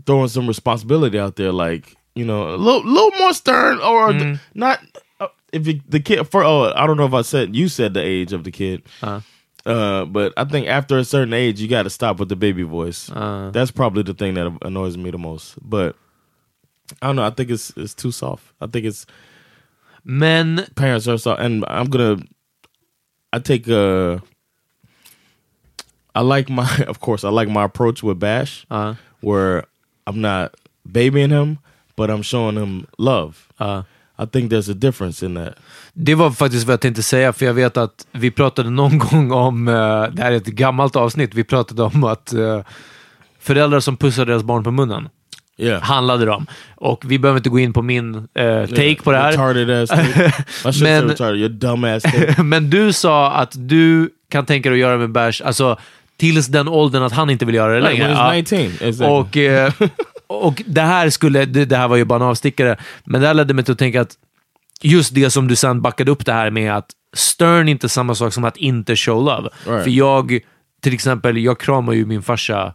throwing 0.05 0.27
some 0.29 0.47
responsibility 0.47 1.19
out 1.19 1.35
there, 1.35 1.51
like 1.51 1.95
you 2.15 2.25
know, 2.25 2.49
a 2.49 2.57
little, 2.57 2.83
little 2.83 3.11
more 3.19 3.33
stern, 3.33 3.79
or 3.79 4.11
th- 4.13 4.39
not. 4.53 4.79
Uh, 5.19 5.27
if 5.51 5.67
you, 5.67 5.81
the 5.87 5.99
kid, 5.99 6.23
for 6.25 6.43
oh, 6.43 6.71
I 6.75 6.87
don't 6.87 6.97
know 6.97 7.05
if 7.05 7.13
I 7.13 7.21
said 7.21 7.55
you 7.55 7.67
said 7.67 7.93
the 7.93 8.01
age 8.01 8.33
of 8.33 8.43
the 8.43 8.51
kid. 8.51 8.83
Uh. 9.03 9.21
Uh, 9.65 10.05
but 10.05 10.31
I 10.37 10.45
think 10.45 10.67
after 10.67 10.97
a 10.97 11.03
certain 11.03 11.33
age, 11.33 11.59
you 11.59 11.67
got 11.67 11.83
to 11.83 11.89
stop 11.89 12.19
with 12.19 12.29
the 12.29 12.35
baby 12.35 12.61
voice. 12.63 13.09
Uh. 13.11 13.49
That's 13.51 13.71
probably 13.71 14.03
the 14.03 14.13
thing 14.13 14.35
that 14.35 14.55
annoys 14.61 14.95
me 14.97 15.09
the 15.11 15.17
most. 15.17 15.55
But 15.67 15.95
I 17.01 17.07
don't 17.07 17.15
know. 17.15 17.23
I 17.25 17.31
think 17.31 17.49
it's 17.49 17.71
it's 17.75 17.93
too 17.95 18.11
soft. 18.11 18.45
I 18.61 18.67
think 18.67 18.85
it's 18.85 19.05
Men 20.03 20.67
parents 20.75 21.07
are 21.07 21.17
soft, 21.17 21.41
and 21.41 21.65
I'm 21.67 21.87
gonna. 21.87 22.17
I 23.33 23.39
take 23.39 23.67
uh 23.67 24.19
I 26.13 26.21
like 26.21 26.49
my, 26.49 26.69
of 26.87 26.99
course, 26.99 27.23
I 27.23 27.29
like 27.29 27.49
my 27.49 27.63
approach 27.63 28.01
with 28.03 28.19
Bash, 28.19 28.65
Uh. 28.71 28.93
where 29.21 29.65
I'm 30.07 30.21
not 30.21 30.55
babying 30.89 31.31
him, 31.31 31.57
but 31.97 32.09
I'm 32.09 32.23
showing 32.23 32.57
him 32.57 32.85
love. 32.97 33.33
Uh. 33.61 33.81
I 34.17 34.25
think 34.25 34.51
there's 34.51 34.71
a 34.71 34.73
difference 34.73 35.25
in 35.25 35.35
that. 35.35 35.53
Det 35.93 36.15
var 36.15 36.31
faktiskt 36.31 36.67
vad 36.67 36.73
jag 36.73 36.81
tänkte 36.81 37.03
säga, 37.03 37.33
för 37.33 37.45
jag 37.45 37.53
vet 37.53 37.77
att 37.77 38.07
vi 38.11 38.31
pratade 38.31 38.69
någon 38.69 38.97
gång 39.11 39.31
om, 39.31 39.67
eh, 39.67 39.73
det 40.11 40.21
här 40.21 40.31
är 40.31 40.35
ett 40.35 40.45
gammalt 40.45 40.95
avsnitt, 40.95 41.33
vi 41.33 41.43
pratade 41.43 41.83
om 41.83 42.03
att 42.03 42.33
eh, 42.33 42.61
föräldrar 43.39 43.79
som 43.79 43.97
pussar 43.97 44.25
deras 44.25 44.43
barn 44.43 44.63
på 44.63 44.71
munnen 44.71 45.09
Yeah. 45.57 45.81
handlade 45.83 46.25
de. 46.25 46.45
Och 46.75 47.03
vi 47.07 47.19
behöver 47.19 47.39
inte 47.39 47.49
gå 47.49 47.59
in 47.59 47.73
på 47.73 47.81
min 47.81 48.15
eh, 48.15 48.65
take 48.65 48.95
på 49.03 49.11
det 49.11 49.17
här. 49.17 49.37
Men-. 50.83 51.07
Men 52.49 52.69
du 52.69 52.93
sa 52.93 53.31
att 53.31 53.51
du 53.55 54.09
kan 54.29 54.45
tänka 54.45 54.69
dig 54.69 54.75
att 54.75 54.79
göra 54.81 54.97
med 54.97 55.11
Bash, 55.11 55.41
alltså 55.45 55.77
tills 56.17 56.47
den 56.47 56.67
åldern 56.67 57.03
att 57.03 57.13
han 57.13 57.29
inte 57.29 57.45
vill 57.45 57.55
göra 57.55 57.73
det 57.73 57.79
längre. 57.81 58.09
Ja. 58.11 58.33
19. 58.33 58.59
Exactly. 58.59 59.05
Och, 59.07 59.37
eh, 59.37 59.73
och 60.27 60.63
det 60.65 60.81
här 60.81 61.09
skulle, 61.09 61.45
det, 61.45 61.65
det 61.65 61.77
här 61.77 61.87
var 61.87 61.95
ju 61.95 62.05
bara 62.05 62.15
en 62.15 62.29
avstickare, 62.29 62.77
men 63.03 63.21
det 63.21 63.27
här 63.27 63.33
ledde 63.33 63.53
mig 63.53 63.63
till 63.63 63.71
att 63.71 63.79
tänka 63.79 64.01
att 64.01 64.17
just 64.81 65.15
det 65.15 65.29
som 65.29 65.47
du 65.47 65.55
sen 65.55 65.81
backade 65.81 66.11
upp 66.11 66.25
det 66.25 66.33
här 66.33 66.49
med 66.49 66.75
att 66.75 66.89
stern 67.15 67.67
är 67.67 67.71
inte 67.71 67.89
samma 67.89 68.15
sak 68.15 68.33
som 68.33 68.43
att 68.43 68.57
inte 68.57 68.95
show 68.95 69.23
love. 69.25 69.49
Right. 69.65 69.83
För 69.83 69.91
jag, 69.91 70.39
till 70.81 70.93
exempel, 70.93 71.37
jag 71.37 71.59
kramar 71.59 71.93
ju 71.93 72.05
min 72.05 72.21
farsa 72.21 72.73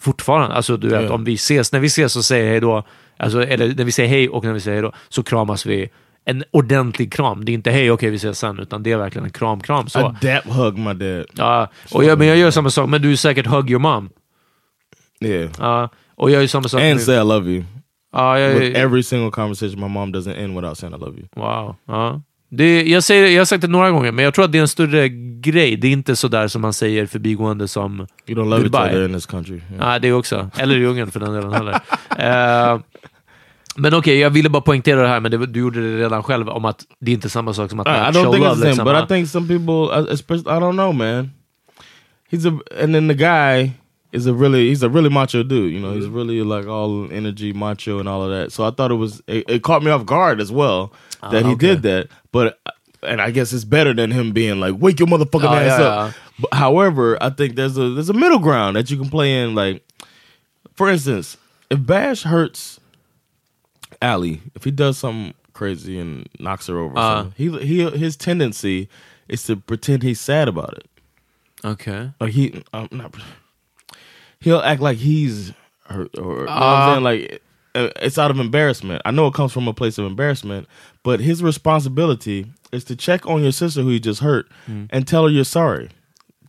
fortfarande. 0.00 0.56
Alltså 0.56 0.76
du 0.76 0.88
vet, 0.88 1.00
Yeah. 1.00 1.14
om 1.14 1.24
vi 1.24 1.34
ses, 1.34 1.72
när 1.72 1.80
vi 1.80 1.86
ses 1.86 2.16
och 2.16 2.24
säger 2.24 2.50
hej 2.50 2.60
då, 2.60 2.86
alltså, 3.16 3.42
eller 3.42 3.74
när 3.74 3.84
vi 3.84 3.92
säger 3.92 4.08
hej 4.08 4.28
och 4.28 4.44
när 4.44 4.52
vi 4.52 4.60
säger 4.60 4.76
hej 4.76 4.82
då, 4.82 4.92
så 5.08 5.22
kramas 5.22 5.66
vi. 5.66 5.90
En 6.24 6.44
ordentlig 6.50 7.12
kram. 7.12 7.44
Det 7.44 7.52
är 7.52 7.54
inte 7.54 7.70
hej, 7.70 7.90
okej 7.90 8.10
vi 8.10 8.16
ses 8.16 8.38
sen, 8.38 8.58
utan 8.58 8.82
det 8.82 8.92
är 8.92 8.96
verkligen 8.96 9.24
en 9.24 9.30
kram-kram. 9.30 9.88
Så. 9.88 10.16
I 10.22 10.26
dap 10.26 10.44
hug 10.56 10.78
my 10.78 10.92
dad. 10.94 11.26
Ja, 11.32 11.70
och 11.92 12.04
jag, 12.04 12.18
men 12.18 12.26
jag 12.26 12.36
gör 12.36 12.50
samma 12.50 12.70
sak, 12.70 12.88
men 12.88 13.02
du 13.02 13.12
är 13.12 13.16
säkert 13.16 13.46
hug 13.46 13.70
your 13.70 13.80
mom. 13.80 14.10
Yeah. 15.20 15.50
Ja, 15.58 15.88
och 16.22 16.30
jag 16.30 16.40
gör 16.40 16.46
samma 16.46 16.68
sak. 16.68 16.80
And 16.80 16.90
med- 16.94 17.00
say 17.00 17.14
I 17.16 17.24
love 17.24 17.50
you. 17.50 17.64
ja, 18.12 18.38
jag, 18.38 18.54
With 18.60 18.80
every 18.80 19.02
single 19.02 19.30
conversation, 19.30 19.80
my 19.80 19.88
mom 19.88 20.14
doesn't 20.14 20.36
end 20.44 20.54
without 20.54 20.78
saying 20.78 20.94
I 20.96 20.98
love 20.98 21.18
you. 21.18 21.28
Wow. 21.36 21.76
Ja. 21.86 22.22
Det, 22.50 22.82
jag, 22.82 23.02
säger, 23.02 23.26
jag 23.26 23.40
har 23.40 23.44
sagt 23.44 23.62
det 23.62 23.68
några 23.68 23.90
gånger, 23.90 24.12
men 24.12 24.24
jag 24.24 24.34
tror 24.34 24.44
att 24.44 24.52
det 24.52 24.58
är 24.58 24.62
en 24.62 24.68
större 24.68 25.08
grej. 25.40 25.76
Det 25.76 25.86
är 25.88 25.92
inte 25.92 26.16
så 26.16 26.28
där 26.28 26.48
som 26.48 26.62
man 26.62 26.72
säger 26.72 27.06
förbigående 27.06 27.68
som 27.68 28.06
You 28.26 28.38
don't 28.40 28.48
love 28.50 28.62
goodbye. 28.62 28.80
each 28.80 28.90
other 28.92 29.04
in 29.04 29.12
this 29.14 29.26
country. 29.26 29.60
Yeah. 29.72 29.92
Ja, 29.92 29.98
det 29.98 30.12
också. 30.12 30.50
Eller 30.58 30.76
i 30.78 30.84
Ungern 30.86 31.10
för 31.10 31.20
den 31.20 31.32
delen 31.34 31.52
heller. 31.52 31.80
Eh, 32.18 32.80
men 33.76 33.94
okej, 33.94 34.18
jag 34.18 34.30
ville 34.30 34.48
bara 34.48 34.62
poängtera 34.62 35.02
det 35.02 35.08
här, 35.08 35.20
men 35.20 35.30
det, 35.30 35.46
du 35.46 35.60
gjorde 35.60 35.80
det 35.80 35.98
redan 36.04 36.22
själv, 36.22 36.48
om 36.48 36.64
att 36.64 36.80
det 37.00 37.10
är 37.10 37.14
inte 37.14 37.28
samma 37.28 37.52
sak 37.54 37.70
som 37.70 37.80
att 37.80 37.86
I, 37.86 37.90
I 37.90 37.94
show 37.94 38.24
don't 38.26 38.32
think 38.32 38.44
love. 38.44 38.50
it's 38.50 38.54
the 38.54 38.60
same, 38.60 38.68
liksom. 38.68 38.84
but. 38.84 39.04
I 39.04 39.06
think 39.06 39.28
some 39.28 39.48
people, 39.48 40.00
uh, 40.00 40.12
especially 40.12 40.56
I 40.56 40.60
don't 40.60 40.72
know, 40.72 40.92
man. 40.94 41.30
He's 42.30 42.46
a 42.48 42.58
and 42.84 42.94
then 42.94 43.08
the 43.08 43.14
guy 43.14 43.70
is 44.12 44.26
a 44.26 44.34
really 44.34 44.68
he's 44.68 44.82
a 44.82 44.88
really 44.90 45.08
macho 45.08 45.42
dude. 45.42 45.72
You 45.72 45.80
know, 45.80 45.92
he's 45.94 46.06
really 46.06 46.42
like 46.42 46.66
all 46.66 47.10
energy, 47.12 47.52
macho, 47.52 47.98
and 47.98 48.08
all 48.08 48.22
of 48.22 48.30
that. 48.30 48.52
So 48.52 48.64
I 48.64 48.70
thought 48.70 48.90
it 48.90 48.94
was 48.96 49.22
it, 49.26 49.44
it 49.48 49.62
caught 49.62 49.82
me 49.82 49.90
off 49.90 50.04
guard 50.06 50.40
as 50.40 50.52
well 50.52 50.92
that 51.22 51.44
he 51.44 51.52
okay. 51.52 51.66
did 51.68 51.82
that. 51.82 52.08
But 52.30 52.60
and 53.02 53.20
I 53.20 53.30
guess 53.30 53.52
it's 53.52 53.64
better 53.64 53.92
than 53.94 54.10
him 54.10 54.32
being 54.32 54.60
like 54.60 54.74
wake 54.78 54.98
your 55.00 55.08
motherfucking 55.08 55.44
Oh, 55.50 55.54
ass 55.54 55.78
yeah, 55.80 55.84
up. 55.86 56.10
yeah. 56.14 56.18
But 56.40 56.54
however, 56.58 57.18
I 57.22 57.30
think 57.30 57.56
there's 57.56 57.76
a 57.78 57.90
there's 57.90 58.10
a 58.10 58.14
middle 58.14 58.38
ground 58.38 58.76
that 58.76 58.90
you 58.90 58.96
can 58.96 59.08
play 59.10 59.42
in. 59.42 59.54
Like, 59.54 59.82
for 60.74 60.88
instance, 60.90 61.36
if 61.70 61.84
Bash 61.84 62.22
hurts 62.22 62.78
Allie, 64.00 64.40
if 64.54 64.64
he 64.64 64.70
does 64.70 64.98
something 64.98 65.34
crazy 65.52 65.98
and 65.98 66.28
knocks 66.38 66.66
her 66.66 66.78
over, 66.78 66.98
Uh. 66.98 67.30
he 67.36 67.50
he 67.58 67.88
his 67.90 68.16
tendency 68.16 68.88
is 69.28 69.42
to 69.44 69.56
pretend 69.56 70.02
he's 70.02 70.20
sad 70.20 70.48
about 70.48 70.74
it. 70.76 70.86
Okay, 71.64 72.10
Like 72.20 72.32
he, 72.32 72.60
um, 72.74 72.88
not, 72.90 73.14
he'll 74.42 74.60
act 74.60 74.80
like 74.80 74.98
he's 74.98 75.52
hurt, 75.86 76.16
or 76.18 76.40
you 76.40 76.44
know 76.44 76.44
what 76.44 76.48
Uh. 76.48 76.52
I'm 76.52 76.92
saying. 76.94 77.04
Like 77.04 77.42
uh, 77.74 77.88
it's 78.02 78.18
out 78.18 78.30
of 78.30 78.38
embarrassment. 78.38 79.00
I 79.04 79.10
know 79.10 79.26
it 79.26 79.34
comes 79.34 79.52
from 79.52 79.66
a 79.68 79.72
place 79.74 79.96
of 79.98 80.04
embarrassment, 80.04 80.68
but 81.02 81.20
his 81.20 81.42
responsibility 81.42 82.46
is 82.70 82.84
to 82.84 82.96
check 82.96 83.26
on 83.26 83.42
your 83.42 83.52
sister 83.52 83.82
who 83.82 83.90
you 83.90 84.00
just 84.00 84.20
hurt 84.20 84.46
and 84.90 85.06
tell 85.06 85.24
her 85.24 85.30
you're 85.30 85.44
sorry. 85.44 85.88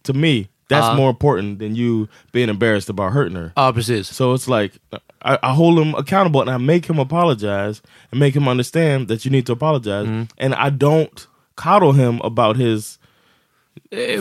To 0.03 0.13
me, 0.13 0.49
that's 0.67 0.87
Uh. 0.87 0.95
more 0.95 1.09
important 1.09 1.59
than 1.59 1.75
you 1.75 2.09
being 2.33 2.49
embarrassed 2.49 2.89
about 2.89 3.13
hurting 3.13 3.35
her. 3.37 3.53
Precis. 3.73 4.07
So 4.13 4.33
it's 4.33 4.47
like 4.49 4.73
I, 5.21 5.37
I 5.41 5.53
hold 5.53 5.79
him 5.79 5.95
accountable 5.95 6.41
and 6.41 6.49
I 6.49 6.57
make 6.57 6.85
him 6.87 6.99
apologize 6.99 7.81
and 8.11 8.19
make 8.19 8.35
him 8.35 8.47
understand 8.49 9.07
that 9.07 9.23
you 9.23 9.31
need 9.31 9.45
to 9.45 9.53
apologize. 9.53 10.27
And 10.37 10.53
I 10.55 10.69
don't 10.69 11.25
coddle 11.55 11.93
him 11.93 12.19
about 12.21 12.57
his 12.57 12.97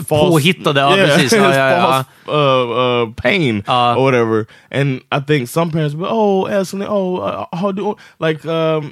false- 0.07 0.29
Påhittade, 0.31 0.79
ja 0.79 0.95
Yeah, 0.97 1.07
precis. 1.07 1.23
his 1.23 1.33
Ja, 1.33 1.53
ja, 1.55 1.69
ja. 1.69 1.81
false 1.81 2.05
uh, 2.27 3.03
uh, 3.07 3.13
pain 3.15 3.63
Uh. 3.67 3.97
or 3.97 4.03
whatever. 4.03 4.45
And 4.71 5.01
I 5.11 5.19
think 5.27 5.49
some 5.49 5.71
parents 5.71 5.95
be, 5.95 6.05
oh, 6.09 6.47
Ashley, 6.47 6.85
oh, 6.89 7.17
uh, 7.17 7.45
how 7.51 7.71
do 7.71 7.95
like 8.19 8.45
um, 8.49 8.91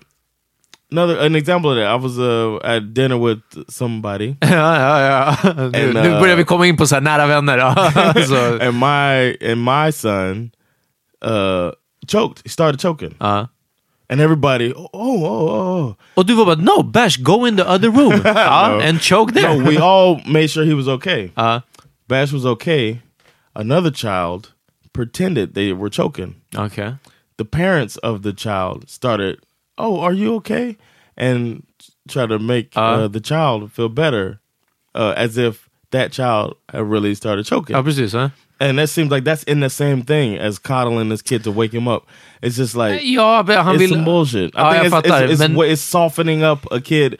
another 0.92 1.18
an 1.26 1.36
example 1.36 1.72
of 1.72 1.78
that? 1.78 1.88
I 1.88 1.96
was 1.96 2.18
uh, 2.20 2.60
at 2.64 2.94
dinner 2.94 3.18
with 3.18 3.42
somebody. 3.70 4.36
ja, 4.42 4.50
ja, 4.80 5.00
ja. 5.02 5.36
And, 5.54 5.94
nu 5.94 6.10
uh, 6.14 6.20
börjar 6.20 6.36
vi 6.36 6.44
komma 6.44 6.66
in 6.68 6.78
på 6.78 6.88
så 6.88 6.96
här 6.96 7.02
nära 7.02 7.28
vänner. 7.28 7.58
Ja. 7.58 7.76
så, 8.28 8.60
and 8.68 8.80
my 8.80 9.38
and 9.52 9.64
my 9.64 9.92
son 9.92 10.52
choked. 12.08 12.42
He 12.44 12.50
started 12.50 12.82
choking. 12.82 13.16
ja. 13.20 13.48
And 14.12 14.20
everybody, 14.20 14.74
oh, 14.76 14.90
oh, 14.94 15.24
oh, 15.26 15.50
oh. 15.50 15.96
Och 16.16 16.26
du 16.26 16.36
var 16.36 16.46
bara 16.46 16.56
no, 16.56 16.84
Bash, 16.84 17.18
go 17.18 17.46
in 17.46 17.56
the 17.56 17.64
other 17.66 17.90
room. 17.90 18.22
ja, 18.26 18.80
and 18.84 19.00
choke 19.02 19.32
there. 19.34 19.56
No, 19.58 19.64
we 19.64 19.78
all 19.78 20.20
made 20.28 20.50
sure 20.50 20.66
he 20.66 20.74
was 20.74 20.88
okay. 20.88 21.32
Ja. 21.38 21.62
Bash 22.10 22.34
was 22.34 22.46
okay. 22.46 23.02
Another 23.56 23.90
child 23.92 24.52
pretended 24.94 25.54
they 25.54 25.72
were 25.74 25.90
choking. 25.90 26.36
Okej. 26.56 27.00
The 27.38 27.46
parents 27.46 27.96
of 28.04 28.22
the 28.22 28.34
child 28.34 28.90
started, 28.90 29.40
"Oh, 29.78 30.02
are 30.02 30.14
you 30.14 30.36
okay?" 30.36 30.76
and 31.18 31.64
try 32.10 32.26
to 32.28 32.38
make 32.38 32.76
uh, 32.76 32.82
Uh. 33.06 33.08
the 33.08 33.22
child 33.22 33.72
feel 33.72 33.90
better, 33.90 34.40
uh, 34.94 35.14
as 35.16 35.38
if 35.38 35.70
that 35.92 36.12
child 36.12 36.56
had 36.70 36.84
really 36.84 37.16
started 37.16 37.46
choking. 37.46 37.76
Ja, 37.76 37.82
precis. 37.82 38.14
Ja. 38.14 38.30
And 38.62 38.78
that 38.80 38.90
seems 38.90 39.12
like 39.12 39.24
that's 39.24 39.44
in 39.44 39.60
the 39.60 39.70
same 39.70 40.04
thing 40.04 40.38
as 40.38 40.60
coddling 40.60 41.10
this 41.10 41.22
kid 41.22 41.44
to 41.44 41.52
wake 41.52 41.74
him 41.74 41.88
up. 41.88 42.04
It's 42.42 42.58
just 42.58 42.76
like 42.76 43.02
Ja, 43.04 43.44
men 43.48 43.58
han 43.58 43.76
it's 43.76 43.80
vill... 43.80 43.90
some 43.90 44.06
bullshit. 44.06 44.56
I 44.56 44.60
Ja, 44.60 44.72
think 44.72 44.84
jag 44.84 44.86
it's, 44.86 44.96
fattar. 44.96 45.24
it's, 45.24 45.42
it's, 45.42 45.50
men... 45.50 45.72
it's 45.72 45.82
softening 45.82 46.44
up 46.44 46.66
a 46.72 46.80
kid 46.80 47.20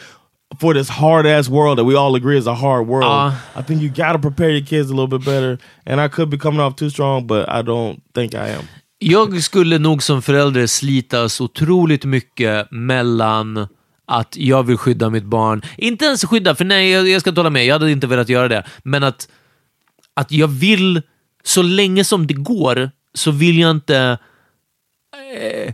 for 0.60 0.74
this 0.74 0.90
hard 0.90 1.26
ass 1.26 1.50
world 1.50 1.78
that 1.78 1.86
we 1.86 1.96
all 1.96 2.16
agree 2.16 2.38
is 2.38 2.48
a 2.48 2.54
hard 2.56 2.88
world. 2.88 3.06
Uh. 3.06 3.60
I 3.60 3.62
think 3.64 3.82
you 3.82 3.90
got 3.90 4.14
to 4.14 4.20
prepare 4.20 4.50
your 4.50 4.66
kids 4.66 4.90
a 4.92 4.94
little 4.94 5.08
bit 5.20 5.26
better. 5.26 5.58
And 5.86 6.00
I 6.02 6.08
could 6.10 6.30
be 6.30 6.38
coming 6.38 6.60
off 6.60 6.76
too 6.76 6.90
strong, 6.90 7.28
but 7.28 7.50
I 7.50 7.62
don't 7.62 8.02
think 8.14 8.34
I 8.34 8.50
am. 8.50 8.68
Jag 9.04 9.44
skulle 9.44 9.78
nog 9.80 10.04
som 10.04 10.22
förälder 10.22 10.68
slitas 10.68 11.42
otroligt 11.42 12.06
mycket 12.06 12.72
mellan 12.72 13.68
att 14.08 14.38
jag 14.38 14.64
vill 14.64 14.78
skydda 14.78 15.10
mitt 15.10 15.24
barn. 15.24 15.62
Inte 15.78 16.06
ens 16.06 16.26
skydda, 16.26 16.56
för 16.56 16.66
nej, 16.66 16.90
jag, 16.90 17.10
jag 17.10 17.22
ska 17.22 17.30
inte 17.30 17.40
hålla 17.42 17.50
med. 17.50 17.66
Jag 17.66 17.76
hade 17.76 17.92
inte 17.92 18.08
velat 18.08 18.30
göra 18.30 18.48
det. 18.48 18.64
Men 18.84 19.04
att, 19.04 19.28
att 20.14 20.32
jag 20.32 20.48
vill, 20.48 21.02
så 21.44 21.62
länge 21.62 22.04
som 22.04 22.28
det 22.28 22.34
går, 22.34 22.92
så 23.14 23.32
vill 23.32 23.60
jag 23.60 23.72
inte... 23.72 24.18
Eh, 25.34 25.74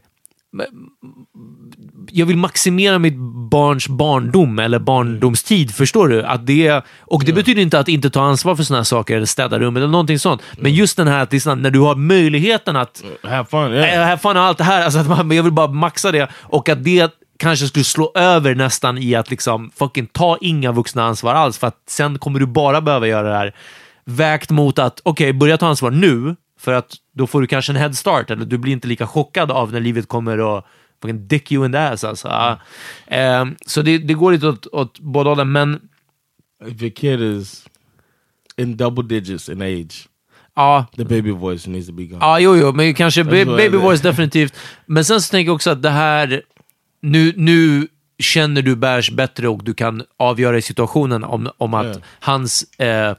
jag 2.12 2.26
vill 2.26 2.38
maximera 2.38 3.00
mitt 3.00 3.16
barns 3.52 3.88
barndom 3.88 4.60
eller 4.60 4.80
barndomstid, 4.80 5.72
förstår 5.76 6.08
du? 6.08 6.24
Att 6.24 6.48
det, 6.48 6.84
och 7.00 7.24
det 7.26 7.34
betyder 7.34 7.62
inte 7.62 7.80
att 7.80 7.88
inte 7.88 8.10
ta 8.10 8.22
ansvar 8.22 8.56
för 8.56 8.64
sådana 8.64 8.84
saker 8.84 9.16
eller 9.16 9.26
städa 9.26 9.60
rummet 9.60 9.82
eller 9.82 9.92
någonting 9.92 10.20
sånt. 10.20 10.42
Men 10.58 10.74
just 10.74 10.98
den 10.98 11.08
här 11.08 11.24
att 11.24 11.30
det 11.30 11.46
är 11.46 11.56
när 11.56 11.72
du 11.72 11.80
har 11.80 11.96
möjligheten 11.96 12.76
att 12.76 13.04
Have 13.24 13.46
fun. 13.46 13.60
Yeah. 13.60 13.74
Yeah. 13.74 14.10
have 14.10 14.18
fun 14.18 14.38
och 14.38 14.44
allt 14.44 14.58
det 14.58 14.64
här. 14.64 14.84
Alltså 14.84 15.00
att 15.00 15.08
man, 15.08 15.32
jag 15.32 15.44
vill 15.44 15.54
bara 15.54 15.68
maxa 15.68 16.12
det. 16.12 16.30
Och 16.42 16.70
att 16.70 16.84
det 16.84 17.12
kanske 17.38 17.68
skulle 17.68 17.86
slå 17.86 18.12
över 18.16 18.56
nästan 18.56 18.98
i 18.98 19.16
att 19.16 19.30
liksom 19.30 19.72
fucking 19.76 20.08
ta 20.08 20.38
inga 20.42 20.72
vuxna 20.72 21.04
ansvar 21.04 21.34
alls, 21.34 21.58
för 21.58 21.68
att 21.68 21.78
sen 21.88 22.20
kommer 22.20 22.40
du 22.40 22.46
bara 22.46 22.82
behöva 22.82 23.08
göra 23.08 23.30
det 23.30 23.36
här. 23.38 23.56
Vägt 24.10 24.50
mot 24.52 24.80
att, 24.80 25.02
okej, 25.04 25.34
börja 25.34 25.58
ta 25.58 25.68
ansvar 25.68 25.92
nu, 25.92 26.36
för 26.60 26.74
att 26.74 26.94
då 27.14 27.28
får 27.28 27.42
du 27.42 27.48
kanske 27.48 27.72
en 27.72 27.76
head 27.76 27.94
start, 27.94 28.32
eller 28.32 28.46
du 28.46 28.58
blir 28.58 28.74
inte 28.74 28.88
lika 28.88 29.08
chockad 29.08 29.52
av 29.52 29.72
när 29.74 29.80
livet 29.80 30.08
kommer 30.08 30.40
och 30.40 30.66
fucking 31.02 31.28
dick 31.28 31.52
you 31.52 31.66
in 31.66 31.72
the 31.72 31.78
ass. 31.78 32.04
Alltså. 32.04 32.28
Ja. 32.28 32.60
Ehm, 33.08 33.56
så 33.66 33.82
det, 33.82 33.98
det 33.98 34.14
går 34.14 34.32
lite 34.32 34.48
åt, 34.48 34.68
åt 34.68 35.00
båda 35.00 35.30
hållen, 35.30 35.52
men 35.52 35.80
If 36.68 36.82
your 36.82 36.92
kid 36.92 37.22
is 37.22 37.66
in 38.58 38.78
double 38.78 39.04
digits 39.04 39.50
in 39.50 39.62
age, 39.62 40.08
ja, 40.56 40.86
the 40.98 41.04
baby 41.04 41.32
voice 41.32 41.68
needs 41.68 41.88
to 41.88 41.94
be 41.94 42.04
gone. 42.06 42.26
Ja, 42.26 42.40
jo, 42.40 42.56
jo, 42.56 42.72
men 42.74 42.94
kanske 42.94 43.24
ba- 43.24 43.30
what 43.32 43.42
I 43.42 43.46
Baby. 43.46 43.78
Voice 43.78 44.02
definitivt. 44.02 44.54
Men 44.86 45.06
sen 45.06 45.22
så 45.22 45.32
tänker 45.32 45.50
jag 45.50 45.56
också 45.56 45.70
att 45.70 45.82
det 45.82 45.90
här, 45.90 46.42
nu, 47.02 47.34
nu 47.38 47.88
känner 48.20 48.62
du 48.62 48.76
Bärs 48.76 49.12
bättre 49.12 49.48
och 49.48 49.64
du 49.64 49.74
kan 49.74 50.04
avgöra 50.18 50.58
i 50.58 50.62
situationen 50.62 51.24
om, 51.24 51.50
om 51.58 51.74
att 51.74 51.86
Ja. 51.88 52.02
hans 52.20 52.64
eh, 52.80 53.16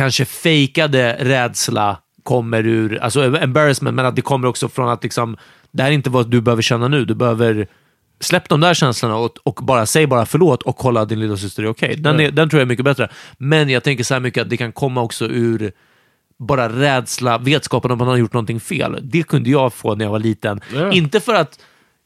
kanske 0.00 0.24
fejkade 0.24 1.16
rädsla 1.20 1.98
kommer 2.22 2.66
ur, 2.66 2.98
alltså 3.02 3.36
embarrassment, 3.36 3.94
men 3.96 4.06
att 4.06 4.16
det 4.16 4.22
kommer 4.22 4.48
också 4.48 4.68
från 4.68 4.88
att 4.88 5.02
liksom, 5.02 5.36
det 5.72 5.82
här 5.82 5.90
är 5.90 5.94
inte 5.94 6.10
vad 6.10 6.30
du 6.30 6.40
behöver 6.40 6.62
känna 6.62 6.88
nu. 6.88 7.04
Du 7.04 7.14
behöver 7.14 7.66
Släpp 8.22 8.48
de 8.48 8.60
där 8.60 8.74
känslorna 8.74 9.16
och, 9.16 9.38
och 9.42 9.54
bara 9.62 9.86
säg 9.86 10.06
bara 10.06 10.26
förlåt 10.26 10.62
och 10.62 10.76
kolla 10.76 11.00
att 11.00 11.08
din 11.08 11.20
lilla 11.20 11.36
syster 11.36 11.62
är 11.62 11.68
okej. 11.68 11.96
Den, 11.96 12.18
Ja. 12.18 12.22
är- 12.26 12.30
den 12.30 12.48
tror 12.50 12.60
jag 12.60 12.64
är 12.66 12.68
mycket 12.68 12.84
bättre. 12.84 13.08
Men 13.38 13.68
jag 13.68 13.82
tänker 13.84 14.04
så 14.04 14.14
här 14.14 14.20
mycket 14.20 14.42
att 14.42 14.50
det 14.50 14.56
kan 14.56 14.72
komma 14.72 15.02
också 15.02 15.24
ur 15.26 15.72
bara 16.38 16.68
rädsla, 16.68 17.38
vetskapen 17.38 17.90
om 17.90 17.94
att 17.94 17.98
man 17.98 18.08
har 18.08 18.16
gjort 18.16 18.32
någonting 18.32 18.60
fel. 18.60 18.98
Det 19.02 19.22
kunde 19.22 19.50
jag 19.50 19.72
få 19.72 19.94
när 19.94 20.04
jag 20.04 20.12
var 20.12 20.18
liten. 20.18 20.60
Ja. 20.74 20.92
Inte 20.92 21.20
för 21.20 21.34
att 21.34 21.58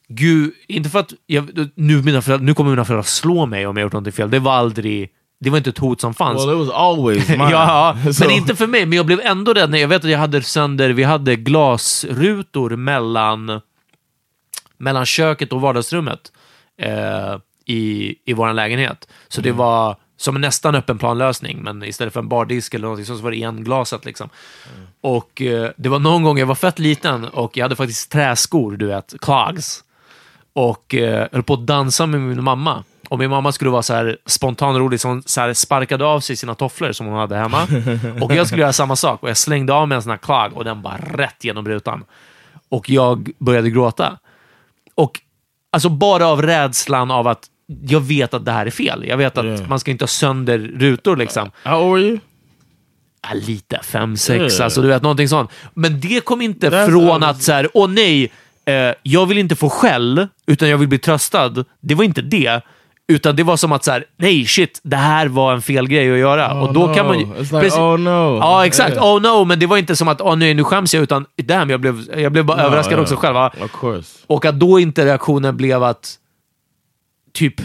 Gud, 0.07 0.53
inte 0.67 0.89
för 0.89 0.99
att 0.99 1.13
jag, 1.25 1.69
nu, 1.75 2.01
mina 2.01 2.21
föräldrar, 2.21 2.45
nu 2.45 2.53
kommer 2.53 2.69
mina 2.69 2.85
föräldrar 2.85 3.03
slå 3.03 3.45
mig 3.45 3.67
om 3.67 3.77
jag 3.77 3.83
gjort 3.83 3.93
någonting 3.93 4.13
fel. 4.13 4.29
Det 4.31 4.39
var 4.39 4.53
aldrig, 4.53 5.09
det 5.39 5.49
var 5.49 5.57
inte 5.57 5.69
ett 5.69 5.77
hot 5.77 6.01
som 6.01 6.13
fanns. 6.13 6.45
Well, 6.45 6.53
it 6.53 6.67
was 6.67 6.75
always 6.75 7.29
mine. 7.29 7.49
ja, 7.51 7.95
So- 8.05 8.19
men 8.27 8.31
inte 8.31 8.55
för 8.55 8.67
mig. 8.67 8.85
Men 8.85 8.97
jag 8.97 9.05
blev 9.05 9.19
ändå 9.23 9.53
rädd 9.53 9.69
när 9.69 9.77
jag 9.77 9.87
vet 9.87 10.03
att 10.03 10.11
jag 10.11 10.19
hade 10.19 10.41
sönder, 10.41 10.89
vi 10.89 11.03
hade 11.03 11.35
glasrutor 11.35 12.69
mellan, 12.75 13.61
mellan 14.77 15.05
köket 15.05 15.53
och 15.53 15.61
vardagsrummet 15.61 16.31
eh, 16.81 17.35
i, 17.65 18.15
i 18.25 18.33
vår 18.33 18.53
lägenhet. 18.53 19.07
Så 19.27 19.41
det 19.41 19.51
var 19.51 19.95
som 20.17 20.35
en 20.35 20.41
nästan 20.41 20.75
öppen 20.75 20.97
planlösning, 20.97 21.63
men 21.63 21.83
istället 21.83 22.13
för 22.13 22.19
en 22.19 22.29
bardisk 22.29 22.73
eller 22.73 22.81
någonting 22.83 23.05
så 23.05 23.15
var 23.15 23.31
det 23.31 23.43
englasat. 23.43 24.05
Liksom. 24.05 24.29
Och 25.01 25.41
eh, 25.41 25.71
det 25.77 25.89
var 25.89 25.99
någon 25.99 26.23
gång 26.23 26.37
jag 26.37 26.45
var 26.45 26.55
fett 26.55 26.79
liten 26.79 27.25
och 27.25 27.57
jag 27.57 27.63
hade 27.65 27.75
faktiskt 27.75 28.11
träskor, 28.11 28.77
du 28.77 28.85
vet, 28.87 29.13
clogs. 29.21 29.83
Och 30.53 30.95
eh, 30.95 31.27
höll 31.31 31.43
på 31.43 31.53
att 31.53 31.67
dansa 31.67 32.05
med 32.05 32.21
min 32.21 32.43
mamma. 32.43 32.83
Och 33.09 33.19
min 33.19 33.29
mamma 33.29 33.51
skulle 33.51 33.69
vara 33.71 33.81
så 33.81 33.93
här 33.93 34.17
spontan 34.25 34.75
och 34.75 34.81
rolig, 34.81 34.99
så 34.99 35.07
hon 35.07 35.23
så 35.25 35.53
sparkade 35.53 36.05
av 36.05 36.19
sig 36.19 36.35
sina 36.35 36.55
tofflor 36.55 36.91
som 36.91 37.05
hon 37.07 37.15
hade 37.19 37.35
hemma. 37.35 37.67
Och 38.21 38.35
jag 38.35 38.47
skulle 38.47 38.61
göra 38.61 38.73
samma 38.73 38.95
sak 38.95 39.23
och 39.23 39.29
jag 39.29 39.37
slängde 39.37 39.73
av 39.73 39.87
mig 39.87 39.95
en 39.95 40.01
sån 40.01 40.09
här 40.09 40.17
clog 40.17 40.57
och 40.57 40.63
den 40.63 40.81
bara 40.81 40.97
rätt 40.97 41.43
genom 41.43 41.67
rutan. 41.67 42.03
Och 42.69 42.89
jag 42.89 43.29
började 43.39 43.69
gråta. 43.69 44.17
Och 44.95 45.19
alltså 45.71 45.89
bara 45.89 46.27
av 46.27 46.41
rädslan 46.41 47.11
av 47.11 47.27
att 47.27 47.45
jag 47.87 47.99
vet 48.01 48.33
att 48.33 48.45
det 48.45 48.51
här 48.51 48.65
är 48.65 48.71
fel. 48.71 49.05
Jag 49.07 49.17
vet 49.17 49.37
att 49.37 49.45
Yeah. 49.45 49.67
man 49.69 49.79
ska 49.79 49.91
inte 49.91 50.03
ha 50.03 50.07
sönder 50.07 50.57
rutor 50.57 51.15
liksom. 51.17 51.51
How 51.63 51.91
old 51.91 52.03
you? 52.03 52.19
Ja, 53.21 53.29
lite, 53.33 53.79
fem, 53.83 54.17
sex, 54.17 54.53
Yeah. 54.53 54.63
alltså 54.65 54.81
du 54.81 54.87
vet 54.87 55.01
någonting 55.01 55.29
sånt. 55.29 55.51
Men 55.73 55.99
det 55.99 56.25
kom 56.25 56.41
inte 56.41 56.69
That's- 56.69 56.85
från 56.89 57.23
att 57.23 57.43
så 57.43 57.51
här, 57.51 57.69
åh 57.73 57.89
nej, 57.89 58.31
eh, 58.65 58.91
jag 59.03 59.25
vill 59.25 59.37
inte 59.37 59.55
få 59.55 59.69
skäll, 59.69 60.27
utan 60.45 60.69
jag 60.69 60.77
vill 60.77 60.87
bli 60.87 60.99
tröstad. 60.99 61.65
Det 61.81 61.95
var 61.95 62.03
inte 62.03 62.21
det. 62.21 62.61
Utan 63.07 63.35
det 63.35 63.43
var 63.43 63.57
som 63.57 63.71
att 63.71 63.83
så 63.83 63.91
här, 63.91 64.05
nej 64.17 64.45
shit, 64.45 64.79
det 64.83 64.95
här 64.95 65.27
var 65.27 65.53
en 65.53 65.61
fel 65.61 65.87
grej 65.87 66.11
att 66.11 66.17
göra. 66.17 66.53
Oh, 66.53 66.63
och 66.63 66.73
då 66.73 66.93
kan 66.93 67.05
man 67.05 67.19
ju... 67.19 67.25
no. 67.25 67.33
It's 67.33 67.63
like, 67.63 67.75
oh 67.75 67.99
no. 67.99 68.37
Ja, 68.37 68.65
exakt. 68.65 68.91
Yeah. 68.91 69.05
Oh 69.05 69.21
no, 69.21 69.45
men 69.45 69.59
det 69.59 69.65
var 69.65 69.77
inte 69.77 69.95
som 69.95 70.07
att, 70.07 70.21
åh 70.21 70.35
nej, 70.35 70.53
nu 70.53 70.63
skäms 70.63 70.93
jag, 70.93 71.03
utan 71.03 71.25
damn, 71.43 71.69
jag 71.69 71.81
blev, 71.81 72.19
jag 72.19 72.31
blev 72.31 72.45
bara 72.45 72.57
No, 72.57 72.63
överraskad 72.63 72.91
yeah. 72.91 73.03
också 73.03 73.15
själv. 73.15 73.35
Och 74.27 74.45
att 74.45 74.59
då 74.59 74.79
inte 74.79 75.05
reaktionen 75.05 75.57
blev 75.57 75.83
att 75.83 76.15
typ 77.33 77.61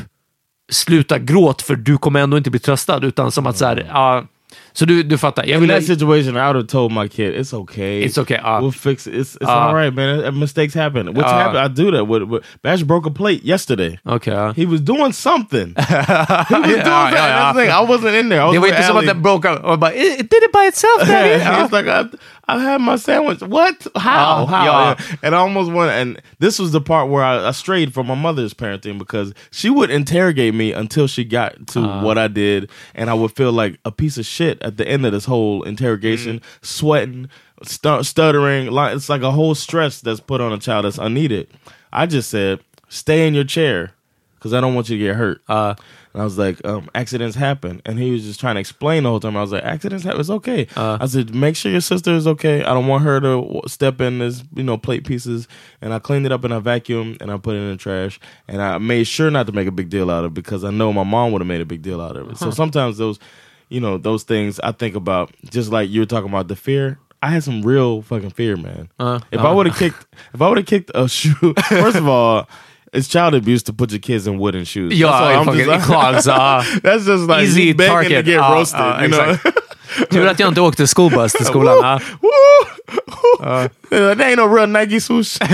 sluta 0.73 1.19
gråt 1.19 1.63
för 1.63 1.77
du 1.77 1.99
kommer 1.99 2.21
ändå 2.21 2.37
inte 2.37 2.51
bli 2.51 2.61
tröstad, 2.61 3.07
utan 3.07 3.33
som 3.33 3.47
att 3.47 3.57
så 3.57 3.67
här, 3.67 3.87
ja. 3.89 4.25
Så 4.73 4.85
du, 4.85 5.03
du 5.03 5.19
fattar. 5.19 5.45
Jag 5.47 5.63
In 5.63 5.69
that 5.69 5.85
situation, 5.85 6.37
I 6.37 6.47
would 6.47 6.57
have 6.57 6.67
told 6.67 6.93
my 6.93 7.09
kid, 7.09 7.35
"It's 7.35 7.55
okay. 7.55 8.05
It's 8.05 8.19
okay, 8.19 8.37
uh, 8.37 8.61
we'll 8.61 8.73
fix 8.73 9.07
it. 9.07 9.15
It's, 9.15 9.37
it's 9.37 9.51
uh, 9.51 9.67
all 9.67 9.75
right, 9.75 9.95
man. 9.95 10.39
Mistakes 10.39 10.75
happen. 10.75 11.07
Which 11.07 11.27
uh, 11.27 11.33
happened. 11.33 11.59
I 11.59 11.69
do 11.69 11.91
that. 11.91 12.05
With, 12.05 12.23
with, 12.23 12.45
Bash 12.63 12.83
broke 12.83 13.07
a 13.07 13.11
plate 13.11 13.45
yesterday. 13.45 13.99
Okay. 14.07 14.53
He 14.57 14.67
was 14.67 14.81
doing 14.81 15.13
something. 15.13 15.75
he 15.89 15.95
was 15.95 16.83
doing 16.85 16.87
Ja, 16.87 17.09
ja, 17.09 17.11
that. 17.11 17.13
ja. 17.13 17.53
That's 17.53 17.57
the 17.57 17.63
thing. 17.63 17.71
I 17.71 17.81
wasn't 17.85 18.15
in 18.15 18.29
there. 18.29 18.43
I 18.43 18.45
was 18.45 18.55
Det 18.55 18.59
var 18.61 18.69
inte 18.69 18.83
som 18.83 18.97
att 18.97 19.07
den 19.07 19.23
broke 19.23 19.49
och 19.49 19.79
bara, 19.79 19.93
it, 19.93 20.21
it 20.21 20.31
did 20.31 20.43
it 20.43 20.53
by 20.53 20.67
itself 20.69 21.01
daddy. 21.09 21.43
I 21.43 21.63
was 21.63 21.73
like, 21.73 21.87
I, 21.87 22.05
I 22.49 22.59
had 22.59 22.81
my 22.81 22.97
sandwich. 22.99 23.41
What? 23.43 23.87
How? 23.95 24.47
How? 24.47 24.65
yeah. 24.65 24.97
And 25.23 25.35
I 25.35 25.39
almost 25.39 25.71
went. 25.71 25.91
And 25.93 26.21
this 26.41 26.59
was 26.59 26.73
the 26.73 26.81
part 26.81 27.09
where 27.09 27.23
I, 27.23 27.49
I 27.49 27.53
strayed 27.53 27.95
from 27.95 28.07
my 28.07 28.17
mother's 28.17 28.55
parenting 28.55 28.99
because 28.99 29.33
she 29.53 29.71
would 29.71 29.91
interrogate 29.91 30.55
me 30.55 30.73
until 30.73 31.07
she 31.07 31.25
got 31.25 31.53
to 31.69 31.81
what 32.03 32.19
I 32.19 32.29
did, 32.29 32.69
and 32.95 33.09
I 33.09 33.15
would 33.15 33.33
feel 33.37 33.53
like 33.53 33.79
a 33.85 33.93
piece 33.93 34.19
of 34.19 34.27
shit 34.27 34.60
at 34.61 34.77
the 34.77 34.87
end 34.89 35.05
of 35.07 35.13
this 35.13 35.25
whole 35.25 35.63
interrogation, 35.63 36.41
Mm. 36.41 36.43
sweating, 36.65 37.29
stu- 37.63 38.03
stuttering. 38.03 38.71
Like 38.71 38.95
it's 38.97 39.09
like 39.09 39.23
a 39.23 39.31
whole 39.31 39.55
stress 39.55 40.01
that's 40.01 40.21
put 40.21 40.41
on 40.41 40.53
a 40.53 40.59
child 40.59 40.85
that's 40.85 40.99
unneeded. 40.99 41.49
I 41.93 42.07
just 42.07 42.31
said, 42.31 42.61
stay 42.89 43.27
in 43.27 43.35
your 43.35 43.45
chair 43.45 43.93
because 44.37 44.55
I 44.55 44.61
don't 44.61 44.75
want 44.75 44.89
you 44.89 44.97
to 44.99 45.05
get 45.05 45.17
hurt. 45.17 45.43
Uh, 45.49 45.75
And 46.13 46.21
I 46.21 46.25
was 46.25 46.37
like, 46.39 46.65
um, 46.67 46.89
accidents 46.93 47.37
happen. 47.37 47.81
And 47.87 47.97
he 47.97 48.11
was 48.11 48.25
just 48.25 48.41
trying 48.41 48.57
to 48.57 48.61
explain 48.61 49.05
the 49.05 49.11
whole 49.11 49.21
time. 49.21 49.37
I 49.37 49.43
was 49.43 49.53
like, 49.53 49.63
accidents 49.63 50.03
happen. 50.03 50.19
It's 50.19 50.29
okay. 50.31 50.67
Uh. 50.75 50.99
I 51.01 51.07
said, 51.07 51.33
make 51.33 51.55
sure 51.55 51.71
your 51.71 51.81
sister 51.81 52.13
is 52.15 52.27
okay. 52.27 52.65
I 52.65 52.73
don't 52.75 52.89
want 52.89 53.05
her 53.05 53.21
to 53.21 53.61
step 53.69 54.01
in 54.01 54.19
this, 54.19 54.43
you 54.57 54.65
know, 54.65 54.77
plate 54.77 55.05
pieces. 55.07 55.47
And 55.81 55.95
I 55.95 56.01
cleaned 56.01 56.27
it 56.27 56.33
up 56.33 56.43
and 56.43 56.53
I 56.53 56.59
vacuumed 56.59 57.21
and 57.23 57.31
I 57.31 57.37
put 57.37 57.55
it 57.55 57.59
in 57.59 57.71
the 57.71 57.77
trash. 57.77 58.19
And 58.49 58.61
I 58.61 58.79
made 58.79 59.05
sure 59.07 59.31
not 59.31 59.47
to 59.47 59.53
make 59.53 59.69
a 59.69 59.71
big 59.71 59.89
deal 59.89 60.11
out 60.11 60.25
of 60.25 60.33
it 60.33 60.35
because 60.35 60.65
I 60.65 60.71
know 60.73 60.93
my 60.93 61.05
mom 61.05 61.31
would 61.31 61.43
have 61.43 61.47
made 61.49 61.61
a 61.61 61.65
big 61.67 61.83
deal 61.83 62.01
out 62.01 62.17
of 62.17 62.29
it. 62.31 62.39
So 62.39 62.51
sometimes 62.51 62.99
those, 62.99 63.21
you 63.71 63.81
know, 63.81 63.97
those 63.99 64.23
things 64.25 64.61
I 64.61 64.73
think 64.73 64.95
about, 64.97 65.31
just 65.51 65.71
like 65.73 65.89
you 65.89 66.01
were 66.01 66.07
talking 66.07 66.29
about 66.29 66.49
the 66.49 66.57
fear. 66.57 66.99
I 67.23 67.29
had 67.31 67.43
some 67.45 67.63
real 67.63 68.03
fucking 68.03 68.31
fear, 68.31 68.57
man. 68.57 68.89
Uh, 68.99 69.21
if 69.31 69.41
uh. 69.41 69.49
I 69.49 69.53
would 69.53 69.67
have 69.67 69.77
kicked, 69.77 70.07
if 70.35 70.41
I 70.43 70.49
would 70.49 70.59
have 70.59 70.67
kicked 70.67 70.91
a 70.95 71.09
shoe, 71.19 71.55
first 71.69 71.97
of 71.97 72.07
all, 72.09 72.49
it's 72.93 73.09
child 73.09 73.35
abuse 73.35 73.63
to 73.65 73.73
put 73.73 73.91
your 73.93 74.01
kids 74.01 74.27
in 74.27 74.39
wooden 74.39 74.65
shoes. 74.65 74.93
Ja, 74.99 75.11
That's 75.21 75.39
I'm 75.39 75.45
fucking 75.47 75.67
just- 75.67 75.87
clogs, 75.87 76.27
uh, 76.29 76.65
That's 76.83 77.05
just 77.05 77.29
like 77.29 77.45
easy 77.45 77.73
begging 77.73 77.93
target. 77.93 78.11
to 78.11 78.23
get 78.23 78.35
Ja, 78.35 78.53
roasted. 78.55 78.81
ja, 78.81 79.01
you 79.03 79.09
know? 79.09 79.37
Tur 80.11 80.27
att 80.27 80.39
jag 80.41 80.49
inte 80.49 80.61
åkte 80.61 80.87
skolbuss 80.87 81.33
till 81.33 81.47
skolan. 81.47 81.77
ja. 81.83 82.01
Uh, 83.41 83.69
that 83.91 84.21
ain't 84.21 84.37
no 84.37 84.47
real 84.47 84.67
Nike 84.69 85.01
swoosh. 85.01 85.39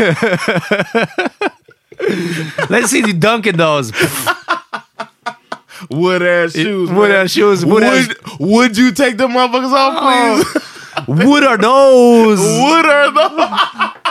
Let's 2.71 2.91
see 2.91 3.01
you 3.01 3.13
dunking 3.15 3.57
those. 3.57 3.93
Wood 5.91 6.23
ass 6.23 6.53
shoes. 6.53 6.91
Wood 6.91 7.11
ass 7.11 7.31
shoes, 7.31 7.65
wood 7.65 7.83
Would, 7.83 8.11
ass- 8.11 8.39
would 8.39 8.77
you 8.77 8.93
take 8.93 9.17
them 9.17 9.33
motherfuckers 9.33 9.73
off, 9.73 10.45
please? 10.47 10.63
What 11.27 11.45
are 11.45 11.59
those? 11.59 12.41
Wood 12.41 12.87
are 12.87 13.13
those? 13.13 13.91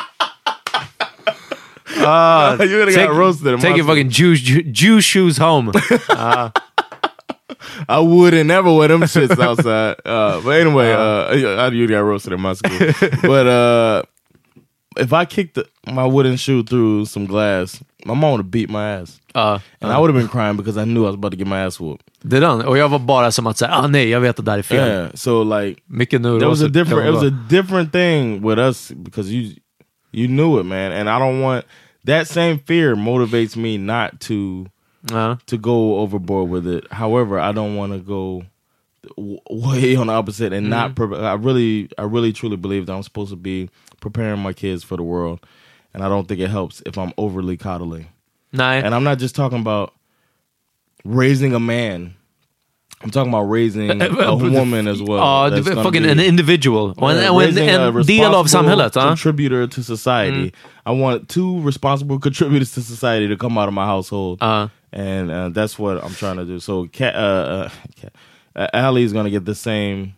Uh, 1.98 2.58
You 2.68 2.78
would've 2.80 2.96
got 2.96 3.14
roasted 3.16 3.48
in 3.48 3.60
Take 3.60 3.78
your 3.78 3.86
fucking 3.86 4.10
Jew, 4.10 4.36
Jew, 4.36 4.64
Jew 4.64 5.02
shoes 5.02 5.38
home. 5.38 5.72
Uh, 6.10 6.50
I 7.88 8.00
wouldn't 8.00 8.48
never 8.48 8.72
wear 8.74 8.88
them 8.88 9.02
shits 9.02 9.40
outside. 9.40 9.96
Uh, 10.06 10.42
but 10.42 10.50
anyway, 10.52 10.92
uh, 10.92 11.62
I 11.64 11.68
you 11.70 11.88
got 11.88 12.00
roasted 12.00 12.34
in 12.34 12.42
my 12.42 12.54
school. 12.54 12.78
but 13.22 13.48
uh, 13.48 14.04
if 14.98 15.14
I 15.14 15.26
kicked 15.26 15.56
the, 15.56 15.66
my 15.92 16.06
wooden 16.06 16.38
shoe 16.38 16.64
through 16.64 17.06
some 17.06 17.26
glass, 17.26 17.82
my 18.06 18.14
mom 18.14 18.32
would 18.32 18.40
have 18.42 18.52
beat 18.52 18.70
my 18.70 18.90
ass. 19.02 19.20
uh, 19.36 19.60
And 19.82 19.92
I 19.92 19.98
would 20.00 20.10
have 20.14 20.20
been 20.22 20.28
crying 20.30 20.58
because 20.58 20.78
I 20.78 20.86
knew 20.86 21.04
I 21.04 21.08
was 21.08 21.16
about 21.16 21.32
to 21.32 21.38
get 21.38 21.48
my 21.48 21.60
ass 21.66 21.80
whooped. 21.80 22.04
det 22.24 22.38
är 22.38 22.42
den. 22.42 22.62
Och 22.62 22.78
jag 22.78 22.90
var 22.90 23.00
bara 23.00 23.32
som 23.32 23.48
att 23.48 23.58
säga, 23.58 23.72
ah 23.72 23.88
nej, 23.88 24.10
jag 24.10 24.22
vet 24.22 24.40
att 24.40 24.46
det 24.46 24.52
här 24.52 24.60
är 24.60 24.64
fel. 24.64 24.88
Yeah. 24.88 25.10
So 25.14 25.44
like 25.44 25.82
Mycket 25.88 26.22
nu. 26.22 26.40
there 26.40 26.50
was 26.50 26.62
a 26.62 26.68
different 26.68 27.08
it 27.08 27.14
was 27.14 27.24
a 27.24 27.36
different 27.50 27.92
thing 27.92 28.42
with 28.42 28.60
us 28.60 28.92
because 28.92 29.30
you 29.32 29.56
you 30.12 30.28
knew 30.28 30.60
it, 30.60 30.66
man. 30.66 30.92
And 30.92 31.10
I 31.10 31.20
don't 31.20 31.42
want 31.42 31.66
that 32.06 32.28
same 32.28 32.60
fear 32.68 32.96
motivates 32.96 33.56
me 33.58 33.78
not 33.78 34.20
to 34.28 34.66
Ja. 35.12 35.38
to 35.46 35.58
go 35.58 36.00
overboard 36.00 36.50
with 36.52 36.68
it. 36.78 36.92
However, 36.92 37.40
I 37.40 37.52
don't 37.54 37.76
want 37.76 37.94
to 37.94 38.00
go 38.00 38.44
way 39.50 39.96
on 39.96 40.08
the 40.08 40.14
opposite 40.14 40.52
and 40.54 40.70
not. 40.70 40.96
Pre- 40.96 41.16
I 41.18 41.34
really, 41.34 41.90
I 41.98 42.04
really, 42.04 42.34
truly 42.34 42.58
believe 42.58 42.86
that 42.88 42.94
I'm 42.96 43.04
supposed 43.04 43.30
to 43.32 43.36
be 43.36 43.70
preparing 44.00 44.40
my 44.42 44.54
kids 44.54 44.84
for 44.84 44.98
the 44.98 45.04
world, 45.04 45.40
and 45.94 46.04
I 46.04 46.10
don't 46.10 46.28
think 46.28 46.40
it 46.40 46.50
helps 46.50 46.82
if 46.86 46.98
I'm 46.98 47.14
overly 47.18 47.58
coddling. 47.58 48.08
And 48.54 48.96
I'm 48.96 49.04
not 49.04 49.18
just 49.20 49.36
talking 49.36 49.60
about 49.60 49.94
raising 51.04 51.54
a 51.54 51.60
man 51.60 52.16
I'm 53.04 53.12
talking 53.12 53.30
about 53.30 53.44
raising 53.50 54.02
a 54.02 54.36
woman 54.36 54.88
as 54.88 55.02
well. 55.02 55.18
Ja, 55.20 55.50
That's 55.50 55.66
du 55.66 55.72
är 55.72 55.76
gonna 55.76 55.84
fucking 55.84 56.04
be- 56.04 56.10
en 56.12 56.20
individual. 56.20 56.92
Och 56.98 57.12
en, 57.12 57.18
Yeah, 57.18 57.30
och 57.36 57.42
en, 57.44 57.48
raising 57.48 57.70
a 57.70 57.72
en 57.72 57.80
del 57.80 57.88
av 57.88 57.96
responsible 57.96 58.50
samhället. 58.50 58.96
Ja. 58.96 59.08
Contributor 59.08 59.68
to 59.68 59.84
society. 59.84 60.52
I 60.86 60.92
want 61.02 61.28
two 61.30 61.60
responsible 61.66 62.20
contributors 62.24 62.72
to 62.74 62.82
society 62.82 63.28
to 63.28 63.38
come 63.38 63.60
out 63.62 63.68
of 63.68 63.74
my 63.74 63.86
household. 63.86 64.42
Uh. 64.42 64.68
and 64.94 65.30
uh, 65.30 65.50
that's 65.50 65.78
what 65.78 66.02
I'm 66.04 66.14
trying 66.16 66.38
to 66.38 66.46
do. 66.46 66.60
So, 66.60 66.88
Cat, 66.88 67.16
uh, 67.16 67.20
uh, 67.20 67.70
uh, 68.56 68.68
Allie 68.74 69.04
is 69.04 69.12
going 69.14 69.26
to 69.26 69.32
get 69.32 69.46
the 69.46 69.56
same 69.56 70.14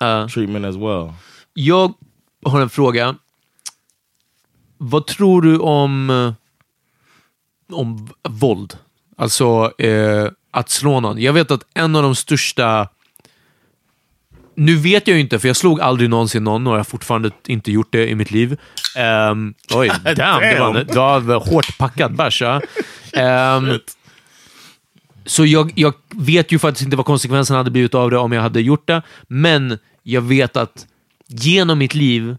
Uh. 0.00 0.26
treatment 0.26 0.64
as 0.64 0.76
well. 0.76 1.14
Jag 1.54 1.94
har 2.44 2.60
en 2.60 2.70
fråga. 2.70 3.14
Vad 4.78 5.06
tror 5.06 5.42
du 5.42 5.58
om, 5.58 6.10
eh, 6.10 6.32
om 7.76 8.08
våld? 8.28 8.78
Alltså 9.16 9.72
eh, 9.78 10.28
att 10.50 10.70
slå 10.70 11.00
någon. 11.00 11.20
Jag 11.22 11.32
vet 11.32 11.50
att 11.50 11.64
en 11.74 11.96
av 11.96 12.02
de 12.02 12.14
största... 12.14 12.88
Nu 14.54 14.76
vet 14.76 15.08
jag 15.08 15.14
ju 15.14 15.20
inte, 15.20 15.38
för 15.38 15.48
jag 15.48 15.56
slog 15.56 15.80
aldrig 15.80 16.10
någonsin 16.10 16.44
någon 16.44 16.66
och 16.66 16.72
jag 16.72 16.78
har 16.78 16.84
fortfarande 16.84 17.30
inte 17.46 17.72
gjort 17.72 17.92
det 17.92 18.08
i 18.08 18.14
mitt 18.14 18.30
liv. 18.30 18.58
Um, 19.30 19.54
oj, 19.74 19.90
damn, 20.16 20.40
det 20.40 20.56
var, 20.60 20.68
en- 20.80 20.86
det 20.86 20.94
var 20.94 21.50
hårt 21.50 21.78
packad 21.78 22.16
bärs. 22.16 22.42
Ehm, 23.12 23.78
så 25.24 25.46
jag, 25.46 25.72
jag 25.74 25.94
vet 26.08 26.52
ju 26.52 26.58
faktiskt 26.58 26.84
inte 26.84 26.96
vad 26.96 27.06
konsekvenserna 27.06 27.58
hade 27.58 27.70
blivit 27.70 27.94
av 27.94 28.10
det 28.10 28.18
om 28.18 28.32
jag 28.32 28.42
hade 28.42 28.60
gjort 28.60 28.86
det, 28.86 29.02
men 29.28 29.78
jag 30.02 30.22
vet 30.22 30.56
att 30.56 30.86
genom 31.32 31.78
mitt 31.78 31.94
liv, 31.94 32.36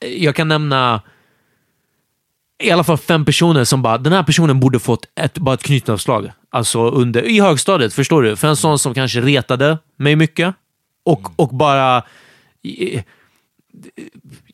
jag 0.00 0.36
kan 0.36 0.48
nämna 0.48 1.02
i 2.62 2.70
alla 2.70 2.84
fall 2.84 2.98
fem 2.98 3.24
personer 3.24 3.64
som 3.64 3.82
bara, 3.82 3.98
den 3.98 4.12
här 4.12 4.22
personen 4.22 4.60
borde 4.60 4.78
fått 4.78 5.06
ett, 5.14 5.38
bara 5.38 5.54
ett 5.54 5.62
knytnävsslag. 5.62 6.32
Alltså 6.50 6.90
under, 6.90 7.22
i 7.22 7.40
högstadiet, 7.40 7.94
förstår 7.94 8.22
du? 8.22 8.36
För 8.36 8.48
en 8.48 8.56
sån 8.56 8.78
som 8.78 8.94
kanske 8.94 9.20
retade 9.20 9.78
mig 9.96 10.16
mycket 10.16 10.54
och, 11.04 11.32
och 11.36 11.48
bara... 11.48 12.02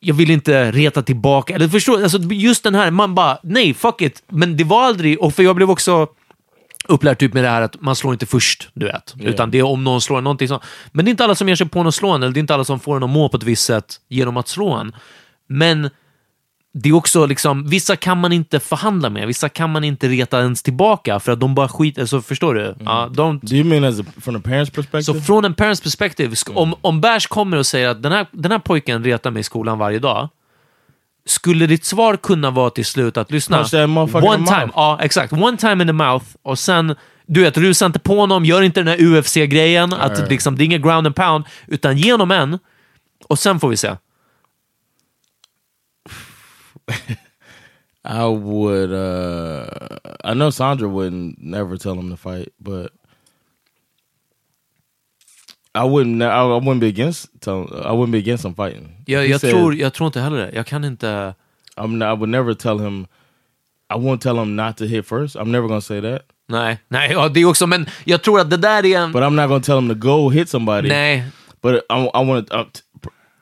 Jag 0.01 0.15
vill 0.15 0.31
inte 0.31 0.73
reta 0.73 1.03
tillbaka. 1.03 1.55
Eller 1.55 1.69
förstår 1.69 1.97
du? 1.99 2.03
Alltså 2.03 2.19
just 2.19 2.65
den 2.65 2.75
här, 2.75 2.91
man 2.91 3.15
bara, 3.15 3.39
nej, 3.43 3.75
fuck 3.75 4.01
it. 4.01 4.23
Men 4.29 4.57
det 4.57 4.65
var 4.65 4.85
aldrig, 4.85 5.21
och 5.21 5.35
för 5.35 5.43
jag 5.43 5.57
blev 5.57 5.71
också 5.71 6.09
upplärd 6.89 7.19
typ 7.19 7.35
med 7.35 7.45
det 7.45 7.51
här 7.51 7.63
att 7.63 7.81
man 7.81 7.97
slår 7.97 8.13
inte 8.13 8.27
först, 8.27 8.69
du 8.75 8.87
vet. 8.87 9.15
Utan 9.21 9.51
det 9.51 9.59
är 9.59 9.63
om 9.63 9.85
någon 9.85 10.01
slår 10.01 10.21
någonting 10.21 10.49
sånt. 10.49 10.63
Men 10.93 11.05
det 11.05 11.09
är 11.09 11.11
inte 11.11 11.25
alla 11.25 11.35
som 11.35 11.49
ger 11.49 11.57
sig 11.57 11.69
på 11.69 11.81
att 11.81 11.95
slå 11.95 12.11
en, 12.11 12.23
eller 12.23 12.33
det 12.35 12.39
är 12.39 12.41
inte 12.41 12.55
alla 12.55 12.65
som 12.65 12.81
får 12.81 12.97
en 12.97 13.03
att 13.03 13.11
må 13.11 13.29
på 13.29 13.37
ett 13.37 13.43
visst 13.43 13.65
sätt 13.65 13.97
genom 14.09 14.37
att 14.37 14.49
slå 14.49 14.71
en. 14.73 14.93
Men 15.49 15.91
det 16.79 16.89
är 16.89 16.93
också 16.93 17.27
liksom, 17.27 17.69
vissa 17.69 17.97
kan 17.97 18.19
man 18.21 18.33
inte 18.33 18.61
förhandla 18.61 19.11
med, 19.11 19.27
vissa 19.27 19.49
kan 19.49 19.71
man 19.73 19.85
inte 19.85 20.09
reta 20.09 20.41
ens 20.41 20.63
tillbaka 20.63 21.21
för 21.21 21.33
att 21.33 21.41
de 21.41 21.55
bara 21.55 21.69
skiter, 21.69 22.01
alltså 22.01 22.23
förstår 22.23 22.55
du? 22.55 22.75
Ja, 22.85 23.09
de, 23.15 23.39
Do 23.43 23.55
you 23.57 23.65
mean 23.65 23.85
as 23.85 24.01
a, 24.01 24.05
from 24.21 24.43
the 24.43 24.51
parents' 24.51 24.65
så 24.67 24.73
perspective? 24.83 25.21
från 25.21 25.45
en 25.45 25.55
parents 25.55 25.81
perspektiv, 25.81 26.31
sk- 26.31 26.55
om, 26.55 26.75
om 26.81 27.01
Bärs 27.01 27.27
kommer 27.27 27.57
och 27.57 27.67
säger 27.67 27.89
att 27.89 28.03
den 28.03 28.13
här, 28.13 28.27
den 28.33 28.51
här 28.53 28.59
pojken 28.59 29.05
retar 29.05 29.31
mig 29.31 29.41
i 29.41 29.43
skolan 29.43 29.79
varje 29.79 29.99
dag, 29.99 30.29
skulle 31.27 31.67
ditt 31.67 31.85
svar 31.85 32.17
kunna 32.17 32.51
vara 32.51 32.71
till 32.71 32.87
slut 32.87 33.17
att 33.17 33.31
lyssna, 33.31 33.65
one 34.13 34.47
time, 34.47 34.69
ja 34.75 34.99
exakt, 35.03 35.33
one 35.33 35.57
time 35.57 35.83
in 35.83 35.89
the 35.89 35.93
mouth. 35.93 36.27
Och 36.43 36.59
sen, 36.59 36.95
du 37.27 37.43
vet, 37.43 37.57
rusa 37.57 37.87
inte 37.87 37.99
på 37.99 38.21
honom, 38.21 38.45
gör 38.45 38.63
inte 38.63 38.81
den 38.81 38.89
här 38.89 39.01
UFC-grejen, 39.01 39.93
att 39.93 40.31
liksom, 40.31 40.57
det 40.57 40.63
är 40.63 40.67
inget 40.67 40.83
ground 40.83 41.07
and 41.07 41.17
pound, 41.17 41.45
utan 41.67 41.97
ge 41.97 42.13
honom 42.13 42.31
en. 42.31 42.59
Och 43.29 43.39
sen 43.39 43.61
får 43.61 43.69
vi 43.69 43.77
se. 43.77 43.89
I 48.09 48.23
would. 48.23 48.93
uh 48.93 49.67
I 50.25 50.35
know 50.35 50.51
Sandra 50.51 50.89
wouldn't 50.89 51.37
never 51.39 51.77
tell 51.77 51.95
him 51.95 52.11
to 52.11 52.17
fight, 52.17 52.49
but 52.59 52.93
I 55.77 55.85
wouldn't. 55.89 56.23
I, 56.23 56.57
I 56.57 56.59
wouldn't 56.61 56.81
be 56.81 56.89
against. 56.89 57.29
Tell, 57.41 57.63
I 57.85 57.93
wouldn't 57.93 58.13
be 58.13 58.19
against 58.19 58.45
him 58.45 58.55
fighting. 58.55 58.89
Jag, 59.07 59.21
He 59.23 59.27
jag, 59.27 59.41
said- 59.41 59.51
tror, 59.51 59.75
jag 59.75 59.93
tror 59.95 60.07
inte 60.07 60.21
heller 60.21 60.37
det. 60.39 60.51
Jag 60.55 60.67
kan 60.67 60.85
inte... 60.85 61.35
I'm 61.77 61.97
not, 61.97 62.07
I 62.09 62.19
would 62.19 62.29
never 62.29 62.55
tell 62.55 62.79
him. 62.79 63.07
I 63.91 63.95
won't 63.99 64.21
tell 64.21 64.39
him 64.39 64.57
not 64.57 64.77
to 64.77 64.85
hit 64.85 65.07
first. 65.07 65.37
I'm 65.37 65.49
never 65.51 65.69
gonna 65.69 65.81
say 65.81 66.01
that. 66.01 66.23
Nej, 66.49 66.79
nej, 66.89 67.13
ja, 67.13 67.29
det 67.29 67.41
är 67.41 67.45
också, 67.45 67.67
men 67.67 67.87
jag 68.05 68.23
tror 68.23 68.41
att 68.41 68.51
det 68.51 68.57
där 68.57 68.87
är 68.87 68.99
en... 68.99 69.13
But 69.13 69.23
I'm 69.23 69.31
not 69.43 69.49
gonna 69.49 69.61
tell 69.61 69.77
him 69.79 69.89
to 69.89 69.95
go 69.95 70.31
hit 70.31 70.49
somebody. 70.49 70.89
Nej. 70.89 71.25
But 71.63 71.75
I, 71.91 71.95
I 72.15 72.25
want 72.25 72.49
to. 72.51 72.67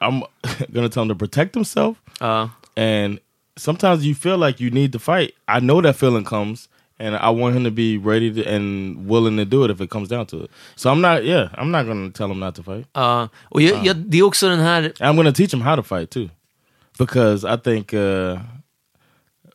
I'm 0.00 0.22
gonna 0.72 0.88
tell 0.88 1.02
him 1.02 1.08
to 1.08 1.14
protect 1.14 1.54
himself. 1.54 1.96
Ja. 2.20 2.50
And 2.76 3.18
sometimes 3.56 4.04
you 4.04 4.14
feel 4.14 4.36
like 4.38 4.60
you 4.64 4.70
need 4.70 4.92
to 4.92 4.98
fight. 4.98 5.30
I 5.48 5.60
know 5.60 5.80
that 5.82 5.96
feeling 5.96 6.24
comes, 6.24 6.68
and 6.98 7.16
I 7.16 7.30
want 7.30 7.56
him 7.56 7.64
to 7.64 7.70
be 7.70 7.98
ready 7.98 8.32
to, 8.32 8.44
and 8.44 9.08
willing 9.08 9.36
to 9.36 9.44
do 9.44 9.64
it 9.64 9.70
if 9.70 9.80
it 9.80 9.90
comes 9.90 10.08
down 10.08 10.26
to 10.26 10.44
it. 10.44 10.50
So 10.76 10.90
I'm 10.90 11.00
not. 11.00 11.24
Yeah, 11.24 11.48
I'm 11.54 11.70
not 11.70 11.86
gonna 11.86 12.10
tell 12.10 12.30
him 12.30 12.38
not 12.38 12.54
to 12.54 12.62
fight. 12.62 12.86
Ja, 12.94 13.28
och 13.50 13.62
jag, 13.62 13.86
jag, 13.86 13.96
det 13.96 14.18
är 14.18 14.22
också 14.22 14.48
den 14.48 14.60
här... 14.60 14.92
I'm 15.00 15.16
gonna 15.16 15.32
teach 15.32 15.52
him 15.52 15.60
how 15.60 15.76
to 15.76 15.82
fight 15.82 16.10
too, 16.10 16.30
because 16.98 17.44
I 17.44 17.56
think 17.56 17.92
uh, 17.92 18.38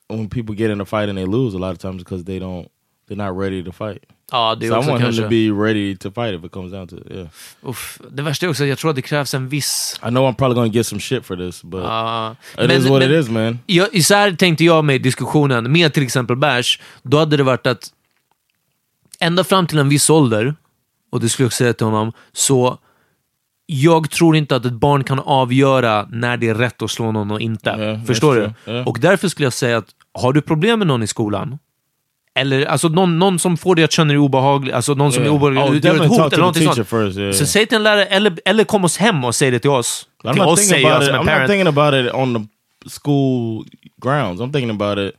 when 0.07 0.27
people 0.29 0.55
get 0.55 0.71
in 0.71 0.81
a 0.81 0.85
fight 0.85 1.09
and 1.09 1.17
they 1.17 1.25
lose, 1.25 1.53
a 1.55 1.59
lot 1.59 1.71
of 1.71 1.77
times 1.77 2.03
because 2.03 2.23
they 2.23 2.39
don't, 2.39 2.69
they're 3.07 3.17
not 3.17 3.37
ready 3.37 3.63
to 3.63 3.71
fight. 3.71 4.03
Ja, 4.31 4.55
det 4.55 4.65
är 4.65 4.69
So 4.69 4.75
I 4.75 4.79
också 4.79 4.89
want 4.89 5.01
him 5.01 5.07
kanske... 5.07 5.23
to 5.23 5.29
be 5.29 5.67
ready 5.67 5.97
to 5.97 6.11
fight 6.11 6.39
if 6.39 6.45
it 6.45 6.51
comes 6.51 6.71
down 6.71 6.87
to 6.87 6.95
it. 6.95 7.11
Yeah, 7.11 7.27
Uff, 7.61 7.99
det 8.11 8.21
värsta 8.21 8.45
är 8.45 8.49
också 8.49 8.63
att 8.63 8.69
jag 8.69 8.77
tror 8.77 8.89
att 8.89 8.95
det 8.95 9.01
krävs 9.01 9.33
en 9.33 9.49
viss... 9.49 9.99
I 10.05 10.07
know 10.07 10.29
I'm 10.29 10.35
probably 10.35 10.55
gonna 10.55 10.73
get 10.73 10.87
some 10.87 11.01
shit 11.01 11.25
for 11.25 11.35
this, 11.35 11.63
but 11.63 11.83
Ja, 11.83 12.35
it 12.57 12.71
is 12.71 12.85
what 12.85 13.03
it 13.03 13.11
is, 13.11 13.29
man. 13.29 13.59
Jag, 13.65 14.03
så 14.03 14.15
här 14.15 14.31
tänkte 14.31 14.63
jag 14.63 14.85
med 14.85 15.01
diskussionen 15.01 15.71
med 15.71 15.93
till 15.93 16.03
exempel 16.03 16.35
Bärs. 16.35 16.79
Då 17.03 17.17
hade 17.17 17.37
det 17.37 17.43
varit 17.43 17.67
att 17.67 17.89
ända 19.19 19.43
fram 19.43 19.67
till 19.67 19.77
en 19.77 19.89
viss 19.89 20.09
ålder, 20.09 20.55
och 21.11 21.19
det 21.19 21.29
skulle 21.29 21.45
jag 21.45 21.53
säga 21.53 21.73
till 21.73 21.85
honom, 21.85 22.11
så 22.33 22.77
jag 23.65 24.09
tror 24.09 24.35
inte 24.35 24.55
att 24.55 24.65
ett 24.65 24.73
barn 24.73 25.03
kan 25.03 25.19
avgöra 25.19 26.07
när 26.11 26.37
det 26.37 26.49
är 26.49 26.55
rätt 26.55 26.81
att 26.81 26.91
slå 26.91 27.11
någon 27.11 27.31
och 27.31 27.41
inte. 27.41 27.69
Yeah, 27.69 28.03
Förstår 28.03 28.35
du? 28.35 28.71
Yeah. 28.71 28.87
Och 28.87 28.97
därför 28.99 29.27
skulle 29.27 29.45
jag 29.45 29.53
säga 29.53 29.77
att 29.77 29.85
har 30.13 30.33
du 30.33 30.41
problem 30.41 30.79
med 30.79 30.87
någon 30.87 31.03
i 31.03 31.07
skolan, 31.07 31.59
eller 32.39 32.65
alltså 32.65 32.87
någon, 32.89 33.19
någon 33.19 33.39
som 33.39 33.57
får 33.57 33.75
dig 33.75 33.85
att 33.85 33.91
känna 33.91 34.07
dig 34.13 34.17
obehaglig, 34.17 34.71
alltså 34.73 34.93
någon 34.93 35.11
som 35.11 35.21
är 35.23 35.25
Yeah. 35.27 35.35
obehaglig, 35.35 35.61
Oh, 35.71 35.77
utgör 35.77 35.95
ett 36.03 36.07
hot 36.09 36.19
eller 36.33 36.37
någonting 36.37 36.63
sånt. 36.73 36.87
first, 36.87 37.17
yeah, 37.17 37.33
Så 37.33 37.45
säg 37.45 37.65
till 37.65 37.75
en 37.75 37.83
lärare, 37.83 38.05
eller, 38.05 38.33
eller 38.45 38.63
kom 38.63 38.85
oss 38.85 38.97
hem 38.97 39.25
och 39.25 39.35
säg 39.35 39.51
det 39.51 39.59
till 39.59 39.69
oss. 39.69 40.05
I'm 40.23 40.33
till 40.33 40.41
oss 40.41 40.67
säger 40.67 40.89
jag 40.89 41.03
som 41.03 41.15
en 41.15 41.21
I'm 41.21 41.25
parent. 41.25 41.41
not 41.41 41.49
thinking 41.49 41.67
about 41.67 41.93
it 41.93 42.13
on 42.13 42.33
the 42.33 42.89
school 43.01 43.65
grounds. 44.01 44.41
I'm 44.41 44.51
thinking 44.53 44.69
about 44.81 44.97
it, 44.97 45.15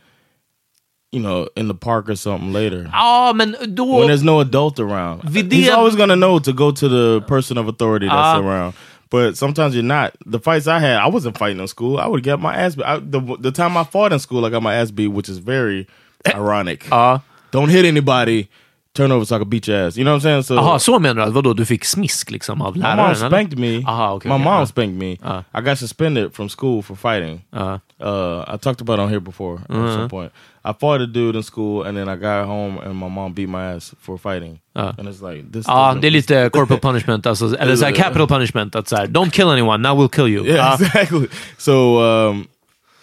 you 1.13 1.23
know, 1.23 1.49
in 1.57 1.69
the 1.69 1.75
park 1.75 2.09
or 2.09 2.15
something 2.15 2.53
later. 2.53 2.91
Ja, 2.93 3.33
men 3.35 3.57
då... 3.67 4.01
When 4.01 4.09
there's 4.11 4.25
no 4.25 4.41
adult 4.41 4.79
around, 4.81 5.21
Vid 5.25 5.53
he's 5.53 5.67
det- 5.67 5.71
always 5.77 5.97
gonna 5.97 6.15
know 6.15 6.41
to 6.41 6.53
go 6.53 6.73
to 6.73 6.89
the 6.89 7.21
person 7.29 7.59
of 7.59 7.69
authority 7.69 8.07
that's 8.07 8.37
Ah. 8.37 8.39
around. 8.41 8.73
But 9.11 9.37
sometimes 9.37 9.75
you're 9.75 9.83
not. 10.03 10.11
The 10.33 10.39
fights 10.39 10.67
I 10.69 10.79
had, 10.79 10.97
I 11.09 11.11
wasn't 11.11 11.37
fighting 11.39 11.61
in 11.61 11.67
school. 11.69 11.99
I 11.99 12.07
would 12.07 12.23
get 12.25 12.41
my 12.41 12.55
ass 12.55 12.77
beat. 12.77 12.87
I, 12.87 12.99
the, 13.01 13.21
the 13.41 13.51
time 13.51 13.77
I 13.81 13.85
fought 13.85 14.13
in 14.13 14.21
school, 14.21 14.45
I 14.47 14.51
got 14.51 14.63
my 14.63 14.75
ass 14.81 14.91
beat, 14.93 15.11
which 15.11 15.29
is 15.29 15.39
very 15.39 15.87
ironic. 16.35 16.85
Ja. 16.91 17.21
Don't 17.53 17.69
hit 17.71 17.85
anybody. 17.87 18.47
Turn 18.93 19.13
over 19.13 19.25
so 19.25 19.37
I 19.37 19.39
can 19.39 19.49
beat 19.49 19.69
your 19.69 19.87
ass. 19.87 19.97
You 19.97 20.05
know 20.05 20.15
what 20.15 20.25
I'm 20.27 20.43
saying? 20.43 20.43
So 20.43 20.55
Jaha, 20.57 20.79
så 20.79 20.99
menar 20.99 21.27
du? 21.27 21.33
Vadå, 21.33 21.53
du 21.55 21.65
fick 21.65 21.85
smisk 21.85 22.31
liksom 22.31 22.63
av 22.63 22.77
my 22.77 22.83
läraren? 22.83 22.97
mom 22.97 23.07
eller? 23.11 23.29
spanked 23.29 23.59
me. 23.59 23.85
Aha, 23.87 24.13
okay, 24.15 24.29
my 24.29 24.35
okay, 24.35 24.45
mom 24.45 24.63
uh. 24.63 24.67
spanked 24.67 24.99
me. 24.99 25.17
Uh. 25.23 25.43
I 25.55 25.61
got 25.61 25.79
suspended 25.79 26.35
from 26.35 26.49
school 26.49 26.83
for 26.83 26.97
fighting. 26.97 27.41
Uh. 27.53 27.79
Uh, 28.01 28.45
I 28.55 28.57
talked 28.57 28.81
about 28.81 28.99
it 28.99 29.03
on 29.03 29.09
here 29.09 29.21
before 29.21 29.59
at 29.69 29.95
some 29.95 30.09
point. 30.09 30.33
I 30.65 30.73
fought 30.73 31.01
a 31.01 31.07
dude 31.07 31.37
in 31.37 31.43
school, 31.43 31.85
and 31.87 31.97
then 31.97 32.09
I 32.09 32.17
got 32.17 32.47
home, 32.47 32.79
and 32.85 32.95
my 32.97 33.09
mom 33.09 33.33
beat 33.33 33.49
my 33.49 33.75
ass 33.75 33.95
for 34.01 34.19
fighting. 34.19 34.59
Uh. 34.75 34.93
And 34.99 35.09
it's 35.09 35.23
like 35.23 35.53
this. 35.53 35.67
Ja, 35.69 35.73
doesn't- 35.95 36.01
det 36.01 36.07
är 36.07 36.11
lite 36.11 36.51
corporal 36.51 36.81
punishment, 36.89 37.27
alltså, 37.27 37.57
eller 37.57 37.77
så 37.77 37.85
här, 37.85 37.93
capital 37.93 38.27
punishment. 38.27 38.75
Att 38.77 38.89
så 38.89 38.97
här, 38.97 39.07
don't 39.07 39.31
kill 39.31 39.49
anyone, 39.49 39.89
now 39.89 39.95
we'll 40.01 40.09
kill 40.17 40.27
you. 40.29 40.45
Yeah, 40.47 40.57
Ja. 40.57 40.75
exactly. 40.87 41.29
So 41.59 42.01
um, 42.03 42.49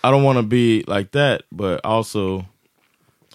I 0.04 0.12
don't 0.12 0.24
want 0.24 0.38
to 0.38 0.44
be 0.44 0.84
like 0.98 1.12
that, 1.12 1.42
but 1.52 1.80
also 1.86 2.46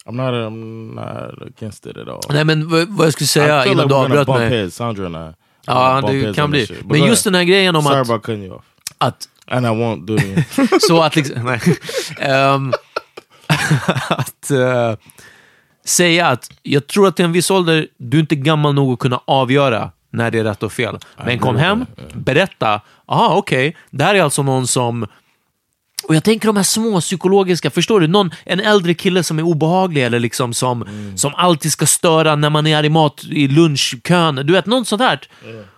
I'm 0.06 0.16
not. 0.16 0.34
I'm 0.34 0.94
not 0.94 1.42
against 1.42 1.86
it 1.86 1.96
at 1.96 2.08
all. 2.08 2.20
Nej, 2.28 2.44
men 2.44 2.68
vad, 2.68 3.06
jag 3.06 3.12
skulle 3.12 3.26
säga 3.26 3.66
innan 3.66 3.76
like 3.76 3.88
du 3.88 3.94
avbröt 3.94 4.28
mig. 4.28 4.48
heads, 4.48 4.76
Sandra 4.76 5.06
and 5.06 5.16
I. 5.16 5.34
Ja, 5.66 6.02
det 6.06 6.34
kan 6.34 6.50
bli. 6.50 6.66
Men 6.84 7.06
just 7.06 7.26
ahead. 7.26 7.32
den 7.32 7.34
här 7.34 7.44
grejen 7.44 7.76
om 7.76 7.82
Sorry 7.82 8.00
att... 8.00 8.08
about 8.08 8.22
cutting 8.22 8.44
you 8.44 8.54
off. 8.54 8.64
att 8.98 9.28
And 9.46 9.66
I 9.66 9.68
won't 9.68 10.06
do 10.06 10.16
it. 10.16 10.82
så 10.88 11.02
att 11.02 11.16
liksom... 11.16 11.44
Nej. 11.44 11.60
Ehm, 12.18 12.72
att 14.08 14.50
eh, 14.50 14.94
säga 15.84 16.26
att 16.26 16.50
jag 16.62 16.86
tror 16.86 17.08
att 17.08 17.16
till 17.16 17.24
en 17.24 17.32
viss 17.32 17.50
ålder, 17.50 17.88
du 17.96 18.16
är 18.16 18.20
inte 18.20 18.36
gammal 18.36 18.74
nog 18.74 18.92
att 18.92 18.98
kunna 18.98 19.20
avgöra 19.24 19.90
när 20.10 20.30
det 20.30 20.38
är 20.38 20.44
rätt 20.44 20.62
och 20.62 20.72
fel. 20.72 20.98
Men 21.24 21.38
kom 21.38 21.56
hem, 21.56 21.86
berätta. 22.14 22.80
Aha, 23.06 23.36
okej. 23.36 23.76
Det 23.90 24.04
här 24.04 24.14
är 24.14 24.22
alltså 24.22 24.42
någon 24.42 24.66
som... 24.66 25.06
Och 26.08 26.14
jag 26.14 26.24
tänker 26.24 26.46
de 26.46 26.56
här 26.56 26.62
små 26.62 27.00
psykologiska, 27.00 27.70
förstår 27.70 28.00
du? 28.00 28.06
Någon, 28.06 28.30
en 28.44 28.60
äldre 28.60 28.94
kille 28.94 29.22
som 29.22 29.38
är 29.38 29.42
obehaglig 29.42 30.04
eller 30.04 30.20
liksom 30.20 30.54
som, 30.54 30.84
som 31.16 31.32
alltid 31.36 31.72
ska 31.72 31.86
störa 31.86 32.36
när 32.36 32.50
man 32.50 32.66
är 32.66 32.84
i 32.84 32.88
mat 32.88 33.24
i 33.30 33.48
lunchkön. 33.48 34.34
Du 34.34 34.52
vet, 34.52 34.66
något 34.66 34.88
sånt 34.88 35.02
här. 35.02 35.20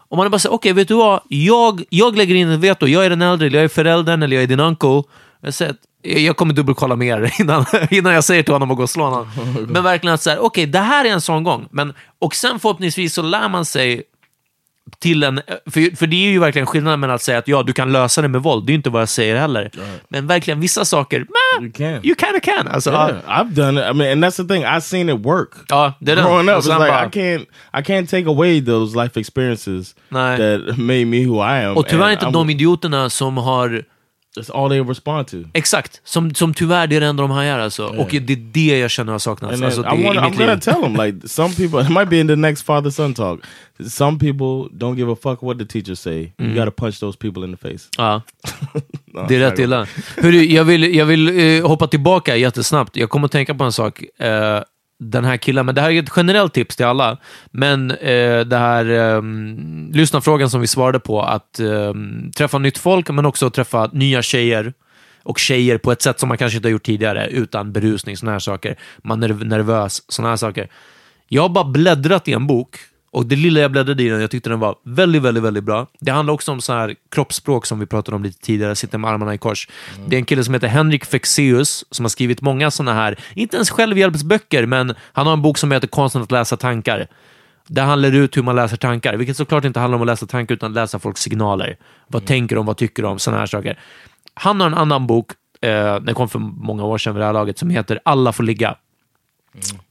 Och 0.09 0.17
man 0.17 0.31
bara 0.31 0.39
säger, 0.39 0.55
okej, 0.55 0.73
vet 0.73 0.89
du 0.89 0.95
vad? 0.95 1.21
Jag, 1.29 1.83
jag 1.91 2.17
lägger 2.17 2.35
in 2.35 2.51
ett 2.51 2.61
veto. 2.61 2.87
Jag 2.87 3.05
är 3.07 3.11
den 3.11 3.23
äldre, 3.23 3.47
eller 3.47 3.59
jag 3.59 3.65
är 3.65 3.69
föräldern, 3.69 4.23
eller 4.23 4.37
jag 4.37 4.43
är 4.43 4.47
din 4.47 4.61
uncle. 4.61 5.03
Jag, 5.41 5.55
säger 5.55 5.75
jag 6.03 6.37
kommer 6.37 6.55
dubbelkolla 6.55 6.97
med 6.97 7.09
er 7.09 7.35
innan, 7.41 7.65
innan 7.91 8.15
jag 8.15 8.25
säger 8.25 8.43
till 8.43 8.53
honom 8.53 8.71
att 8.71 8.77
gå 8.77 8.83
och 8.83 8.91
slå 8.91 9.05
honom. 9.05 9.31
Men 9.69 9.83
verkligen 9.83 10.15
att 10.15 10.23
säga, 10.23 10.41
okej, 10.41 10.67
det 10.67 10.79
här 10.79 11.05
är 11.05 11.09
en 11.11 11.21
sån 11.21 11.45
gång. 11.45 11.69
Men, 11.71 11.93
och 12.19 12.35
sen 12.35 12.61
förhoppningsvis 12.61 13.15
så 13.15 13.23
lär 13.23 13.49
man 13.49 13.65
sig 13.65 14.03
till 14.99 15.23
en... 15.23 15.41
För, 15.67 15.97
för 15.97 16.07
det 16.07 16.17
är 16.27 16.31
ju 16.31 16.39
verkligen 16.39 16.67
skillnaden 16.67 17.01
mellan 17.01 17.15
att 17.15 17.23
säga 17.23 17.39
att 17.39 17.49
ja, 17.49 17.63
du 17.63 17.73
kan 17.73 17.93
lösa 17.93 18.23
det 18.23 18.29
med 18.29 18.43
våld. 18.43 18.67
Det 18.67 18.71
är 18.71 18.73
ju 18.73 18.77
inte 18.77 18.91
vad 18.91 19.03
jag 19.03 19.09
säger 19.09 19.37
heller. 19.37 19.71
Men 20.09 20.27
verkligen 20.27 20.61
vissa 20.61 20.85
saker, 20.85 21.19
man, 21.19 21.65
You 21.65 21.73
can. 21.73 21.87
you 22.07 22.15
kinda 22.19 22.41
can. 22.43 22.69
Alltså, 22.69 22.91
Yeah, 22.91 23.11
ja. 23.27 23.33
I've 23.45 23.51
done 23.55 23.81
it. 23.81 23.91
I 23.91 23.95
mean, 23.95 24.13
and 24.13 24.25
that's 24.25 24.37
the 24.37 24.55
thing. 24.55 24.65
I've 24.65 24.81
seen 24.81 25.09
it 25.09 25.27
work. 25.27 25.49
Ja, 25.69 25.93
det 25.99 26.15
den. 26.15 26.25
Growing 26.25 26.49
up, 26.49 26.57
it's 26.57 26.69
like 26.69 26.79
bara- 26.79 27.07
I 27.07 27.09
can't, 27.09 27.47
I 27.73 27.83
can't 27.83 28.07
take 28.11 28.27
away 28.29 28.65
those 28.65 29.03
life 29.03 29.21
experiences 29.21 29.95
Nej. 30.09 30.39
that 30.39 30.79
made 30.79 31.05
me 31.05 31.27
who 31.27 31.37
I 31.45 31.65
am. 31.65 31.77
Och 31.77 31.87
tyvärr 31.89 32.11
inte 32.13 32.27
I'm- 32.27 32.33
de 32.33 32.51
idioterna 32.51 33.11
som 33.11 33.37
har... 33.37 33.85
That's 34.39 34.51
all 34.51 34.69
they 34.71 34.81
respond 34.81 35.27
to. 35.29 35.37
Exakt, 35.53 36.01
som, 36.05 36.35
som 36.35 36.55
tyvärr 36.55 36.87
det 36.87 36.97
är 36.97 37.01
det 37.01 37.07
enda 37.07 37.23
de 37.23 37.31
hajar 37.31 37.59
alltså. 37.59 37.87
Och 37.87 38.09
det 38.11 38.33
är 38.33 38.37
det 38.53 38.79
jag 38.79 38.91
känner 38.91 39.13
har 39.13 39.19
saknats. 39.19 39.53
And 39.53 39.61
then 39.63 39.67
Alltså, 39.67 39.83
det, 39.83 39.97
I 40.03 40.05
wanna, 40.05 40.21
I'm 40.21 40.37
gonna 40.39 40.53
liv. 40.55 40.61
tell 40.61 40.81
them 40.83 40.97
like 40.97 41.29
some 41.29 41.55
people. 41.55 41.81
It 41.83 41.89
might 41.91 42.09
be 42.09 42.17
in 42.21 42.29
the 42.29 42.37
next 42.37 42.63
father 42.63 42.91
son 42.91 43.15
talk. 43.15 43.41
Some 43.91 44.19
people 44.19 44.77
don't 44.79 44.97
give 44.97 45.13
a 45.13 45.17
fuck 45.23 45.43
what 45.43 45.59
the 45.59 45.65
teachers 45.67 46.01
say. 46.01 46.33
Mm. 46.39 46.51
You 46.51 46.55
gotta 46.59 46.71
punch 46.71 47.01
those 47.01 47.19
people 47.19 47.45
in 47.45 47.57
the 47.57 47.69
face. 47.69 47.89
Ja. 47.99 48.23
No, 49.17 49.27
Det 49.29 49.35
är 49.37 49.39
rätt 49.39 49.59
illa. 49.59 49.87
Hörru, 50.17 50.45
jag 50.45 50.65
vill, 50.65 50.95
jag 50.95 51.07
vill 51.07 51.29
eh, 51.59 51.67
hoppa 51.69 51.87
tillbaka 51.87 52.37
jättesnabbt. 52.37 52.97
Jag 52.97 53.11
kommer 53.11 53.25
att 53.27 53.33
tänka 53.33 53.55
på 53.55 53.65
en 53.65 53.73
sak. 53.73 54.03
Eh, 54.19 54.61
den 54.99 55.25
här 55.25 55.37
killen, 55.37 55.67
men 55.67 55.75
det 55.75 55.81
här 55.81 55.91
är 55.91 56.03
ett 56.03 56.13
generellt 56.17 56.55
tips 56.55 56.77
till 56.77 56.87
alla. 56.87 57.19
Men 57.51 57.91
eh, 57.91 58.41
det 58.41 58.57
här 58.57 58.91
eh, 58.91 59.23
lyssnarfrågan 59.93 60.51
som 60.51 60.61
vi 60.61 60.67
svarade 60.67 61.01
på, 61.01 61.23
att 61.23 61.61
eh, 61.61 61.93
träffa 62.37 62.59
nytt 62.59 62.79
folk, 62.79 63.11
men 63.11 63.27
också 63.27 63.51
träffa 63.51 63.91
nya 63.93 64.23
tjejer 64.23 64.73
och 65.23 65.39
tjejer 65.39 65.79
på 65.79 65.93
ett 65.93 66.03
sätt 66.03 66.21
som 66.21 66.29
man 66.29 66.39
kanske 66.39 66.57
inte 66.57 66.69
har 66.69 66.73
gjort 66.73 66.83
tidigare, 66.87 67.29
utan 67.29 67.73
berusning, 67.73 68.17
sådana 68.17 68.33
här 68.33 68.39
saker. 68.39 68.77
Man 68.99 69.23
är 69.23 69.29
nervös, 69.29 70.03
sådana 70.09 70.31
här 70.31 70.37
saker. 70.37 70.69
Jag 71.29 71.43
har 71.43 71.49
bara 71.49 71.65
bläddrat 71.65 72.29
i 72.29 72.33
en 72.33 72.47
bok 72.47 72.77
och 73.15 73.27
det 73.27 73.37
lilla 73.37 73.61
jag 73.61 73.73
bläddrade 73.73 74.03
i 74.03 74.09
den, 74.09 74.21
jag 74.21 74.31
tyckte 74.31 74.51
den 74.51 74.61
var 74.61 74.77
väldigt, 74.83 75.23
väldigt, 75.23 75.45
väldigt 75.45 75.65
bra. 75.65 75.87
Det 76.01 76.11
handlar 76.11 76.35
också 76.35 76.53
om 76.53 76.61
så 76.61 76.73
här 76.73 76.95
kroppsspråk 77.11 77.67
som 77.67 77.79
vi 77.81 77.87
pratade 77.87 78.17
om 78.17 78.23
lite 78.23 78.39
tidigare, 78.39 78.75
sitter 78.75 78.99
med 78.99 79.11
armarna 79.11 79.35
i 79.35 79.39
kors. 79.39 79.69
Det 80.07 80.17
är 80.17 80.19
en 80.19 80.25
kille 80.25 80.45
som 80.45 80.55
heter 80.55 80.69
Henrik 80.69 81.05
Fexeus 81.05 81.85
som 81.91 82.05
har 82.05 82.09
skrivit 82.09 82.41
många 82.41 82.71
såna 82.71 82.95
här, 82.95 83.19
inte 83.35 83.57
ens 83.57 83.71
självhjälpsböcker, 83.71 84.67
men 84.67 84.95
han 85.13 85.27
har 85.27 85.33
en 85.33 85.43
bok 85.43 85.59
som 85.59 85.73
heter 85.73 85.89
Konsten 85.89 86.23
att 86.23 86.31
läsa 86.31 86.57
tankar. 86.57 87.07
Där 87.67 87.85
han 87.85 88.01
lär 88.01 88.13
ut 88.13 88.37
hur 88.37 88.43
man 88.43 88.57
läser 88.57 88.77
tankar, 88.77 89.17
vilket 89.17 89.37
såklart 89.37 89.65
inte 89.65 89.81
handlar 89.81 89.97
om 89.97 90.03
att 90.03 90.07
läsa 90.07 90.27
tankar 90.27 90.55
utan 90.55 90.73
läsa 90.73 90.99
folks 90.99 91.21
signaler. 91.21 91.77
Vad 92.07 92.27
tänker 92.27 92.57
de, 92.57 92.67
vad 92.67 92.77
tycker 92.77 93.03
de, 93.03 93.19
såna 93.19 93.39
här 93.39 93.47
saker. 93.47 93.79
Han 94.35 94.61
har 94.61 94.67
en 94.67 94.75
annan 94.75 95.07
bok, 95.07 95.31
eh, 95.61 96.01
den 96.01 96.15
kom 96.15 96.29
för 96.29 96.39
många 96.39 96.85
år 96.85 96.99
sedan 96.99 97.15
vid 97.15 97.21
det 97.21 97.27
här 97.27 97.33
laget, 97.33 97.59
som 97.59 97.71
heter 97.71 98.01
Alla 98.05 98.33
får 98.33 98.45
ligga. 98.45 98.77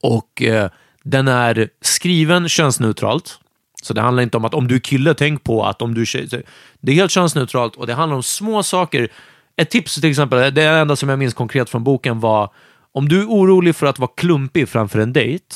Och 0.02 0.42
eh, 0.42 0.70
den 1.04 1.28
är 1.28 1.70
skriven 1.82 2.50
könsneutralt. 2.50 3.40
Så 3.84 3.94
det 3.94 4.02
handlar 4.02 4.24
inte 4.24 4.38
om 4.38 4.46
att 4.46 4.54
om 4.54 4.68
du 4.68 4.76
är 4.76 4.80
kille, 4.80 5.14
tänk 5.14 5.44
på 5.44 5.66
att 5.66 5.82
om 5.82 5.94
du 5.94 6.02
är 6.02 6.06
tjej. 6.06 6.44
Det 6.82 6.92
är 6.92 6.96
helt 6.96 7.12
könsneutralt 7.12 7.76
och 7.76 7.88
det 7.88 7.94
handlar 7.94 8.16
om 8.16 8.24
små 8.24 8.64
saker. 8.64 9.08
Ett 9.56 9.70
tips 9.70 9.96
till 9.96 10.10
exempel, 10.10 10.54
det 10.54 10.64
enda 10.64 10.96
som 10.96 11.10
jag 11.10 11.20
minns 11.20 11.34
konkret 11.34 11.70
från 11.70 11.84
boken 11.84 12.20
var 12.20 12.50
om 12.94 13.10
du 13.10 13.22
är 13.22 13.26
orolig 13.26 13.76
för 13.76 13.86
att 13.86 14.00
vara 14.00 14.12
klumpig 14.18 14.70
framför 14.70 15.00
en 15.00 15.14
dejt, 15.14 15.56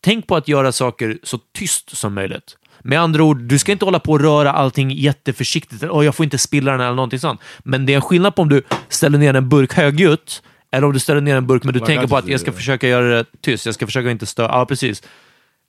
tänk 0.00 0.26
på 0.26 0.36
att 0.36 0.48
göra 0.48 0.72
saker 0.72 1.18
så 1.22 1.38
tyst 1.58 1.96
som 1.96 2.14
möjligt. 2.14 2.56
Med 2.82 3.00
andra 3.00 3.22
ord, 3.22 3.38
du 3.38 3.58
ska 3.58 3.72
inte 3.72 3.84
hålla 3.84 4.00
på 4.00 4.12
och 4.12 4.20
röra 4.20 4.52
allting 4.52 4.90
jätteförsiktigt. 4.90 5.82
Oh, 5.82 6.04
jag 6.04 6.14
får 6.14 6.24
inte 6.24 6.38
spilla 6.38 6.72
den 6.72 6.80
eller 6.80 6.94
någonting 6.94 7.18
sånt. 7.18 7.40
Men 7.58 7.86
det 7.86 7.92
är 7.92 7.94
en 7.94 8.02
skillnad 8.02 8.34
på 8.34 8.42
om 8.42 8.48
du 8.48 8.62
ställer 8.88 9.18
ner 9.18 9.34
en 9.34 9.48
burk 9.48 9.72
högljutt 9.72 10.42
eller 10.70 10.86
om 10.86 10.92
du 10.92 10.98
ställer 10.98 11.20
ner 11.20 11.36
en 11.36 11.46
burk 11.46 11.64
men 11.64 11.72
du 11.72 11.80
Like 11.80 11.86
tänker 11.86 12.06
på 12.06 12.16
att 12.16 12.28
jag 12.28 12.40
ska 12.40 12.52
försöka 12.52 12.88
göra 12.88 13.08
det 13.08 13.24
tyst. 13.40 13.66
Jag 13.66 13.74
ska 13.74 13.86
försöka 13.86 14.10
inte 14.10 14.26
störa. 14.26 14.52
Ja, 14.52 14.66
precis. 14.66 15.02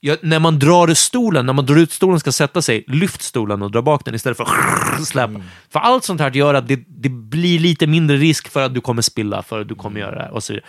Ja, 0.02 0.16
när 0.22 0.40
man 0.40 0.60
drar 0.60 0.94
stolen, 0.94 1.46
när 1.46 1.54
man 1.54 1.66
drar 1.66 1.76
ut 1.76 1.92
stolen 1.92 2.20
ska 2.20 2.32
sätta 2.32 2.62
sig, 2.62 2.84
lyft 2.88 3.22
stolen 3.22 3.62
och 3.62 3.72
dra 3.72 3.82
bak 3.82 4.06
den 4.06 4.16
istället 4.16 4.38
för 4.38 4.44
att 5.00 5.08
släppa. 5.08 5.42
För 5.70 5.80
allt 5.80 6.04
sånt 6.04 6.22
här 6.22 6.32
gör 6.32 6.54
att 6.54 6.68
det, 6.68 6.80
det 6.88 7.10
blir 7.10 7.60
lite 7.60 7.88
mindre 7.88 8.18
risk 8.18 8.50
för 8.50 8.66
att 8.66 8.74
du 8.74 8.82
kommer 8.82 9.02
spilla, 9.02 9.44
för 9.44 9.62
att 9.62 9.68
du 9.68 9.76
kommer 9.76 10.00
göra 10.00 10.16
det 10.16 10.30
och 10.30 10.44
så 10.44 10.54
vidare. 10.54 10.66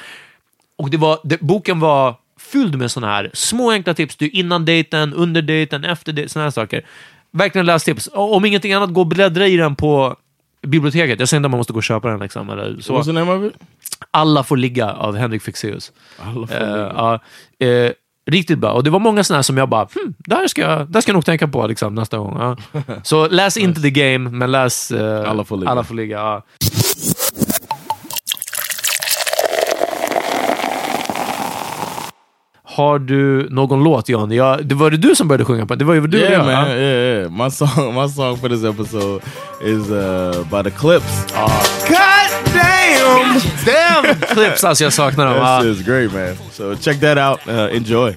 Och 0.77 0.91
det 0.91 0.97
var, 0.97 1.19
det, 1.25 1.41
boken 1.41 1.81
var 1.81 2.17
fylld 2.39 2.79
med 2.79 2.91
såna 2.91 3.07
här 3.07 3.31
små 3.35 3.71
enkla 3.71 3.95
tips. 3.95 4.17
Du 4.17 4.29
innan 4.29 4.65
dejten, 4.65 5.15
under 5.15 5.43
dejten, 5.43 5.85
efter 5.85 6.13
dejten, 6.13 6.29
såna 6.29 6.45
här 6.45 6.51
saker. 6.51 6.87
Verkligen 7.31 7.67
lästips. 7.67 8.07
Och 8.07 8.37
Om 8.37 8.45
ingenting 8.45 8.73
annat, 8.73 8.93
gå 8.93 9.01
och 9.01 9.07
bläddra 9.07 9.47
i 9.47 9.57
den 9.57 9.77
på 9.77 10.17
biblioteket. 10.63 11.21
Jag 11.21 11.29
säger 11.29 11.39
inte 11.39 11.47
att 11.47 11.51
man 11.51 11.59
måste 11.59 11.73
gå 11.73 11.77
och 11.77 11.83
köpa 11.83 12.09
den. 12.09 12.21
Liksom, 12.21 12.51
eller 12.51 12.81
så. 12.81 13.05
the 13.05 13.13
name 13.13 13.33
of 13.33 13.45
it? 13.45 13.63
Alla 14.11 14.43
får 14.43 14.57
ligga 14.57 14.93
av 14.93 15.17
Henrik 15.17 15.43
Fexeus. 15.43 15.93
Ja, 16.95 17.21
eh, 17.59 17.93
riktigt 18.31 18.59
bra. 18.59 18.73
Och 18.73 18.85
det 18.85 18.91
var 18.91 18.99
många 18.99 19.25
sådana 19.25 19.43
som 19.43 19.57
jag 19.57 19.69
bara, 19.69 19.89
hmm, 19.95 20.15
där 20.19 20.49
ska 20.49 20.61
jag, 20.61 20.91
där 20.91 21.01
ska 21.01 21.11
jag 21.11 21.15
nog 21.15 21.25
tänka 21.25 21.49
på 21.49 21.67
liksom, 21.67 21.95
nästa 21.95 22.19
gång. 22.19 22.37
Ja. 22.39 22.57
Så 23.03 23.29
läs 23.29 23.57
inte 23.57 23.81
the 23.81 23.91
game, 23.91 24.31
men 24.31 24.53
läs 24.53 24.91
eh, 24.91 25.31
Alla 25.31 25.45
får 25.45 25.57
ligga. 25.57 25.71
Alla 25.71 25.85
får 25.85 25.95
ligga 25.95 26.17
ja. 26.17 26.45
Har 32.77 32.99
du 32.99 33.49
någon 33.51 33.85
låt, 33.85 34.09
Jan? 34.09 34.33
Jag, 34.33 34.67
det 34.67 34.75
var 34.75 34.91
det 34.91 34.97
du 34.97 35.15
som 35.15 35.29
började 35.29 35.45
sjunga 35.45 35.67
på. 35.67 35.75
Det 35.75 35.85
var 35.85 35.95
ju 35.95 36.07
du 36.07 36.19
yeah, 36.19 36.45
man. 36.45 36.53
ja. 36.55 36.69
Yeah, 36.69 37.19
yeah. 37.19 37.31
My 37.31 37.51
song, 37.51 37.95
my 37.95 38.09
song 38.09 38.37
for 38.37 38.49
this 38.49 38.65
episode 38.65 39.23
is 39.65 39.91
uh, 39.91 40.45
by 40.51 40.71
the 40.71 40.77
Clips. 40.79 41.27
God 41.89 42.10
damn! 43.15 44.05
Damn! 44.05 44.21
Clips, 44.35 44.65
alltså 44.65 44.85
jag 44.85 44.93
saknar 44.93 45.27
dem. 45.27 45.35
That 45.35 45.43
Ja. 45.43 45.63
shit 45.63 45.77
is 45.77 45.83
great, 45.87 46.13
man. 46.13 46.37
So 46.53 46.75
check 46.77 47.01
that 47.01 47.19
out. 47.19 47.41
Uh, 47.49 47.77
enjoy. 47.77 48.15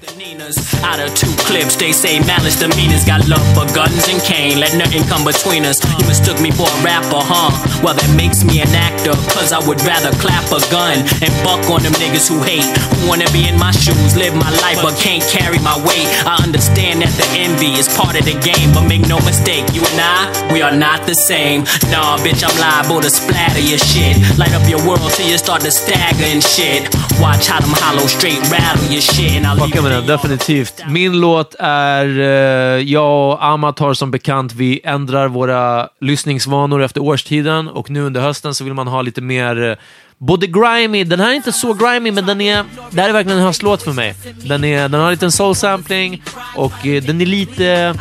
Out 0.84 1.00
of 1.00 1.14
two 1.16 1.32
clips, 1.48 1.76
they 1.76 1.92
say 1.92 2.20
malice 2.20 2.56
demeanors 2.60 3.04
got 3.06 3.26
love 3.28 3.46
for 3.56 3.64
guns 3.74 4.08
and 4.12 4.20
cane. 4.22 4.60
Let 4.60 4.74
nothing 4.76 5.02
come 5.08 5.24
between 5.24 5.64
us. 5.64 5.80
You 5.98 6.06
mistook 6.06 6.38
me 6.40 6.50
for 6.50 6.68
a 6.68 6.78
rapper, 6.84 7.22
huh? 7.24 7.50
Well, 7.82 7.94
that 7.94 8.10
makes 8.16 8.44
me 8.44 8.60
an 8.60 8.68
actor. 8.74 9.16
Cause 9.32 9.52
I 9.52 9.60
would 9.66 9.80
rather 9.84 10.12
clap 10.20 10.44
a 10.52 10.60
gun 10.70 10.98
and 11.24 11.32
buck 11.42 11.64
on 11.72 11.82
them 11.82 11.94
niggas 11.96 12.28
who 12.28 12.38
hate. 12.44 12.68
Who 13.00 13.08
wanna 13.08 13.24
be 13.32 13.48
in 13.48 13.56
my 13.58 13.72
shoes, 13.72 14.12
live 14.16 14.34
my 14.36 14.50
life, 14.60 14.78
but 14.84 14.92
can't 15.00 15.24
carry 15.32 15.58
my 15.58 15.76
weight. 15.88 16.06
I 16.28 16.36
understand 16.44 17.00
that 17.02 17.12
the 17.16 17.26
envy 17.40 17.72
is 17.80 17.88
part 17.96 18.14
of 18.20 18.24
the 18.28 18.36
game, 18.44 18.72
but 18.76 18.84
make 18.84 19.08
no 19.08 19.16
mistake, 19.24 19.64
you 19.72 19.80
and 19.80 20.00
I, 20.00 20.28
we 20.52 20.60
are 20.60 20.76
not 20.76 21.06
the 21.06 21.14
same. 21.14 21.64
Nah, 21.88 22.18
bitch, 22.20 22.44
I'm 22.44 22.54
liable 22.60 23.00
to 23.00 23.08
splatter 23.10 23.60
your 23.64 23.78
shit. 23.80 24.20
Light 24.38 24.52
up 24.52 24.68
your 24.68 24.83
world 24.86 25.10
till 25.16 25.28
you 25.28 25.38
start 25.38 25.60
to 25.60 25.70
stagger 25.70 26.26
and 26.32 26.42
shit. 26.42 26.82
Watch 27.20 27.48
how 27.48 27.60
them 27.60 27.74
hollow 27.84 28.06
straight 28.06 28.42
rattle 28.52 28.92
your 28.92 29.00
shit. 29.00 29.36
And 29.36 29.46
I'll 29.46 29.56
leave 29.56 29.70
Fucka 29.70 29.82
med 29.82 29.92
den, 29.92 30.06
definitivt. 30.06 30.82
Min 30.88 31.20
låt 31.20 31.54
är... 31.58 32.18
Eh, 32.18 32.82
jag 32.82 33.32
och 33.32 33.44
Amat 33.44 33.78
har 33.78 33.94
som 33.94 34.10
bekant, 34.10 34.52
vi 34.52 34.80
ändrar 34.84 35.28
våra 35.28 35.88
lyssningsvanor 36.00 36.82
efter 36.82 37.02
årstiden 37.02 37.68
och 37.68 37.90
nu 37.90 38.00
under 38.00 38.20
hösten 38.20 38.54
så 38.54 38.64
vill 38.64 38.74
man 38.74 38.88
ha 38.88 39.02
lite 39.02 39.20
mer... 39.20 39.70
Eh, 39.70 39.76
både 40.18 40.46
grimy, 40.46 41.04
den 41.04 41.20
här 41.20 41.30
är 41.30 41.34
inte 41.34 41.52
så 41.52 41.72
grimy, 41.72 42.10
men 42.10 42.26
den 42.26 42.40
är... 42.40 42.64
Det 42.90 43.00
här 43.00 43.08
är 43.08 43.12
verkligen 43.12 43.38
en 43.38 43.44
höstlåt 43.44 43.82
för 43.82 43.92
mig. 43.92 44.14
Den, 44.44 44.64
är, 44.64 44.88
den 44.88 45.00
har 45.00 45.06
en 45.06 45.12
liten 45.12 45.32
soul-sampling 45.32 46.22
och 46.56 46.86
eh, 46.86 47.02
den 47.02 47.20
är 47.20 47.26
lite 47.26 47.94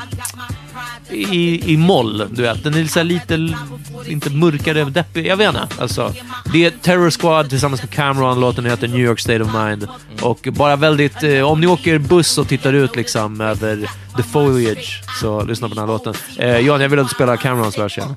i, 1.13 1.73
i 1.73 1.77
moll, 1.77 2.27
du 2.31 2.41
vet. 2.41 2.63
Den 2.63 2.73
är 2.73 2.85
så 2.85 2.99
här 2.99 3.03
lite, 3.03 3.53
inte 4.07 4.29
mörkare, 4.29 4.83
deppig. 4.83 5.27
Jag 5.27 5.37
vet 5.37 5.47
inte. 5.47 5.67
Alltså, 5.77 6.13
det 6.53 6.65
är 6.65 6.69
Terror 6.69 7.11
Squad 7.11 7.49
tillsammans 7.49 7.81
med 7.81 7.89
Cameron. 7.89 8.39
Låten 8.39 8.65
heter 8.65 8.87
New 8.87 8.99
York 8.99 9.19
State 9.19 9.43
of 9.43 9.53
Mind. 9.53 9.87
Och 10.21 10.47
bara 10.51 10.75
väldigt, 10.75 11.23
eh, 11.23 11.41
om 11.41 11.61
ni 11.61 11.67
åker 11.67 11.97
buss 11.97 12.37
och 12.37 12.47
tittar 12.47 12.73
ut 12.73 12.95
liksom 12.95 13.41
över 13.41 13.89
the 14.17 14.23
foliage, 14.23 15.03
så 15.21 15.43
lyssna 15.43 15.69
på 15.69 15.75
den 15.75 15.83
här 15.83 15.87
låten. 15.87 16.13
Eh, 16.37 16.59
Jan, 16.59 16.81
jag 16.81 16.89
vill 16.89 16.99
att 16.99 17.09
du 17.09 17.15
spelar 17.15 17.37
Camerons 17.37 17.77
vers 17.77 17.97
igen. 17.97 18.15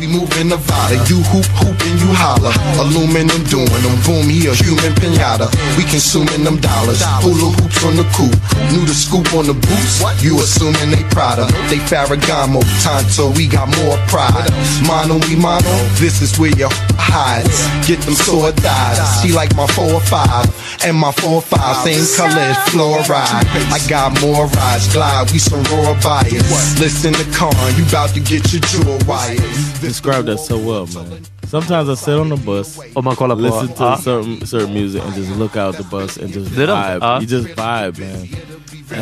We 0.00 0.08
move 0.08 0.32
in 0.40 0.48
Nevada, 0.48 0.96
you 1.06 1.22
hoop, 1.30 1.46
hoop, 1.62 1.78
and 1.78 2.00
you 2.00 2.10
holler. 2.10 2.50
Aluminum 2.80 3.44
doing 3.46 3.68
them, 3.84 3.94
boom, 4.02 4.26
he 4.26 4.48
a 4.48 4.54
human 4.54 4.92
pinata. 4.98 5.46
We 5.76 5.84
consuming 5.84 6.42
them 6.42 6.58
dollars. 6.58 6.98
Hula 7.22 7.52
hoops 7.54 7.84
on 7.84 7.94
the 7.94 8.06
coupe, 8.16 8.34
new 8.72 8.82
the 8.84 8.94
scoop 8.94 9.32
on 9.34 9.46
the 9.46 9.54
boots. 9.54 10.02
You 10.24 10.40
assuming 10.40 10.90
they 10.90 11.04
Prada, 11.14 11.46
they 11.68 11.78
Ferragamo, 11.78 12.62
Tonto, 12.82 13.30
we 13.36 13.46
got 13.46 13.68
more 13.78 13.96
pride. 14.08 14.50
Mono, 14.88 15.20
we 15.28 15.36
mono, 15.36 15.74
this 16.00 16.20
is 16.22 16.36
where 16.38 16.56
your 16.56 16.72
hides. 16.98 17.62
Get 17.86 18.00
them 18.00 18.14
sore 18.14 18.50
thighs. 18.50 18.98
She 19.22 19.30
like 19.30 19.54
my 19.54 19.66
four 19.68 19.92
or 19.92 20.00
five, 20.00 20.48
and 20.84 20.96
my 20.96 21.12
four 21.12 21.34
or 21.34 21.42
five, 21.42 21.76
same 21.84 22.02
color 22.16 22.40
as 22.40 22.56
fluoride. 22.72 23.46
I 23.70 23.78
got 23.88 24.18
more 24.20 24.46
rides, 24.46 24.92
glide, 24.92 25.21
we 25.32 25.38
some 25.38 25.62
raw 25.64 25.94
buyers. 26.02 26.80
Listen 26.80 27.12
to 27.12 27.24
Con, 27.38 27.54
you 27.76 27.84
about 27.84 28.10
to 28.14 28.20
get 28.20 28.52
your 28.52 28.62
jaw 28.62 28.98
wired. 29.06 29.80
Describe 29.80 30.24
that 30.26 30.38
so 30.40 30.56
well, 30.56 30.86
man. 30.94 31.20
Sometimes 31.50 31.88
I 31.88 31.94
sit 31.96 32.14
on 32.14 32.28
the 32.30 32.36
bus, 32.36 32.78
Om 32.94 33.04
man 33.04 33.16
kollar 33.16 33.36
på... 33.36 33.42
listen 33.42 33.68
to 33.68 33.84
ja. 33.84 33.96
certain 33.98 34.46
certain 34.46 34.72
music, 34.74 35.02
and 35.02 35.14
just 35.16 35.30
look 35.38 35.56
out 35.56 35.76
the 35.76 35.82
bus 35.82 36.16
and 36.18 36.34
just 36.34 36.56
Det 36.56 36.62
är 36.62 36.66
de, 36.66 36.92
vibe. 36.92 37.06
ja. 37.06 37.20
You 37.20 37.28
just 37.28 37.48
vibe, 37.48 37.92
man. 37.98 38.28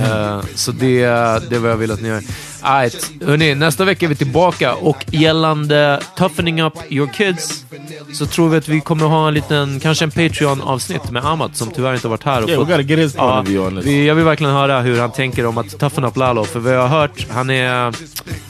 Eh, 0.02 0.44
så 0.54 0.72
det, 0.72 1.00
det 1.50 1.56
är 1.56 1.58
vad 1.58 1.70
jag 1.70 1.76
vill 1.76 1.90
att 1.90 2.00
ni 2.02 2.08
gör. 2.08 2.22
Right. 2.62 3.10
Hörrni, 3.26 3.54
nästa 3.54 3.84
vecka 3.84 4.06
är 4.06 4.08
vi 4.08 4.14
tillbaka 4.14 4.74
och 4.74 5.04
gällande 5.10 6.00
toughening 6.16 6.62
up 6.62 6.74
your 6.88 7.08
kids 7.12 7.64
så 8.12 8.26
tror 8.26 8.48
vi 8.48 8.56
att 8.56 8.68
vi 8.68 8.80
kommer 8.80 9.06
ha 9.06 9.28
en 9.28 9.34
liten, 9.34 9.80
kanske 9.80 10.04
en 10.04 10.10
Patreon-avsnitt 10.10 11.10
med 11.10 11.24
Amat 11.24 11.56
som 11.56 11.70
tyvärr 11.70 11.94
inte 11.94 12.06
har 12.06 12.10
varit 12.10 12.24
här. 12.24 12.42
Och 12.42 12.48
Yeah, 12.48 12.66
fått- 12.66 12.86
get 12.88 13.14
Ja, 13.16 13.42
vi, 13.82 14.06
jag 14.06 14.14
vill 14.14 14.24
verkligen 14.24 14.52
höra 14.52 14.80
hur 14.80 15.00
han 15.00 15.12
tänker 15.12 15.46
om 15.46 15.58
att 15.58 15.78
toughen 15.78 16.04
up 16.04 16.16
Lalo. 16.16 16.44
För 16.44 16.60
vad 16.60 16.74
jag 16.74 16.88
har 16.88 17.00
hört, 17.00 17.26
han 17.30 17.50
är 17.50 17.84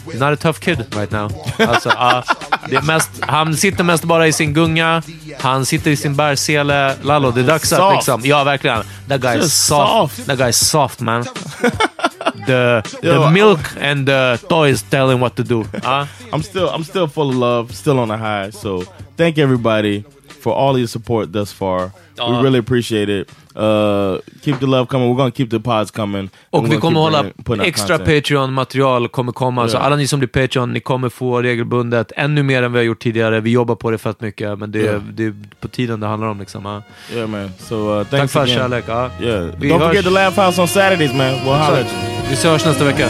not 0.04 0.22
a 0.22 0.36
tough 0.36 0.58
kid 0.58 0.84
right 0.96 1.10
now. 1.10 1.32
Alltså, 1.68 1.88
ja, 1.88 2.24
det 2.68 2.82
mest, 2.82 3.10
han 3.20 3.56
sitter 3.56 3.84
mest 3.84 4.04
bara 4.04 4.26
i 4.26 4.32
sin 4.32 4.52
gunga, 4.54 5.02
han 5.40 5.66
sitter 5.66 5.90
i 5.90 5.96
sin 5.96 6.16
bärsele. 6.16 6.94
Lalo, 7.02 7.30
det 7.30 7.40
är 7.40 7.44
dags 7.44 7.72
att 7.72 7.94
liksom... 7.94 8.20
Ja, 8.24 8.44
verkligen. 8.44 8.82
That 9.08 9.20
guy 9.20 9.38
is 9.38 9.66
soft. 9.66 9.92
soft. 9.92 10.26
That 10.26 10.38
guy 10.38 10.48
is 10.48 10.68
soft, 10.68 11.00
man. 11.00 11.24
the 12.46 12.82
the 13.02 13.14
Yo, 13.14 13.30
milk 13.30 13.60
and 13.76 14.06
the 14.06 14.38
toys 14.48 14.82
tell 14.82 15.10
him 15.10 15.20
what 15.20 15.36
to 15.36 15.44
do. 15.44 15.64
Ja. 15.82 16.06
I'm 16.32 16.42
still 16.42 16.68
I'm 16.68 16.84
still 16.84 17.06
full 17.06 17.30
of 17.30 17.36
love, 17.36 17.74
still 17.74 17.98
on 17.98 18.10
a 18.10 18.16
high. 18.16 18.50
So 18.50 18.84
thank 19.16 19.38
everybody 19.38 20.04
for 20.28 20.52
all 20.52 20.78
your 20.78 20.88
support 20.88 21.32
thus 21.32 21.52
far. 21.52 21.92
Ja. 22.16 22.28
We 22.30 22.36
uh, 22.36 22.42
really 22.42 22.58
appreciate 22.58 23.08
it. 23.08 23.30
Uh, 23.56 24.18
keep 24.44 24.56
the 24.60 24.66
love 24.66 24.86
coming. 24.86 25.08
We're 25.10 25.16
gonna 25.16 25.30
keep 25.30 25.50
the 25.50 25.60
pods 25.60 25.90
coming. 25.90 26.30
Och 26.50 26.72
vi 26.72 26.76
kommer 26.76 27.00
hålla 27.00 27.24
putting 27.44 27.66
extra. 27.66 27.98
Patreon-material 27.98 29.08
kommer 29.08 29.32
komma. 29.32 29.68
Så 29.68 29.76
Ja. 29.76 29.80
alla 29.80 29.96
ni 29.96 30.06
som 30.06 30.18
blir 30.18 30.28
Patreon, 30.28 30.72
ni 30.72 30.80
kommer 30.80 31.08
få 31.08 31.42
regelbundet 31.42 32.12
ännu 32.16 32.42
mer 32.42 32.62
än 32.62 32.72
vi 32.72 32.78
har 32.78 32.84
gjort 32.84 32.98
tidigare. 33.02 33.40
Vi 33.40 33.50
jobbar 33.50 33.74
på 33.74 33.90
det 33.90 33.98
fett 33.98 34.20
mycket, 34.20 34.58
men 34.58 34.72
det, 34.72 34.86
är, 34.86 35.02
det 35.12 35.24
är 35.24 35.34
på 35.60 35.68
tiden 35.68 36.00
det 36.00 36.06
handlar 36.06 36.28
om. 36.28 36.40
Liksom. 36.40 36.64
ja. 36.64 36.82
Yeah, 37.16 37.28
man. 37.28 37.50
So 37.58 37.98
uh, 38.00 38.06
Tack 38.06 38.30
för 38.30 38.40
all 38.40 38.48
kärlek. 38.48 38.84
Ja. 38.88 39.10
Yeah. 39.22 39.44
Don't 39.44 39.72
hörs. 39.72 39.82
forget 39.82 40.04
the 40.04 40.10
Laugh 40.10 40.40
House 40.46 40.60
on 40.60 40.68
Saturdays, 40.68 41.12
man. 41.12 41.34
We'll 41.34 41.78
you. 41.78 41.84
Vi 42.30 42.48
hörs 42.48 42.64
nästa 42.64 42.84
vecka. 42.84 43.08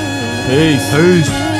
Peace. 0.48 0.96
Peace. 0.96 1.59